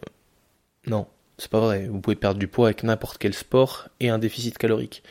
non, 0.86 1.06
c'est 1.38 1.50
pas 1.50 1.60
vrai. 1.60 1.88
Vous 1.90 2.00
pouvez 2.00 2.16
perdre 2.16 2.38
du 2.38 2.46
poids 2.46 2.68
avec 2.68 2.84
n'importe 2.84 3.18
quel 3.18 3.34
sport 3.34 3.88
et 3.98 4.08
un 4.08 4.18
déficit 4.18 4.56
calorique. 4.56 5.02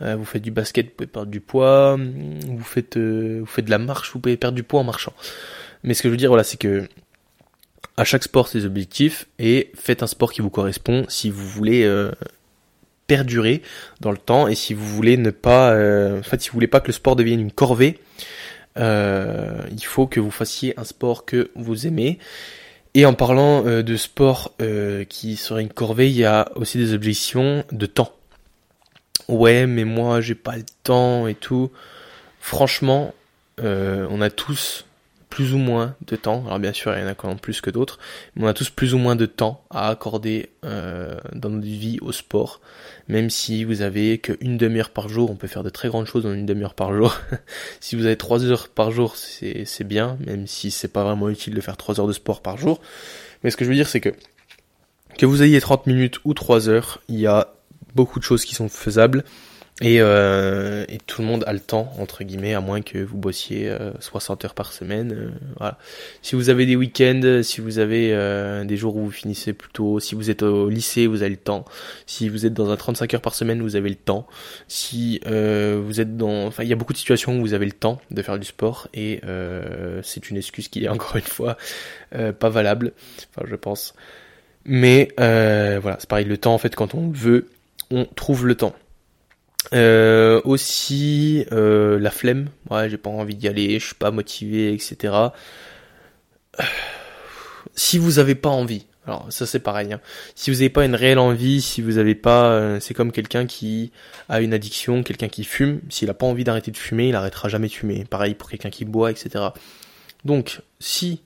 Euh, 0.00 0.14
vous 0.14 0.24
faites 0.24 0.42
du 0.42 0.52
basket, 0.52 0.86
vous 0.86 0.92
pouvez 0.92 1.08
perdre 1.08 1.30
du 1.30 1.40
poids. 1.40 1.96
Vous 1.96 2.64
faites, 2.64 2.96
vous 2.96 3.46
faites 3.46 3.64
de 3.64 3.70
la 3.70 3.78
marche, 3.78 4.12
vous 4.12 4.20
pouvez 4.20 4.36
perdre 4.36 4.54
du 4.54 4.62
poids 4.62 4.80
en 4.80 4.84
marchant. 4.84 5.12
Mais 5.82 5.94
ce 5.94 6.02
que 6.02 6.08
je 6.08 6.12
veux 6.12 6.16
dire, 6.16 6.30
voilà, 6.30 6.44
c'est 6.44 6.58
que 6.58 6.88
à 7.98 8.04
chaque 8.04 8.22
sport 8.22 8.46
ses 8.46 8.64
objectifs 8.64 9.26
et 9.40 9.72
faites 9.74 10.04
un 10.04 10.06
sport 10.06 10.32
qui 10.32 10.40
vous 10.40 10.50
correspond 10.50 11.04
si 11.08 11.30
vous 11.30 11.46
voulez 11.46 11.82
euh, 11.82 12.12
perdurer 13.08 13.60
dans 14.00 14.12
le 14.12 14.18
temps 14.18 14.46
et 14.46 14.54
si 14.54 14.72
vous 14.72 14.86
voulez 14.86 15.16
ne 15.16 15.30
pas, 15.30 15.72
euh, 15.72 16.20
en 16.20 16.22
fait, 16.22 16.40
si 16.40 16.48
vous 16.48 16.54
voulez 16.54 16.68
pas 16.68 16.78
que 16.78 16.86
le 16.86 16.92
sport 16.92 17.16
devienne 17.16 17.40
une 17.40 17.50
corvée, 17.50 17.98
euh, 18.78 19.62
il 19.72 19.84
faut 19.84 20.06
que 20.06 20.20
vous 20.20 20.30
fassiez 20.30 20.78
un 20.78 20.84
sport 20.84 21.24
que 21.24 21.50
vous 21.56 21.88
aimez. 21.88 22.20
Et 22.94 23.04
en 23.04 23.14
parlant 23.14 23.62
de 23.62 23.96
sport 23.96 24.54
qui 25.08 25.36
serait 25.36 25.62
une 25.62 25.72
corvée, 25.72 26.08
il 26.08 26.16
y 26.16 26.24
a 26.24 26.50
aussi 26.54 26.78
des 26.78 26.94
objections 26.94 27.64
de 27.70 27.86
temps. 27.86 28.12
Ouais, 29.28 29.66
mais 29.66 29.84
moi 29.84 30.20
j'ai 30.20 30.34
pas 30.34 30.56
le 30.56 30.64
temps 30.84 31.26
et 31.28 31.34
tout. 31.34 31.70
Franchement, 32.40 33.14
on 33.58 34.20
a 34.20 34.30
tous 34.30 34.87
plus 35.28 35.54
ou 35.54 35.58
moins 35.58 35.94
de 36.06 36.16
temps. 36.16 36.44
Alors 36.46 36.58
bien 36.58 36.72
sûr, 36.72 36.96
il 36.96 37.00
y 37.00 37.04
en 37.04 37.06
a 37.06 37.14
quand 37.14 37.28
même 37.28 37.38
plus 37.38 37.60
que 37.60 37.70
d'autres, 37.70 37.98
mais 38.34 38.44
on 38.44 38.46
a 38.46 38.54
tous 38.54 38.70
plus 38.70 38.94
ou 38.94 38.98
moins 38.98 39.16
de 39.16 39.26
temps 39.26 39.64
à 39.70 39.88
accorder 39.88 40.50
euh, 40.64 41.18
dans 41.34 41.50
notre 41.50 41.66
vie 41.66 41.98
au 42.00 42.12
sport. 42.12 42.60
Même 43.08 43.30
si 43.30 43.64
vous 43.64 43.82
avez 43.82 44.18
qu'une 44.18 44.56
demi-heure 44.56 44.90
par 44.90 45.08
jour, 45.08 45.30
on 45.30 45.36
peut 45.36 45.46
faire 45.46 45.62
de 45.62 45.70
très 45.70 45.88
grandes 45.88 46.06
choses 46.06 46.26
en 46.26 46.32
une 46.32 46.46
demi-heure 46.46 46.74
par 46.74 46.94
jour. 46.94 47.16
si 47.80 47.96
vous 47.96 48.06
avez 48.06 48.16
trois 48.16 48.44
heures 48.44 48.68
par 48.68 48.90
jour, 48.90 49.16
c'est 49.16 49.84
bien, 49.84 50.18
même 50.26 50.46
si 50.46 50.70
c'est 50.70 50.88
pas 50.88 51.04
vraiment 51.04 51.28
utile 51.28 51.54
de 51.54 51.60
faire 51.60 51.76
trois 51.76 52.00
heures 52.00 52.08
de 52.08 52.12
sport 52.12 52.42
par 52.42 52.56
jour. 52.56 52.80
Mais 53.42 53.50
ce 53.50 53.56
que 53.56 53.64
je 53.64 53.70
veux 53.70 53.76
dire, 53.76 53.88
c'est 53.88 54.00
que 54.00 54.12
que 55.18 55.26
vous 55.26 55.42
ayez 55.42 55.60
30 55.60 55.86
minutes 55.86 56.20
ou 56.24 56.32
3 56.32 56.68
heures, 56.68 57.00
il 57.08 57.18
y 57.18 57.26
a 57.26 57.52
beaucoup 57.94 58.20
de 58.20 58.24
choses 58.24 58.44
qui 58.44 58.54
sont 58.54 58.68
faisables. 58.68 59.24
Et, 59.80 60.00
euh, 60.00 60.84
et 60.88 60.98
tout 60.98 61.22
le 61.22 61.28
monde 61.28 61.44
a 61.46 61.52
le 61.52 61.60
temps, 61.60 61.92
entre 62.00 62.24
guillemets, 62.24 62.52
à 62.52 62.60
moins 62.60 62.82
que 62.82 62.98
vous 62.98 63.16
bossiez 63.16 63.68
euh, 63.68 63.92
60 64.00 64.44
heures 64.44 64.54
par 64.54 64.72
semaine. 64.72 65.12
euh, 65.12 65.30
voilà. 65.56 65.78
Si 66.20 66.34
vous 66.34 66.50
avez 66.50 66.66
des 66.66 66.74
week-ends, 66.74 67.42
si 67.44 67.60
vous 67.60 67.78
avez 67.78 68.12
euh, 68.12 68.64
des 68.64 68.76
jours 68.76 68.96
où 68.96 69.04
vous 69.04 69.12
finissez 69.12 69.52
plus 69.52 69.70
tôt, 69.70 70.00
si 70.00 70.16
vous 70.16 70.30
êtes 70.30 70.42
au 70.42 70.68
lycée, 70.68 71.06
vous 71.06 71.22
avez 71.22 71.30
le 71.30 71.36
temps. 71.36 71.64
Si 72.06 72.28
vous 72.28 72.44
êtes 72.44 72.54
dans 72.54 72.70
un 72.70 72.76
35 72.76 73.14
heures 73.14 73.20
par 73.20 73.36
semaine, 73.36 73.62
vous 73.62 73.76
avez 73.76 73.88
le 73.88 73.94
temps. 73.94 74.26
Si 74.66 75.20
euh, 75.26 75.80
vous 75.80 76.00
êtes 76.00 76.16
dans... 76.16 76.46
Enfin, 76.46 76.64
il 76.64 76.68
y 76.68 76.72
a 76.72 76.76
beaucoup 76.76 76.92
de 76.92 76.98
situations 76.98 77.38
où 77.38 77.40
vous 77.40 77.54
avez 77.54 77.66
le 77.66 77.72
temps 77.72 78.00
de 78.10 78.20
faire 78.22 78.38
du 78.40 78.46
sport 78.46 78.88
et 78.94 79.20
euh, 79.24 80.00
c'est 80.02 80.28
une 80.28 80.36
excuse 80.38 80.66
qui 80.66 80.84
est 80.84 80.88
encore 80.88 81.14
une 81.16 81.22
fois 81.22 81.56
euh, 82.16 82.32
pas 82.32 82.48
valable, 82.48 82.92
enfin 83.30 83.46
je 83.48 83.54
pense. 83.54 83.94
Mais 84.64 85.08
euh, 85.20 85.78
voilà, 85.80 85.98
c'est 86.00 86.08
pareil, 86.08 86.24
le 86.24 86.36
temps 86.36 86.54
en 86.54 86.58
fait, 86.58 86.74
quand 86.74 86.94
on 86.96 87.10
veut, 87.10 87.48
on 87.92 88.04
trouve 88.06 88.44
le 88.44 88.56
temps. 88.56 88.74
Euh, 89.74 90.40
aussi 90.44 91.44
euh, 91.52 91.98
la 91.98 92.10
flemme, 92.10 92.48
ouais, 92.70 92.88
j'ai 92.88 92.96
pas 92.96 93.10
envie 93.10 93.34
d'y 93.34 93.48
aller, 93.48 93.78
je 93.78 93.86
suis 93.86 93.94
pas 93.94 94.10
motivé, 94.10 94.72
etc. 94.72 95.14
Si 97.74 97.98
vous 97.98 98.18
avez 98.18 98.34
pas 98.34 98.48
envie, 98.48 98.86
alors 99.06 99.26
ça 99.30 99.46
c'est 99.46 99.60
pareil. 99.60 99.92
Hein. 99.92 100.00
Si 100.34 100.50
vous 100.50 100.62
avez 100.62 100.70
pas 100.70 100.84
une 100.84 100.96
réelle 100.96 101.20
envie, 101.20 101.62
si 101.62 101.80
vous 101.80 101.98
avez 101.98 102.16
pas, 102.16 102.50
euh, 102.50 102.80
c'est 102.80 102.92
comme 102.92 103.12
quelqu'un 103.12 103.46
qui 103.46 103.92
a 104.28 104.40
une 104.40 104.52
addiction, 104.52 105.04
quelqu'un 105.04 105.28
qui 105.28 105.44
fume. 105.44 105.80
S'il 105.88 106.10
a 106.10 106.14
pas 106.14 106.26
envie 106.26 106.42
d'arrêter 106.42 106.72
de 106.72 106.76
fumer, 106.76 107.08
il 107.10 107.14
arrêtera 107.14 107.48
jamais 107.48 107.68
de 107.68 107.72
fumer. 107.72 108.04
Pareil 108.04 108.34
pour 108.34 108.50
quelqu'un 108.50 108.70
qui 108.70 108.84
boit, 108.84 109.12
etc. 109.12 109.44
Donc 110.24 110.60
si 110.80 111.22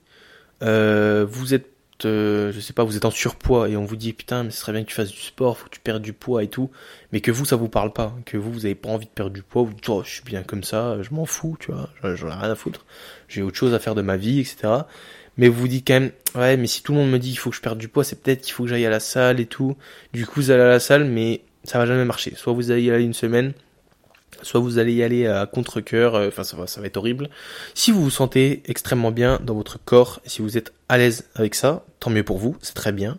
vous 0.61 1.53
êtes 1.53 1.72
euh, 2.05 2.51
je 2.51 2.59
sais 2.59 2.73
pas, 2.73 2.83
vous 2.83 2.97
êtes 2.97 3.05
en 3.05 3.11
surpoids 3.11 3.69
et 3.69 3.77
on 3.77 3.85
vous 3.85 3.95
dit 3.95 4.13
putain 4.13 4.43
mais 4.43 4.51
ce 4.51 4.59
serait 4.59 4.71
bien 4.71 4.83
que 4.83 4.89
tu 4.89 4.95
fasses 4.95 5.11
du 5.11 5.21
sport, 5.21 5.57
faut 5.57 5.65
que 5.65 5.71
tu 5.75 5.79
perdes 5.79 6.01
du 6.01 6.13
poids 6.13 6.43
et 6.43 6.47
tout, 6.47 6.69
mais 7.11 7.21
que 7.21 7.31
vous 7.31 7.45
ça 7.45 7.55
vous 7.55 7.69
parle 7.69 7.93
pas, 7.93 8.15
que 8.25 8.37
vous 8.37 8.51
vous 8.51 8.65
avez 8.65 8.75
pas 8.75 8.89
envie 8.89 9.05
de 9.05 9.11
perdre 9.11 9.31
du 9.31 9.43
poids, 9.43 9.63
vous 9.63 9.73
dites 9.73 9.89
oh 9.89 10.03
je 10.03 10.09
suis 10.09 10.23
bien 10.23 10.43
comme 10.43 10.63
ça, 10.63 11.01
je 11.01 11.13
m'en 11.13 11.25
fous, 11.25 11.57
tu 11.59 11.71
vois, 11.71 11.89
j'en 12.03 12.27
ai 12.27 12.33
rien 12.33 12.51
à 12.51 12.55
foutre, 12.55 12.85
j'ai 13.27 13.41
autre 13.41 13.57
chose 13.57 13.73
à 13.73 13.79
faire 13.79 13.95
de 13.95 14.01
ma 14.01 14.17
vie, 14.17 14.39
etc. 14.39 14.73
Mais 15.37 15.47
vous 15.47 15.61
vous 15.61 15.67
dites 15.67 15.87
quand 15.87 15.95
même 15.95 16.11
ouais 16.35 16.57
mais 16.57 16.67
si 16.67 16.83
tout 16.83 16.91
le 16.93 16.99
monde 16.99 17.11
me 17.11 17.19
dit 17.19 17.31
il 17.31 17.37
faut 17.37 17.49
que 17.49 17.55
je 17.55 17.61
perde 17.61 17.77
du 17.77 17.87
poids, 17.87 18.03
c'est 18.03 18.21
peut-être 18.21 18.41
qu'il 18.41 18.53
faut 18.53 18.63
que 18.63 18.69
j'aille 18.69 18.85
à 18.85 18.89
la 18.89 18.99
salle 18.99 19.39
et 19.39 19.45
tout. 19.45 19.75
Du 20.13 20.25
coup 20.25 20.41
vous 20.41 20.51
allez 20.51 20.63
à 20.63 20.67
la 20.67 20.79
salle 20.79 21.05
mais 21.05 21.41
ça 21.63 21.77
va 21.79 21.85
jamais 21.85 22.05
marcher. 22.05 22.33
Soit 22.35 22.53
vous 22.53 22.71
allez 22.71 22.83
y 22.83 22.91
aller 22.91 23.03
une 23.03 23.13
semaine, 23.13 23.53
soit 24.43 24.59
vous 24.59 24.77
allez 24.77 24.93
y 24.93 25.03
aller 25.03 25.27
à 25.27 25.45
contre-cœur, 25.45 26.15
euh, 26.15 26.27
enfin 26.27 26.43
ça 26.43 26.57
va, 26.57 26.67
ça 26.67 26.81
va 26.81 26.87
être 26.87 26.97
horrible. 26.97 27.29
Si 27.73 27.91
vous 27.91 28.03
vous 28.03 28.09
sentez 28.09 28.63
extrêmement 28.67 29.11
bien 29.11 29.39
dans 29.43 29.55
votre 29.55 29.79
corps, 29.83 30.21
si 30.25 30.41
vous 30.41 30.57
êtes 30.57 30.73
à 30.89 30.97
l'aise 30.97 31.29
avec 31.35 31.55
ça, 31.55 31.85
tant 31.99 32.09
mieux 32.09 32.23
pour 32.23 32.37
vous, 32.37 32.55
c'est 32.61 32.75
très 32.75 32.91
bien. 32.91 33.17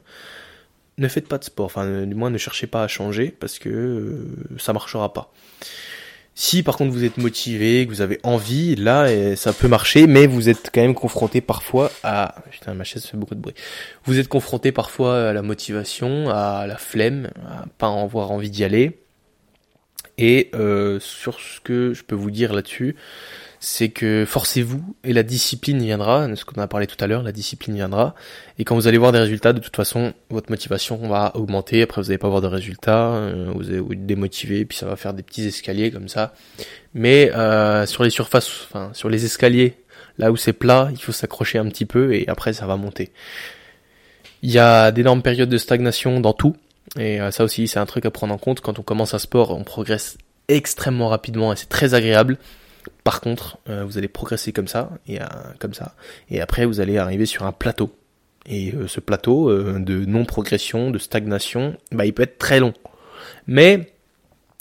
Ne 0.97 1.09
faites 1.09 1.27
pas 1.27 1.39
de 1.39 1.45
sport, 1.45 1.67
enfin 1.67 1.85
euh, 1.85 2.07
du 2.07 2.15
moins 2.15 2.31
ne 2.31 2.39
cherchez 2.39 2.67
pas 2.67 2.85
à 2.85 2.89
changer 2.89 3.35
parce 3.39 3.59
que 3.59 3.69
euh, 3.69 4.59
ça 4.59 4.73
marchera 4.73 5.13
pas. 5.13 5.33
Si 6.37 6.65
par 6.65 6.77
contre 6.77 6.91
vous 6.91 7.05
êtes 7.05 7.17
motivé, 7.17 7.87
que 7.87 7.91
vous 7.91 8.01
avez 8.01 8.19
envie, 8.25 8.75
là 8.75 9.11
eh, 9.11 9.37
ça 9.37 9.53
peut 9.53 9.69
marcher, 9.69 10.09
mais 10.09 10.27
vous 10.27 10.49
êtes 10.49 10.71
quand 10.75 10.81
même 10.81 10.95
confronté 10.95 11.41
parfois 11.41 11.93
à... 12.03 12.35
Putain, 12.51 12.75
ma 12.75 12.83
chaise 12.83 13.07
fait 13.07 13.17
beaucoup 13.17 13.37
de 13.37 13.41
bruit. 13.41 13.55
Vous 14.05 14.19
êtes 14.19 14.27
confronté 14.27 14.73
parfois 14.73 15.29
à 15.29 15.33
la 15.33 15.43
motivation, 15.43 16.31
à 16.31 16.67
la 16.67 16.77
flemme, 16.77 17.31
à 17.47 17.67
pas 17.79 17.87
avoir 17.87 18.33
envie 18.33 18.51
d'y 18.51 18.65
aller. 18.65 19.04
Et 20.19 20.51
euh, 20.55 21.01
sur 21.01 21.41
ce 21.41 21.61
que 21.61 21.93
je 21.93 22.05
peux 22.05 22.15
vous 22.15 22.31
dire 22.31 22.53
là-dessus, 22.53 22.95
c'est 23.65 23.89
que 23.89 24.25
forcez-vous 24.27 24.95
et 25.05 25.13
la 25.13 25.23
discipline 25.23 25.79
viendra, 25.79 26.29
ce 26.37 26.45
qu'on 26.45 26.61
a 26.61 26.69
parlé 26.69 26.87
tout 26.87 27.03
à 27.03 27.07
l'heure, 27.07 27.23
la 27.23 27.33
discipline 27.33 27.75
viendra. 27.75 28.15
Et 28.59 28.65
quand 28.65 28.75
vous 28.75 28.87
allez 28.87 28.99
voir 28.99 29.11
des 29.11 29.19
résultats, 29.19 29.53
de 29.53 29.59
toute 29.59 29.75
façon, 29.75 30.13
votre 30.29 30.51
motivation 30.51 30.97
va 31.09 31.35
augmenter. 31.35 31.83
Après, 31.83 32.03
vous 32.03 32.09
n'allez 32.09 32.19
pas 32.19 32.27
avoir 32.27 32.43
de 32.43 32.47
résultats, 32.47 33.15
euh, 33.15 33.51
vous 33.55 33.71
allez 33.71 33.81
vous 33.81 33.95
démotiver, 33.95 34.65
puis 34.67 34.77
ça 34.77 34.87
va 34.87 34.97
faire 34.97 35.15
des 35.15 35.23
petits 35.23 35.47
escaliers 35.47 35.91
comme 35.91 36.09
ça. 36.09 36.35
Mais 36.93 37.33
euh, 37.33 37.87
sur 37.87 38.05
les 38.05 38.11
surfaces, 38.11 38.51
enfin 38.65 38.91
sur 38.93 39.09
les 39.09 39.25
escaliers, 39.25 39.77
là 40.19 40.31
où 40.31 40.37
c'est 40.37 40.53
plat, 40.53 40.91
il 40.93 41.01
faut 41.01 41.13
s'accrocher 41.13 41.59
un 41.59 41.69
petit 41.69 41.87
peu 41.87 42.15
et 42.15 42.29
après 42.29 42.53
ça 42.53 42.67
va 42.67 42.77
monter. 42.77 43.11
Il 44.43 44.51
y 44.51 44.59
a 44.59 44.93
d'énormes 44.93 45.23
périodes 45.23 45.49
de 45.49 45.59
stagnation 45.59 46.21
dans 46.21 46.35
tout. 46.35 46.55
Et 46.99 47.21
euh, 47.21 47.31
ça 47.31 47.45
aussi, 47.45 47.69
c'est 47.69 47.79
un 47.79 47.87
truc 47.87 48.07
à 48.07 48.11
prendre 48.11 48.35
en 48.35 48.39
compte. 48.39 48.61
Quand 48.61 48.79
on 48.79 48.83
commence 48.83 49.15
un 49.15 49.19
sport, 49.19 49.51
on 49.51 49.65
progresse 49.65 50.19
extrêmement 50.49 51.09
rapidement 51.09 51.53
et 51.53 51.57
c'est 51.57 51.69
très 51.69 51.95
agréable. 51.95 52.39
Par 53.03 53.21
contre, 53.21 53.59
euh, 53.69 53.85
vous 53.85 53.99
allez 53.99 54.09
progresser 54.09 54.53
comme 54.53 54.69
ça 54.69 54.91
et 55.07 55.21
euh, 55.21 55.27
comme 55.59 55.73
ça, 55.73 55.95
et 56.31 56.41
après 56.41 56.67
vous 56.67 56.81
allez 56.81 56.99
arriver 56.99 57.27
sur 57.27 57.45
un 57.45 57.53
plateau. 57.53 57.95
Et 58.47 58.75
ce 58.89 59.01
plateau 59.01 59.51
de 59.51 60.05
non-progression, 60.05 60.91
de 60.91 60.99
stagnation, 60.99 61.79
bah, 61.93 62.05
il 62.05 62.13
peut 62.13 62.25
être 62.25 62.37
très 62.37 62.61
long. 62.61 62.75
Mais 63.47 63.91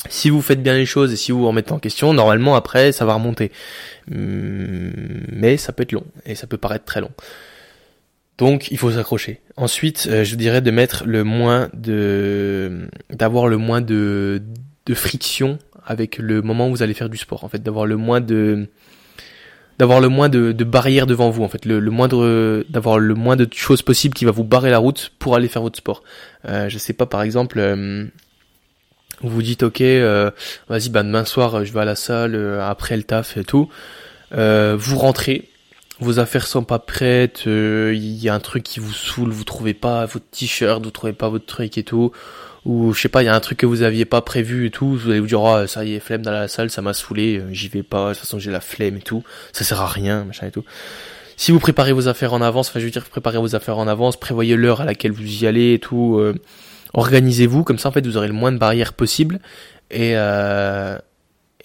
si 0.09 0.29
vous 0.29 0.41
faites 0.41 0.63
bien 0.63 0.73
les 0.73 0.85
choses 0.85 1.11
et 1.11 1.17
si 1.17 1.33
vous 1.33 1.39
vous 1.39 1.47
remettez 1.47 1.73
en 1.73 1.79
question, 1.79 2.13
normalement 2.13 2.55
après 2.55 2.93
ça 2.93 3.03
va 3.03 3.15
remonter. 3.15 3.51
Hum, 4.09 4.93
mais 5.33 5.57
ça 5.57 5.73
peut 5.73 5.83
être 5.83 5.91
long 5.91 6.05
et 6.25 6.35
ça 6.35 6.47
peut 6.47 6.57
paraître 6.57 6.85
très 6.85 7.01
long. 7.01 7.11
Donc 8.37 8.71
il 8.71 8.77
faut 8.77 8.91
s'accrocher. 8.91 9.41
Ensuite, 9.57 10.09
je 10.23 10.35
dirais 10.35 10.61
de 10.61 10.71
mettre 10.71 11.03
le 11.05 11.23
moins 11.23 11.69
de 11.73 12.87
d'avoir 13.09 13.47
le 13.47 13.57
moins 13.57 13.81
de 13.81 14.41
de 14.85 14.93
friction 14.93 15.59
avec 15.85 16.17
le 16.17 16.41
moment 16.41 16.67
où 16.67 16.71
vous 16.71 16.83
allez 16.83 16.93
faire 16.93 17.09
du 17.09 17.17
sport, 17.17 17.43
en 17.43 17.49
fait, 17.49 17.61
d'avoir 17.61 17.85
le 17.85 17.97
moins 17.97 18.21
de 18.21 18.67
d'avoir 19.79 19.99
le 19.99 20.07
moins 20.07 20.29
de, 20.29 20.51
barrières 20.63 21.07
devant 21.07 21.29
vous, 21.31 21.43
en 21.43 21.47
fait, 21.47 21.65
le, 21.65 21.81
moindre 21.89 22.63
d'avoir 22.69 22.99
le 22.99 23.15
moins 23.15 23.35
de 23.35 23.47
choses 23.51 23.81
possibles 23.81 24.13
qui 24.13 24.23
va 24.23 24.31
vous 24.31 24.43
barrer 24.43 24.69
la 24.69 24.77
route 24.77 25.11
pour 25.17 25.35
aller 25.35 25.47
faire 25.47 25.63
votre 25.63 25.77
sport. 25.77 26.03
Euh, 26.47 26.69
je 26.69 26.77
sais 26.77 26.93
pas, 26.93 27.07
par 27.07 27.23
exemple, 27.23 27.57
euh, 27.59 28.05
vous 29.23 29.29
vous 29.29 29.41
dites 29.41 29.63
ok, 29.63 29.81
euh, 29.81 30.31
vas-y, 30.67 30.89
bah 30.89 31.03
demain 31.03 31.25
soir 31.25 31.63
je 31.63 31.71
vais 31.73 31.79
à 31.79 31.85
la 31.85 31.95
salle 31.95 32.35
euh, 32.35 32.61
après 32.61 32.97
le 32.97 33.03
taf 33.03 33.37
et 33.37 33.43
tout. 33.43 33.69
Euh, 34.33 34.75
vous 34.77 34.97
rentrez, 34.97 35.49
vos 36.03 36.19
affaires 36.19 36.45
sont 36.45 36.63
pas 36.63 36.79
prêtes, 36.79 37.43
il 37.45 38.15
y 38.23 38.29
a 38.29 38.35
un 38.35 38.39
truc 38.39 38.63
qui 38.63 38.79
vous 38.79 38.93
saoule, 38.93 39.31
vous 39.31 39.43
trouvez 39.43 39.73
pas 39.73 40.05
votre 40.05 40.25
t-shirt, 40.29 40.83
vous 40.83 40.91
trouvez 40.91 41.13
pas 41.13 41.29
votre 41.29 41.45
truc 41.45 41.77
et 41.77 41.83
tout. 41.83 42.11
Ou 42.65 42.93
je 42.93 43.01
sais 43.01 43.09
pas, 43.09 43.23
il 43.23 43.25
y 43.25 43.29
a 43.29 43.35
un 43.35 43.39
truc 43.41 43.57
que 43.57 43.65
vous 43.65 43.81
aviez 43.81 44.05
pas 44.05 44.21
prévu 44.21 44.67
et 44.67 44.71
tout, 44.71 44.95
vous 44.95 45.09
allez 45.09 45.19
vous 45.19 45.27
dire 45.27 45.41
oh, 45.41 45.67
ça 45.67 45.83
y 45.83 45.95
est, 45.95 45.99
flemme 45.99 46.21
dans 46.21 46.31
la 46.31 46.47
salle, 46.47 46.69
ça 46.69 46.81
m'a 46.81 46.93
saoulé, 46.93 47.39
euh, 47.39 47.51
j'y 47.51 47.67
vais 47.67 47.83
pas, 47.83 48.09
de 48.09 48.13
toute 48.13 48.21
façon 48.21 48.39
j'ai 48.39 48.51
la 48.51 48.61
flemme 48.61 48.95
et 48.95 49.01
tout, 49.01 49.23
ça 49.51 49.65
sert 49.65 49.81
à 49.81 49.87
rien, 49.87 50.23
machin 50.23 50.47
et 50.47 50.51
tout. 50.51 50.63
Si 51.35 51.51
vous 51.51 51.59
préparez 51.59 51.91
vos 51.91 52.07
affaires 52.07 52.33
en 52.33 52.41
avance, 52.41 52.69
enfin 52.69 52.79
je 52.79 52.85
veux 52.85 52.91
dire 52.91 53.03
préparez 53.03 53.37
vos 53.37 53.55
affaires 53.55 53.77
en 53.77 53.87
avance, 53.87 54.17
prévoyez 54.17 54.55
l'heure 54.55 54.79
à 54.81 54.85
laquelle 54.85 55.11
vous 55.11 55.43
y 55.43 55.45
allez 55.45 55.73
et 55.73 55.79
tout, 55.79 56.17
euh, 56.19 56.35
organisez-vous 56.93 57.63
comme 57.65 57.79
ça 57.79 57.89
en 57.89 57.91
fait 57.91 58.05
vous 58.05 58.15
aurez 58.15 58.27
le 58.27 58.33
moins 58.33 58.51
de 58.51 58.57
barrières 58.57 58.93
possible. 58.93 59.39
Et 59.91 60.13
euh, 60.15 60.97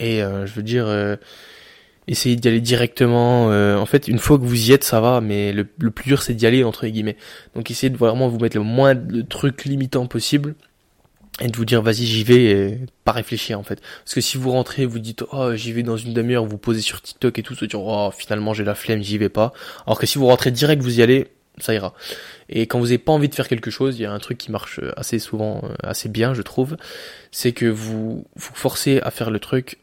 et 0.00 0.22
euh, 0.22 0.46
je 0.46 0.54
veux 0.54 0.62
dire 0.62 0.86
essayez 2.08 2.36
d'y 2.36 2.48
aller 2.48 2.60
directement. 2.60 3.46
en 3.46 3.86
fait, 3.86 4.08
une 4.08 4.18
fois 4.18 4.38
que 4.38 4.44
vous 4.44 4.70
y 4.70 4.72
êtes, 4.72 4.84
ça 4.84 5.00
va, 5.00 5.20
mais 5.20 5.52
le, 5.52 5.66
le 5.78 5.90
plus 5.90 6.08
dur, 6.08 6.22
c'est 6.22 6.34
d'y 6.34 6.46
aller 6.46 6.64
entre 6.64 6.86
guillemets. 6.86 7.16
Donc, 7.54 7.70
essayez 7.70 7.90
de 7.90 7.96
vraiment 7.96 8.28
vous 8.28 8.38
mettre 8.38 8.56
le 8.56 8.64
moins 8.64 8.94
de 8.94 9.22
trucs 9.22 9.64
limitants 9.64 10.06
possible 10.06 10.54
et 11.40 11.48
de 11.48 11.56
vous 11.56 11.64
dire 11.64 11.82
vas-y 11.82 12.04
j'y 12.04 12.24
vais 12.24 12.44
et 12.44 12.80
pas 13.04 13.12
réfléchir 13.12 13.58
en 13.58 13.62
fait 13.62 13.80
parce 14.04 14.14
que 14.14 14.20
si 14.20 14.36
vous 14.36 14.50
rentrez 14.50 14.86
vous 14.86 14.98
dites 14.98 15.24
oh 15.32 15.54
j'y 15.54 15.72
vais 15.72 15.82
dans 15.82 15.96
une 15.96 16.12
demi-heure 16.12 16.44
vous 16.44 16.58
posez 16.58 16.80
sur 16.80 17.00
TikTok 17.00 17.38
et 17.38 17.42
tout 17.42 17.54
se 17.54 17.64
dire 17.64 17.80
oh 17.80 18.10
finalement 18.16 18.54
j'ai 18.54 18.64
la 18.64 18.74
flemme 18.74 19.02
j'y 19.02 19.18
vais 19.18 19.28
pas 19.28 19.52
alors 19.86 19.98
que 19.98 20.06
si 20.06 20.18
vous 20.18 20.26
rentrez 20.26 20.50
direct 20.50 20.82
vous 20.82 20.98
y 20.98 21.02
allez 21.02 21.28
ça 21.58 21.74
ira 21.74 21.94
et 22.48 22.66
quand 22.66 22.78
vous 22.78 22.86
n'avez 22.86 22.98
pas 22.98 23.12
envie 23.12 23.28
de 23.28 23.34
faire 23.34 23.48
quelque 23.48 23.70
chose 23.70 23.98
il 23.98 24.02
y 24.02 24.06
a 24.06 24.12
un 24.12 24.18
truc 24.18 24.38
qui 24.38 24.50
marche 24.50 24.80
assez 24.96 25.18
souvent 25.18 25.62
euh, 25.64 25.74
assez 25.82 26.08
bien 26.08 26.34
je 26.34 26.42
trouve 26.42 26.76
c'est 27.30 27.52
que 27.52 27.66
vous 27.66 28.24
vous 28.34 28.54
forcez 28.54 29.00
à 29.00 29.10
faire 29.10 29.30
le 29.30 29.38
truc 29.38 29.78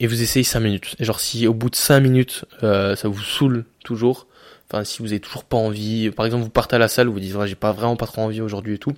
et 0.00 0.06
vous 0.06 0.22
essayez 0.22 0.44
5 0.44 0.60
minutes 0.60 0.96
et 0.98 1.04
genre 1.04 1.20
si 1.20 1.46
au 1.46 1.54
bout 1.54 1.70
de 1.70 1.76
5 1.76 2.00
minutes 2.00 2.44
euh, 2.62 2.96
ça 2.96 3.08
vous 3.08 3.22
saoule 3.22 3.64
toujours 3.84 4.26
enfin 4.68 4.84
si 4.84 5.02
vous 5.02 5.12
avez 5.12 5.20
toujours 5.20 5.44
pas 5.44 5.56
envie 5.56 6.10
par 6.10 6.26
exemple 6.26 6.44
vous 6.44 6.50
partez 6.50 6.76
à 6.76 6.78
la 6.78 6.88
salle 6.88 7.06
vous, 7.06 7.14
vous 7.14 7.20
dites 7.20 7.34
j'ai 7.46 7.54
pas 7.54 7.72
vraiment 7.72 7.96
pas 7.96 8.06
trop 8.06 8.22
envie 8.22 8.40
aujourd'hui 8.40 8.74
et 8.74 8.78
tout 8.78 8.92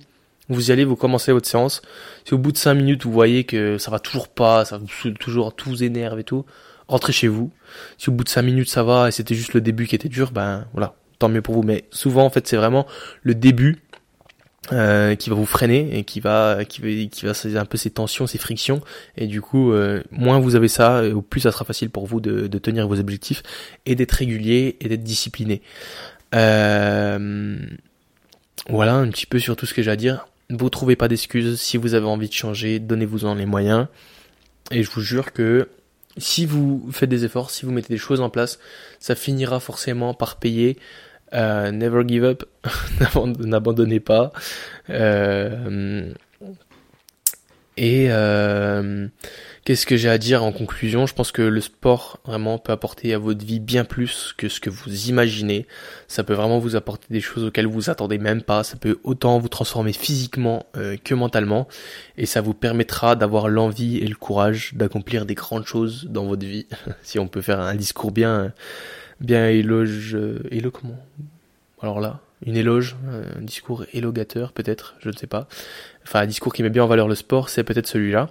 vous 0.49 0.69
y 0.69 0.71
allez, 0.73 0.83
vous 0.83 0.95
commencez 0.95 1.31
votre 1.31 1.47
séance. 1.47 1.81
Si 2.25 2.33
au 2.33 2.39
bout 2.39 2.51
de 2.51 2.57
5 2.57 2.73
minutes 2.73 3.05
vous 3.05 3.11
voyez 3.11 3.43
que 3.43 3.77
ça 3.77 3.91
va 3.91 3.99
toujours 3.99 4.27
pas, 4.27 4.65
ça 4.65 4.79
vous 4.79 5.11
toujours, 5.11 5.53
tout 5.53 5.69
vous 5.69 5.83
énerve 5.83 6.19
et 6.19 6.23
tout, 6.23 6.43
rentrez 6.87 7.13
chez 7.13 7.27
vous. 7.27 7.51
Si 7.99 8.09
au 8.09 8.13
bout 8.13 8.23
de 8.23 8.29
5 8.29 8.41
minutes 8.41 8.69
ça 8.69 8.83
va 8.83 9.07
et 9.07 9.11
c'était 9.11 9.35
juste 9.35 9.53
le 9.53 9.61
début 9.61 9.85
qui 9.85 9.95
était 9.95 10.09
dur, 10.09 10.31
ben 10.31 10.65
voilà, 10.73 10.95
tant 11.19 11.29
mieux 11.29 11.43
pour 11.43 11.53
vous. 11.53 11.61
Mais 11.61 11.85
souvent 11.91 12.25
en 12.25 12.31
fait 12.31 12.47
c'est 12.47 12.57
vraiment 12.57 12.87
le 13.21 13.35
début 13.35 13.77
euh, 14.71 15.15
qui 15.15 15.29
va 15.29 15.35
vous 15.35 15.45
freiner 15.45 15.97
et 15.97 16.03
qui 16.03 16.19
va 16.19 16.63
qui 16.65 16.81
va 16.81 17.09
qui 17.09 17.25
va 17.25 17.61
un 17.61 17.65
peu 17.65 17.77
ces 17.77 17.89
tensions, 17.89 18.27
ces 18.27 18.37
frictions 18.37 18.81
et 19.17 19.27
du 19.27 19.41
coup 19.41 19.71
euh, 19.71 20.03
moins 20.11 20.39
vous 20.39 20.55
avez 20.55 20.67
ça, 20.67 21.03
au 21.03 21.21
plus 21.21 21.41
ça 21.41 21.51
sera 21.51 21.65
facile 21.65 21.89
pour 21.89 22.05
vous 22.05 22.21
de, 22.21 22.47
de 22.47 22.57
tenir 22.59 22.87
vos 22.87 22.99
objectifs 22.99 23.43
et 23.85 23.95
d'être 23.95 24.11
régulier 24.11 24.77
et 24.79 24.89
d'être 24.89 25.03
discipliné. 25.03 25.61
Euh, 26.35 27.57
voilà 28.69 28.95
un 28.95 29.09
petit 29.09 29.25
peu 29.25 29.39
sur 29.39 29.55
tout 29.55 29.65
ce 29.65 29.73
que 29.73 29.81
j'ai 29.81 29.91
à 29.91 29.95
dire. 29.95 30.27
Vous 30.49 30.69
trouvez 30.69 30.95
pas 30.95 31.07
d'excuses. 31.07 31.59
Si 31.59 31.77
vous 31.77 31.93
avez 31.93 32.07
envie 32.07 32.27
de 32.27 32.33
changer, 32.33 32.79
donnez-vous-en 32.79 33.35
les 33.35 33.45
moyens. 33.45 33.87
Et 34.71 34.83
je 34.83 34.89
vous 34.89 35.01
jure 35.01 35.33
que 35.33 35.69
si 36.17 36.45
vous 36.45 36.89
faites 36.91 37.09
des 37.09 37.25
efforts, 37.25 37.49
si 37.49 37.65
vous 37.65 37.71
mettez 37.71 37.93
des 37.93 37.99
choses 37.99 38.21
en 38.21 38.29
place, 38.29 38.59
ça 38.99 39.15
finira 39.15 39.59
forcément 39.59 40.13
par 40.13 40.37
payer. 40.37 40.77
Euh, 41.33 41.71
never 41.71 42.03
give 42.07 42.23
up, 42.23 42.43
n'abandonnez 43.39 43.99
pas. 43.99 44.31
Euh, 44.89 46.11
et 47.77 48.07
euh, 48.09 49.07
Qu'est-ce 49.63 49.85
que 49.85 49.97
j'ai 49.97 50.09
à 50.09 50.17
dire 50.17 50.43
en 50.43 50.51
conclusion? 50.51 51.05
Je 51.05 51.13
pense 51.13 51.31
que 51.31 51.43
le 51.43 51.61
sport 51.61 52.19
vraiment 52.25 52.57
peut 52.57 52.71
apporter 52.71 53.13
à 53.13 53.19
votre 53.19 53.45
vie 53.45 53.59
bien 53.59 53.85
plus 53.85 54.33
que 54.35 54.49
ce 54.49 54.59
que 54.59 54.71
vous 54.71 55.09
imaginez. 55.09 55.67
Ça 56.07 56.23
peut 56.23 56.33
vraiment 56.33 56.57
vous 56.57 56.75
apporter 56.75 57.05
des 57.11 57.21
choses 57.21 57.43
auxquelles 57.43 57.67
vous 57.67 57.91
attendez 57.91 58.17
même 58.17 58.41
pas. 58.41 58.63
Ça 58.63 58.77
peut 58.77 58.99
autant 59.03 59.37
vous 59.37 59.49
transformer 59.49 59.93
physiquement 59.93 60.65
que 61.03 61.13
mentalement. 61.13 61.67
Et 62.17 62.25
ça 62.25 62.41
vous 62.41 62.55
permettra 62.55 63.15
d'avoir 63.15 63.47
l'envie 63.47 63.97
et 63.97 64.07
le 64.07 64.15
courage 64.15 64.73
d'accomplir 64.73 65.27
des 65.27 65.35
grandes 65.35 65.67
choses 65.67 66.07
dans 66.09 66.25
votre 66.25 66.47
vie. 66.47 66.65
si 67.03 67.19
on 67.19 67.27
peut 67.27 67.41
faire 67.41 67.59
un 67.59 67.75
discours 67.75 68.11
bien, 68.11 68.51
bien 69.19 69.47
éloge, 69.49 70.15
euh, 70.15 70.39
élo 70.51 70.71
comment 70.71 70.97
Alors 71.81 71.99
là, 71.99 72.21
une 72.45 72.55
éloge, 72.55 72.95
un 73.37 73.41
discours 73.41 73.85
élogateur 73.93 74.53
peut-être, 74.53 74.95
je 74.99 75.09
ne 75.09 75.15
sais 75.15 75.27
pas. 75.27 75.47
Enfin, 76.03 76.21
un 76.21 76.27
discours 76.27 76.53
qui 76.53 76.63
met 76.63 76.69
bien 76.69 76.83
en 76.83 76.87
valeur 76.87 77.07
le 77.07 77.15
sport, 77.15 77.49
c'est 77.49 77.63
peut-être 77.63 77.87
celui-là. 77.87 78.29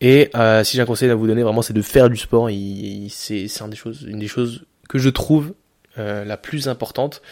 Et 0.00 0.30
euh, 0.34 0.62
si 0.64 0.76
j'ai 0.76 0.82
un 0.82 0.86
conseil 0.86 1.10
à 1.10 1.14
vous 1.14 1.26
donner, 1.26 1.42
vraiment, 1.42 1.62
c'est 1.62 1.72
de 1.72 1.82
faire 1.82 2.10
du 2.10 2.16
sport. 2.16 2.50
C'est 3.08 3.62
un 3.62 3.68
des 3.68 3.76
choses, 3.76 4.02
une 4.02 4.18
des 4.18 4.28
choses 4.28 4.66
que 4.88 4.98
je 4.98 5.08
trouve 5.08 5.54
euh, 5.98 6.24
la 6.24 6.36
plus 6.36 6.68
importante. 6.68 7.22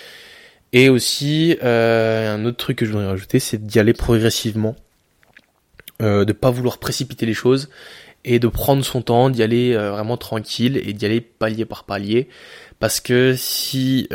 Et 0.73 0.89
aussi, 0.89 1.57
euh, 1.63 2.35
un 2.35 2.45
autre 2.47 2.57
truc 2.57 2.79
que 2.79 2.87
je 2.87 2.91
voudrais 2.91 3.07
rajouter, 3.07 3.39
c'est 3.39 3.65
d'y 3.65 3.79
aller 3.79 3.93
progressivement, 3.93 4.75
euh, 6.03 6.25
de 6.25 6.33
pas 6.33 6.51
vouloir 6.51 6.79
précipiter 6.79 7.27
les 7.27 7.35
choses 7.35 7.69
et 8.25 8.39
de 8.39 8.49
prendre 8.49 8.85
son 8.85 9.03
temps, 9.03 9.31
d'y 9.31 9.43
aller 9.43 9.75
euh, 9.75 9.91
vraiment 9.91 10.17
tranquille 10.17 10.81
et 10.85 10.93
d'y 10.93 11.05
aller 11.07 11.21
palier 11.21 11.65
par 11.65 11.85
palier. 11.85 12.29
Parce 12.79 13.01
que 13.01 13.35
si 13.37 14.09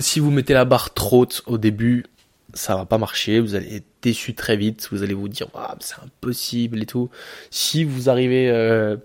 si 0.00 0.20
vous 0.20 0.30
mettez 0.30 0.54
la 0.54 0.64
barre 0.64 0.94
trop 0.94 1.22
haute 1.22 1.42
au 1.46 1.58
début, 1.58 2.04
ça 2.56 2.76
va 2.76 2.84
pas 2.84 2.98
marcher, 2.98 3.40
vous 3.40 3.54
allez 3.54 3.76
être 3.76 3.86
déçu 4.02 4.34
très 4.34 4.56
vite, 4.56 4.88
vous 4.90 5.02
allez 5.02 5.14
vous 5.14 5.28
dire 5.28 5.48
ah, 5.54 5.76
c'est 5.80 5.96
impossible 6.02 6.82
et 6.82 6.86
tout. 6.86 7.10
Si 7.50 7.84
vous 7.84 8.08
arrivez 8.08 8.50
euh, 8.50 8.96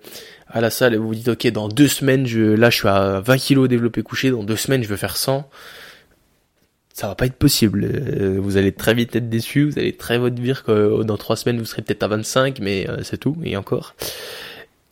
à 0.48 0.62
la 0.62 0.70
salle 0.70 0.94
et 0.94 0.98
vous 0.98 1.08
vous 1.08 1.16
dites 1.16 1.28
ok 1.28 1.48
dans 1.48 1.68
deux 1.68 1.88
semaines 1.88 2.26
je 2.26 2.42
là 2.42 2.70
je 2.70 2.78
suis 2.78 2.88
à 2.88 3.20
20 3.20 3.38
kilos 3.38 3.70
développé 3.70 4.04
couché, 4.04 4.32
dans 4.32 4.44
deux 4.44 4.56
semaines 4.56 4.84
je 4.84 4.88
veux 4.88 4.98
faire 4.98 5.18
100, 5.18 5.50
ça 6.94 7.08
va 7.08 7.16
pas 7.16 7.26
être 7.26 7.36
possible. 7.36 7.86
Euh, 7.86 8.38
vous 8.40 8.58
allez 8.58 8.72
très 8.72 8.94
vite 8.94 9.16
être 9.16 9.30
déçu, 9.30 9.70
vous 9.70 9.80
allez 9.80 9.94
très 9.94 10.20
vite 10.20 10.36
dire 10.36 10.64
que 10.64 10.72
euh, 10.72 11.04
dans 11.04 11.18
trois 11.18 11.36
semaines 11.36 11.60
vous 11.60 11.66
serez 11.66 11.82
peut-être 11.82 12.04
à 12.04 12.08
25, 12.08 12.60
mais 12.60 12.88
c'est 13.04 13.18
tout 13.18 13.38
et 13.44 13.58
encore. 13.58 13.96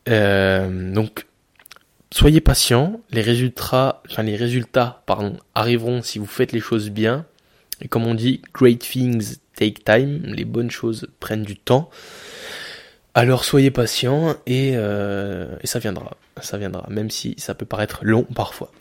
donc 0.07 1.25
soyez 2.11 2.41
patient, 2.41 3.01
les 3.11 3.21
résultats, 3.21 4.01
enfin 4.09 4.23
les 4.23 4.35
résultats 4.35 5.03
pardon 5.05 5.37
arriveront 5.55 6.01
si 6.01 6.19
vous 6.19 6.25
faites 6.25 6.51
les 6.51 6.59
choses 6.59 6.89
bien 6.89 7.25
et 7.81 7.87
comme 7.87 8.05
on 8.05 8.13
dit, 8.13 8.41
great 8.53 8.79
things 8.79 9.37
take 9.55 9.83
time, 9.83 10.21
les 10.25 10.45
bonnes 10.45 10.71
choses 10.71 11.07
prennent 11.19 11.43
du 11.43 11.55
temps. 11.55 11.89
Alors 13.13 13.43
soyez 13.43 13.71
patient 13.71 14.35
et, 14.45 14.73
euh, 14.75 15.55
et 15.61 15.67
ça 15.67 15.79
viendra, 15.79 16.17
ça 16.41 16.57
viendra, 16.57 16.85
même 16.89 17.09
si 17.09 17.35
ça 17.37 17.55
peut 17.55 17.65
paraître 17.65 17.99
long 18.03 18.23
parfois. 18.23 18.71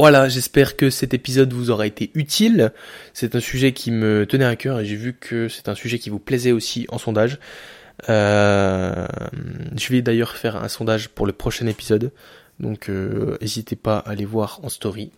Voilà, 0.00 0.28
j'espère 0.28 0.76
que 0.76 0.90
cet 0.90 1.12
épisode 1.12 1.52
vous 1.52 1.70
aura 1.70 1.84
été 1.84 2.12
utile. 2.14 2.72
C'est 3.14 3.34
un 3.34 3.40
sujet 3.40 3.72
qui 3.72 3.90
me 3.90 4.26
tenait 4.26 4.44
à 4.44 4.54
cœur 4.54 4.78
et 4.78 4.84
j'ai 4.84 4.94
vu 4.94 5.12
que 5.12 5.48
c'est 5.48 5.68
un 5.68 5.74
sujet 5.74 5.98
qui 5.98 6.08
vous 6.08 6.20
plaisait 6.20 6.52
aussi 6.52 6.86
en 6.90 6.98
sondage. 6.98 7.40
Euh, 8.08 9.08
je 9.76 9.92
vais 9.92 10.00
d'ailleurs 10.00 10.36
faire 10.36 10.54
un 10.56 10.68
sondage 10.68 11.08
pour 11.08 11.26
le 11.26 11.32
prochain 11.32 11.66
épisode, 11.66 12.12
donc 12.60 12.88
euh, 12.88 13.36
n'hésitez 13.40 13.74
pas 13.74 13.98
à 13.98 14.10
aller 14.10 14.24
voir 14.24 14.60
en 14.62 14.68
story 14.68 15.10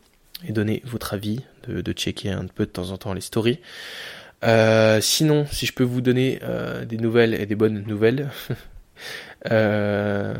et 0.49 0.53
donner 0.53 0.81
votre 0.87 1.13
avis, 1.13 1.41
de, 1.69 1.93
checker 1.93 2.31
un 2.31 2.47
peu 2.47 2.65
de 2.65 2.71
temps 2.71 2.91
en 2.91 2.97
temps 2.97 3.13
les 3.13 3.21
stories. 3.21 3.61
Euh, 4.45 5.03
sinon, 5.03 5.45
si 5.53 5.67
je 5.67 5.75
peux 5.75 5.85
vous 5.85 6.01
donner 6.01 6.41
des 6.89 6.97
nouvelles 6.97 7.35
et 7.35 7.45
des 7.45 7.55
bonnes 7.55 7.85
nouvelles, 7.87 8.31
euh, 9.51 10.35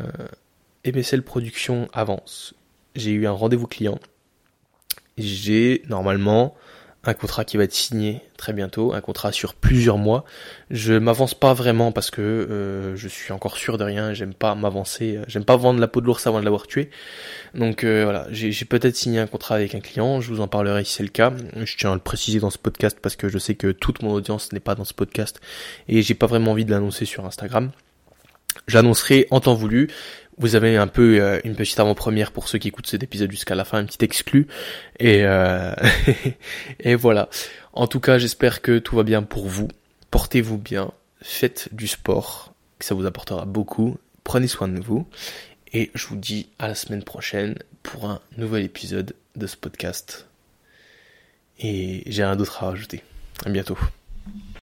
MSL 0.83 1.21
Production 1.21 1.87
avance. 1.93 2.55
J'ai 2.95 3.11
eu 3.11 3.27
un 3.27 3.31
rendez-vous 3.31 3.67
client. 3.67 3.99
J'ai 5.17 5.83
normalement 5.89 6.55
un 7.03 7.13
contrat 7.15 7.45
qui 7.45 7.57
va 7.57 7.63
être 7.63 7.73
signé 7.73 8.21
très 8.37 8.53
bientôt, 8.53 8.93
un 8.93 9.01
contrat 9.01 9.31
sur 9.31 9.55
plusieurs 9.55 9.97
mois. 9.97 10.23
Je 10.69 10.93
m'avance 10.93 11.33
pas 11.33 11.53
vraiment 11.53 11.91
parce 11.91 12.11
que 12.11 12.21
euh, 12.21 12.95
je 12.95 13.07
suis 13.07 13.33
encore 13.33 13.57
sûr 13.57 13.79
de 13.79 13.83
rien, 13.83 14.13
j'aime 14.13 14.35
pas 14.35 14.53
m'avancer, 14.53 15.19
j'aime 15.27 15.43
pas 15.43 15.55
vendre 15.57 15.79
la 15.79 15.87
peau 15.87 16.01
de 16.01 16.05
l'ours 16.05 16.27
avant 16.27 16.39
de 16.39 16.45
l'avoir 16.45 16.67
tué. 16.67 16.91
Donc 17.55 17.83
euh, 17.83 18.03
voilà, 18.03 18.27
j'ai 18.29 18.65
peut-être 18.65 18.95
signé 18.95 19.19
un 19.19 19.27
contrat 19.27 19.55
avec 19.55 19.73
un 19.73 19.79
client, 19.79 20.21
je 20.21 20.31
vous 20.31 20.41
en 20.41 20.47
parlerai 20.47 20.83
si 20.83 20.93
c'est 20.93 21.03
le 21.03 21.09
cas. 21.09 21.33
Je 21.63 21.75
tiens 21.75 21.91
à 21.91 21.95
le 21.95 21.99
préciser 22.01 22.39
dans 22.39 22.51
ce 22.51 22.59
podcast 22.59 22.97
parce 23.01 23.15
que 23.15 23.29
je 23.29 23.39
sais 23.39 23.55
que 23.55 23.71
toute 23.71 24.03
mon 24.03 24.11
audience 24.11 24.51
n'est 24.51 24.59
pas 24.59 24.75
dans 24.75 24.85
ce 24.85 24.93
podcast 24.93 25.41
et 25.87 26.03
j'ai 26.03 26.13
pas 26.13 26.27
vraiment 26.27 26.51
envie 26.51 26.65
de 26.65 26.71
l'annoncer 26.71 27.05
sur 27.05 27.25
Instagram. 27.25 27.71
J'annoncerai 28.67 29.27
en 29.31 29.39
temps 29.39 29.55
voulu. 29.55 29.89
Vous 30.41 30.55
avez 30.55 30.75
un 30.75 30.87
peu 30.87 31.21
euh, 31.21 31.39
une 31.43 31.55
petite 31.55 31.79
avant-première 31.79 32.31
pour 32.31 32.47
ceux 32.47 32.57
qui 32.57 32.69
écoutent 32.69 32.87
cet 32.87 33.03
épisode 33.03 33.29
jusqu'à 33.29 33.53
la 33.53 33.63
fin, 33.63 33.77
un 33.77 33.85
petit 33.85 34.03
exclu. 34.03 34.47
Et, 34.99 35.21
euh, 35.23 35.71
et 36.79 36.95
voilà. 36.95 37.29
En 37.73 37.85
tout 37.85 37.99
cas, 37.99 38.17
j'espère 38.17 38.63
que 38.63 38.79
tout 38.79 38.95
va 38.95 39.03
bien 39.03 39.21
pour 39.21 39.47
vous. 39.47 39.67
Portez-vous 40.09 40.57
bien. 40.57 40.93
Faites 41.21 41.69
du 41.73 41.87
sport, 41.87 42.55
ça 42.79 42.95
vous 42.95 43.05
apportera 43.05 43.45
beaucoup. 43.45 43.99
Prenez 44.23 44.47
soin 44.47 44.67
de 44.67 44.81
vous. 44.81 45.07
Et 45.73 45.91
je 45.93 46.07
vous 46.07 46.15
dis 46.15 46.49
à 46.57 46.67
la 46.67 46.73
semaine 46.73 47.03
prochaine 47.03 47.59
pour 47.83 48.09
un 48.09 48.19
nouvel 48.35 48.65
épisode 48.65 49.13
de 49.35 49.45
ce 49.45 49.55
podcast. 49.55 50.27
Et 51.59 52.01
j'ai 52.07 52.23
rien 52.23 52.35
d'autre 52.35 52.63
à 52.63 52.65
rajouter. 52.65 53.03
À 53.45 53.51
bientôt. 53.51 53.77